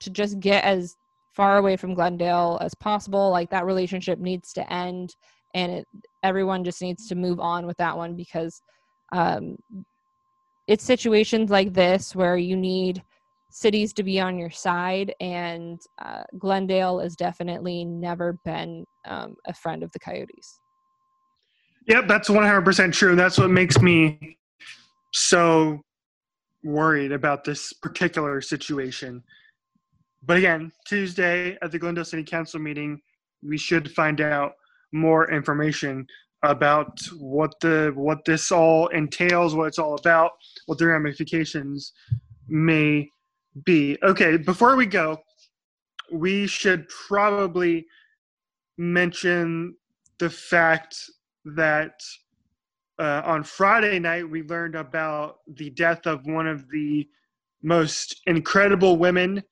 to 0.01 0.09
just 0.11 0.39
get 0.39 0.63
as 0.63 0.95
far 1.33 1.57
away 1.57 1.75
from 1.75 1.95
Glendale 1.95 2.59
as 2.61 2.75
possible. 2.75 3.31
Like 3.31 3.49
that 3.49 3.65
relationship 3.65 4.19
needs 4.19 4.53
to 4.53 4.71
end, 4.71 5.15
and 5.55 5.71
it, 5.71 5.87
everyone 6.21 6.63
just 6.63 6.81
needs 6.81 7.07
to 7.07 7.15
move 7.15 7.39
on 7.39 7.65
with 7.65 7.77
that 7.77 7.97
one 7.97 8.15
because 8.15 8.61
um, 9.11 9.55
it's 10.67 10.83
situations 10.83 11.49
like 11.49 11.73
this 11.73 12.15
where 12.15 12.37
you 12.37 12.55
need 12.57 13.01
cities 13.49 13.93
to 13.93 14.03
be 14.03 14.19
on 14.19 14.37
your 14.37 14.51
side, 14.51 15.15
and 15.21 15.79
uh, 15.99 16.23
Glendale 16.37 16.99
has 16.99 17.15
definitely 17.15 17.85
never 17.85 18.37
been 18.43 18.85
um, 19.07 19.35
a 19.47 19.53
friend 19.53 19.81
of 19.81 19.91
the 19.93 19.99
Coyotes. 19.99 20.59
Yep, 21.87 22.09
that's 22.09 22.27
100% 22.27 22.91
true. 22.91 23.15
That's 23.15 23.37
what 23.37 23.49
makes 23.49 23.81
me 23.81 24.37
so 25.13 25.81
worried 26.63 27.11
about 27.11 27.43
this 27.43 27.73
particular 27.73 28.41
situation. 28.41 29.23
But 30.23 30.37
again, 30.37 30.71
Tuesday 30.85 31.57
at 31.61 31.71
the 31.71 31.79
Glendale 31.79 32.05
City 32.05 32.23
Council 32.23 32.59
meeting, 32.59 32.99
we 33.43 33.57
should 33.57 33.91
find 33.91 34.19
out 34.19 34.53
more 34.91 35.31
information 35.31 36.07
about 36.43 36.99
what 37.17 37.59
the 37.61 37.91
what 37.95 38.23
this 38.25 38.51
all 38.51 38.87
entails, 38.87 39.55
what 39.55 39.67
it's 39.67 39.79
all 39.79 39.95
about, 39.95 40.31
what 40.65 40.77
the 40.77 40.87
ramifications 40.87 41.93
may 42.47 43.09
be. 43.65 43.97
Okay, 44.03 44.37
before 44.37 44.75
we 44.75 44.85
go, 44.85 45.17
we 46.11 46.47
should 46.47 46.87
probably 46.89 47.85
mention 48.77 49.75
the 50.19 50.29
fact 50.29 50.95
that 51.45 51.93
uh, 52.99 53.21
on 53.25 53.43
Friday 53.43 53.99
night, 53.99 54.29
we 54.29 54.43
learned 54.43 54.75
about 54.75 55.37
the 55.47 55.69
death 55.71 56.05
of 56.05 56.25
one 56.25 56.47
of 56.47 56.69
the 56.69 57.07
most 57.61 58.21
incredible 58.25 58.97
women 58.97 59.43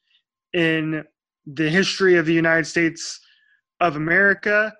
in 0.53 1.03
the 1.45 1.69
history 1.69 2.17
of 2.17 2.25
the 2.25 2.33
United 2.33 2.65
States 2.65 3.19
of 3.81 3.95
America. 3.95 4.73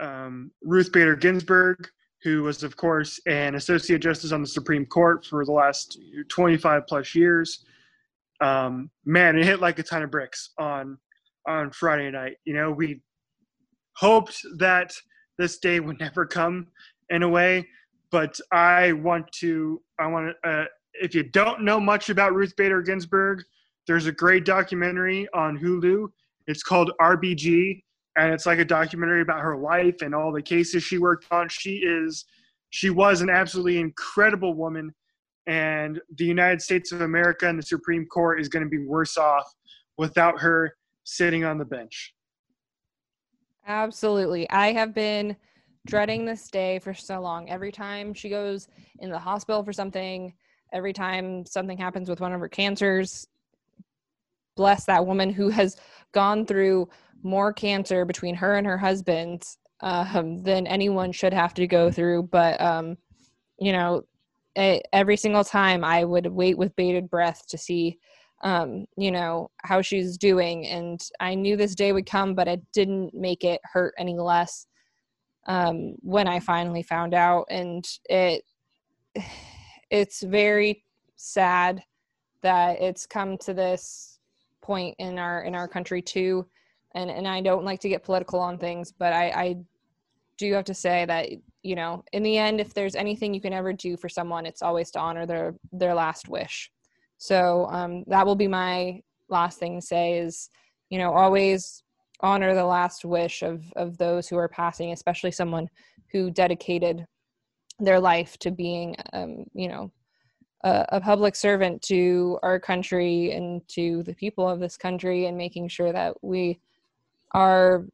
Um, 0.00 0.50
Ruth 0.62 0.90
Bader 0.90 1.16
Ginsburg, 1.16 1.88
who 2.22 2.42
was, 2.44 2.62
of 2.62 2.76
course, 2.76 3.20
an 3.26 3.56
associate 3.56 4.00
justice 4.00 4.32
on 4.32 4.40
the 4.40 4.48
Supreme 4.48 4.86
Court 4.86 5.26
for 5.26 5.44
the 5.44 5.52
last 5.52 5.98
25 6.28 6.86
plus 6.86 7.14
years. 7.14 7.64
Um, 8.40 8.90
man, 9.04 9.36
it 9.38 9.44
hit 9.44 9.60
like 9.60 9.78
a 9.78 9.82
ton 9.82 10.02
of 10.02 10.10
bricks 10.10 10.50
on 10.58 10.98
on 11.46 11.70
Friday 11.72 12.10
night. 12.10 12.36
You 12.44 12.54
know, 12.54 12.70
we 12.70 13.02
hoped 13.96 14.40
that 14.58 14.94
this 15.38 15.58
day 15.58 15.78
would 15.80 16.00
never 16.00 16.24
come 16.24 16.68
in 17.10 17.22
a 17.22 17.28
way 17.28 17.66
but 18.12 18.38
I 18.52 18.92
want 18.92 19.32
to. 19.40 19.82
I 19.98 20.06
want 20.06 20.36
to. 20.44 20.48
Uh, 20.48 20.64
if 20.94 21.14
you 21.14 21.24
don't 21.24 21.62
know 21.62 21.80
much 21.80 22.10
about 22.10 22.34
Ruth 22.34 22.54
Bader 22.54 22.82
Ginsburg, 22.82 23.42
there's 23.86 24.06
a 24.06 24.12
great 24.12 24.44
documentary 24.44 25.26
on 25.34 25.58
Hulu. 25.58 26.06
It's 26.46 26.62
called 26.62 26.92
RBG, 27.00 27.82
and 28.16 28.32
it's 28.32 28.44
like 28.44 28.58
a 28.58 28.64
documentary 28.64 29.22
about 29.22 29.40
her 29.40 29.56
life 29.56 30.02
and 30.02 30.14
all 30.14 30.30
the 30.30 30.42
cases 30.42 30.84
she 30.84 30.98
worked 30.98 31.26
on. 31.30 31.48
She 31.48 31.76
is, 31.76 32.26
she 32.70 32.90
was 32.90 33.22
an 33.22 33.30
absolutely 33.30 33.78
incredible 33.78 34.52
woman, 34.54 34.94
and 35.46 35.98
the 36.18 36.26
United 36.26 36.60
States 36.60 36.92
of 36.92 37.00
America 37.00 37.48
and 37.48 37.58
the 37.58 37.62
Supreme 37.64 38.06
Court 38.06 38.38
is 38.38 38.48
going 38.48 38.64
to 38.64 38.68
be 38.68 38.84
worse 38.84 39.16
off 39.16 39.50
without 39.96 40.38
her 40.38 40.76
sitting 41.04 41.44
on 41.44 41.56
the 41.56 41.64
bench. 41.64 42.14
Absolutely, 43.66 44.48
I 44.50 44.72
have 44.72 44.92
been 44.92 45.36
dreading 45.86 46.24
this 46.24 46.48
day 46.48 46.78
for 46.78 46.94
so 46.94 47.20
long. 47.20 47.50
Every 47.50 47.72
time 47.72 48.14
she 48.14 48.28
goes 48.28 48.68
in 49.00 49.10
the 49.10 49.18
hospital 49.18 49.64
for 49.64 49.72
something, 49.72 50.32
every 50.72 50.92
time 50.92 51.44
something 51.44 51.76
happens 51.76 52.08
with 52.08 52.20
one 52.20 52.32
of 52.32 52.40
her 52.40 52.48
cancers, 52.48 53.26
bless 54.56 54.84
that 54.84 55.06
woman 55.06 55.30
who 55.30 55.48
has 55.48 55.76
gone 56.12 56.46
through 56.46 56.88
more 57.22 57.52
cancer 57.52 58.04
between 58.04 58.34
her 58.34 58.56
and 58.56 58.66
her 58.66 58.78
husband 58.78 59.44
um, 59.80 60.42
than 60.42 60.66
anyone 60.66 61.12
should 61.12 61.32
have 61.32 61.54
to 61.54 61.66
go 61.66 61.90
through. 61.90 62.24
But 62.24 62.60
um, 62.60 62.96
you 63.58 63.72
know, 63.72 64.02
every 64.56 65.16
single 65.16 65.44
time 65.44 65.84
I 65.84 66.04
would 66.04 66.26
wait 66.26 66.58
with 66.58 66.76
bated 66.76 67.08
breath 67.10 67.46
to 67.48 67.58
see, 67.58 67.98
um, 68.42 68.86
you 68.96 69.10
know, 69.10 69.50
how 69.62 69.82
she's 69.82 70.16
doing, 70.16 70.66
and 70.66 71.00
I 71.20 71.34
knew 71.34 71.56
this 71.56 71.74
day 71.74 71.92
would 71.92 72.06
come, 72.06 72.34
but 72.34 72.48
it 72.48 72.60
didn't 72.72 73.14
make 73.14 73.44
it 73.44 73.60
hurt 73.72 73.94
any 73.98 74.18
less 74.18 74.66
um, 75.46 75.94
when 76.00 76.28
I 76.28 76.40
finally 76.40 76.82
found 76.82 77.14
out, 77.14 77.46
and 77.50 77.86
it 78.08 78.44
it's 79.90 80.22
very 80.22 80.84
sad 81.16 81.82
that 82.42 82.80
it's 82.80 83.06
come 83.06 83.36
to 83.38 83.54
this 83.54 84.18
point 84.62 84.94
in 84.98 85.18
our 85.18 85.42
in 85.42 85.54
our 85.54 85.68
country 85.68 86.00
too 86.00 86.46
and 86.94 87.10
and 87.10 87.26
i 87.26 87.40
don't 87.40 87.64
like 87.64 87.80
to 87.80 87.88
get 87.88 88.04
political 88.04 88.38
on 88.38 88.56
things 88.56 88.92
but 88.92 89.12
i 89.12 89.28
i 89.30 89.56
do 90.42 90.54
have 90.54 90.64
to 90.64 90.74
say 90.74 91.04
that 91.04 91.28
you 91.62 91.76
know 91.76 92.04
in 92.12 92.22
the 92.22 92.36
end 92.36 92.60
if 92.60 92.74
there's 92.74 92.96
anything 92.96 93.32
you 93.32 93.40
can 93.40 93.52
ever 93.52 93.72
do 93.72 93.96
for 93.96 94.08
someone 94.08 94.46
it's 94.46 94.62
always 94.62 94.90
to 94.90 94.98
honor 94.98 95.26
their 95.26 95.54
their 95.72 95.94
last 95.94 96.28
wish. 96.28 96.70
So 97.18 97.66
um 97.70 98.04
that 98.08 98.26
will 98.26 98.36
be 98.36 98.48
my 98.48 99.00
last 99.28 99.58
thing 99.58 99.80
to 99.80 99.86
say 99.86 100.18
is 100.18 100.50
you 100.90 100.98
know 100.98 101.12
always 101.12 101.82
honor 102.22 102.54
the 102.54 102.64
last 102.64 103.04
wish 103.04 103.42
of 103.42 103.62
of 103.76 103.98
those 103.98 104.28
who 104.28 104.36
are 104.36 104.48
passing 104.48 104.92
especially 104.92 105.30
someone 105.30 105.68
who 106.12 106.30
dedicated 106.30 107.04
their 107.78 107.98
life 107.98 108.38
to 108.38 108.50
being 108.50 108.94
um 109.12 109.44
you 109.54 109.68
know 109.68 109.90
a, 110.64 110.84
a 110.90 111.00
public 111.00 111.34
servant 111.34 111.82
to 111.82 112.38
our 112.42 112.60
country 112.60 113.32
and 113.32 113.66
to 113.68 114.02
the 114.04 114.14
people 114.14 114.48
of 114.48 114.60
this 114.60 114.76
country 114.76 115.26
and 115.26 115.36
making 115.36 115.68
sure 115.68 115.92
that 115.92 116.14
we 116.22 116.60
are 117.32 117.84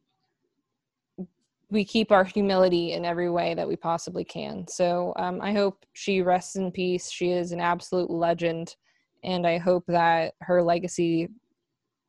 we 1.71 1.85
keep 1.85 2.11
our 2.11 2.23
humility 2.23 2.93
in 2.93 3.05
every 3.05 3.29
way 3.29 3.53
that 3.53 3.67
we 3.67 3.75
possibly 3.75 4.23
can. 4.23 4.67
So 4.67 5.13
um, 5.17 5.39
I 5.41 5.53
hope 5.53 5.85
she 5.93 6.21
rests 6.21 6.55
in 6.55 6.71
peace. 6.71 7.11
She 7.11 7.31
is 7.31 7.51
an 7.51 7.59
absolute 7.59 8.09
legend, 8.09 8.75
and 9.23 9.45
I 9.45 9.59
hope 9.59 9.85
that 9.87 10.33
her 10.41 10.63
legacy 10.63 11.29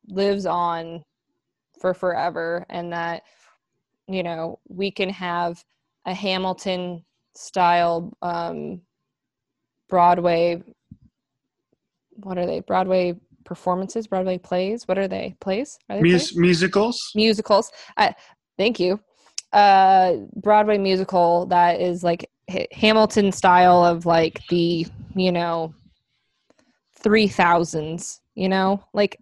lives 0.07 0.45
on 0.45 1.03
for 1.81 1.93
forever, 1.93 2.65
and 2.69 2.93
that 2.93 3.23
you 4.07 4.23
know 4.23 4.59
we 4.69 4.91
can 4.91 5.09
have 5.09 5.63
a 6.05 6.13
Hamilton 6.13 7.03
style 7.35 8.15
um, 8.21 8.81
Broadway. 9.89 10.63
What 12.11 12.37
are 12.37 12.45
they? 12.45 12.59
Broadway 12.61 13.15
performances, 13.43 14.07
Broadway 14.07 14.37
plays. 14.37 14.87
What 14.87 14.97
are 14.97 15.07
they? 15.07 15.35
Plays? 15.41 15.77
Are 15.89 15.97
they 15.97 16.03
Mus- 16.03 16.31
plays? 16.31 16.37
musicals. 16.37 17.11
musicals. 17.15 17.71
Uh, 17.97 18.13
thank 18.57 18.79
you. 18.79 18.99
Uh, 19.51 20.17
Broadway 20.35 20.77
musical 20.77 21.47
that 21.47 21.81
is 21.81 22.03
like 22.03 22.29
H- 22.47 22.67
Hamilton 22.71 23.31
style 23.31 23.83
of 23.83 24.05
like 24.05 24.39
the 24.49 24.85
you 25.15 25.31
know 25.31 25.73
three 26.95 27.27
thousands. 27.27 28.21
You 28.35 28.47
know, 28.49 28.83
like 28.93 29.19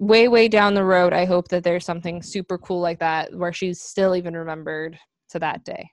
way 0.00 0.28
way 0.28 0.48
down 0.48 0.74
the 0.74 0.82
road. 0.82 1.12
I 1.12 1.26
hope 1.26 1.48
that 1.48 1.62
there's 1.62 1.84
something 1.84 2.22
super 2.22 2.58
cool 2.58 2.80
like 2.80 2.98
that 2.98 3.32
where 3.34 3.52
she's 3.52 3.80
still 3.80 4.16
even 4.16 4.34
remembered 4.34 4.98
to 5.28 5.38
that 5.38 5.64
day. 5.64 5.88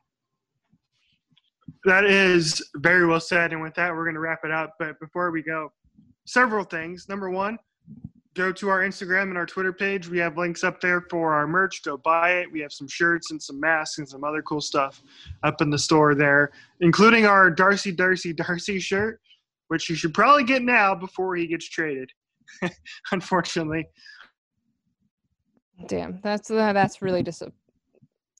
That 1.84 2.06
is 2.06 2.62
very 2.78 3.06
well 3.06 3.20
said. 3.20 3.52
And 3.52 3.62
with 3.62 3.76
that, 3.76 3.94
we're 3.94 4.06
going 4.06 4.16
to 4.16 4.22
wrap 4.22 4.40
it 4.44 4.52
up. 4.52 4.74
But 4.80 5.00
before 5.00 5.30
we 5.32 5.44
go, 5.44 5.72
several 6.26 6.64
things. 6.64 7.08
Number 7.10 7.30
one, 7.30 7.60
go 8.34 8.52
to 8.54 8.70
our 8.70 8.80
Instagram 8.80 9.24
and 9.24 9.38
our 9.38 9.46
Twitter 9.46 9.74
page. 9.74 10.08
We 10.08 10.18
have 10.20 10.38
links 10.38 10.64
up 10.64 10.80
there 10.80 11.02
for 11.10 11.34
our 11.34 11.46
merch. 11.46 11.84
Go 11.84 11.98
buy 11.98 12.32
it. 12.36 12.52
We 12.52 12.62
have 12.62 12.72
some 12.72 12.88
shirts 12.88 13.32
and 13.32 13.42
some 13.42 13.60
masks 13.60 13.98
and 13.98 14.08
some 14.08 14.24
other 14.24 14.42
cool 14.42 14.62
stuff 14.62 15.02
up 15.44 15.62
in 15.62 15.70
the 15.70 15.78
store 15.78 16.16
there, 16.16 16.52
including 16.80 17.26
our 17.26 17.52
Darcy, 17.52 17.92
Darcy, 17.92 18.32
Darcy 18.32 18.80
shirt, 18.80 19.20
which 19.68 19.90
you 19.90 19.96
should 19.96 20.14
probably 20.14 20.46
get 20.46 20.64
now 20.64 20.96
before 20.96 21.36
he 21.36 21.46
gets 21.46 21.68
traded. 21.68 22.10
Unfortunately. 23.12 23.88
Damn, 25.88 26.20
that's 26.22 26.50
uh, 26.50 26.74
that's 26.74 27.02
really 27.02 27.22
just 27.22 27.42
a, 27.42 27.52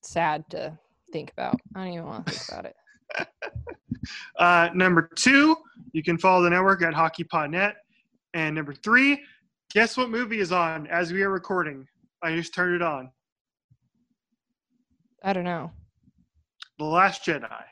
sad 0.02 0.50
to 0.50 0.78
think 1.12 1.32
about. 1.32 1.60
I 1.76 1.84
don't 1.84 1.94
even 1.94 2.06
want 2.06 2.26
to 2.28 2.34
think 2.34 2.50
about 2.50 2.66
it. 2.66 2.76
Uh, 4.40 4.70
number 4.74 5.10
two, 5.16 5.56
you 5.92 6.04
can 6.04 6.18
follow 6.18 6.42
the 6.42 6.50
network 6.50 6.82
at 6.82 6.94
HockeyPodNet. 6.94 7.74
And 8.34 8.56
number 8.56 8.74
three, 8.74 9.22
guess 9.74 9.98
what 9.98 10.10
movie 10.10 10.40
is 10.40 10.52
on 10.52 10.88
as 10.88 11.12
we 11.12 11.24
are 11.24 11.30
recording? 11.30 11.88
I 12.22 12.36
just 12.36 12.54
turned 12.54 12.76
it 12.76 12.82
on. 12.82 13.10
I 15.24 15.34
don't 15.34 15.44
know. 15.44 15.72
The 16.80 16.86
Last 16.86 17.26
Jedi. 17.26 17.64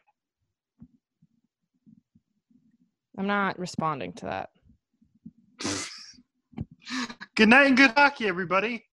I'm 3.18 3.28
not 3.28 3.58
responding 3.58 4.14
to 4.14 4.26
that. 4.26 4.50
Good 7.36 7.50
night 7.50 7.68
and 7.68 7.78
good 7.78 7.92
hockey, 7.92 8.28
everybody. 8.28 8.84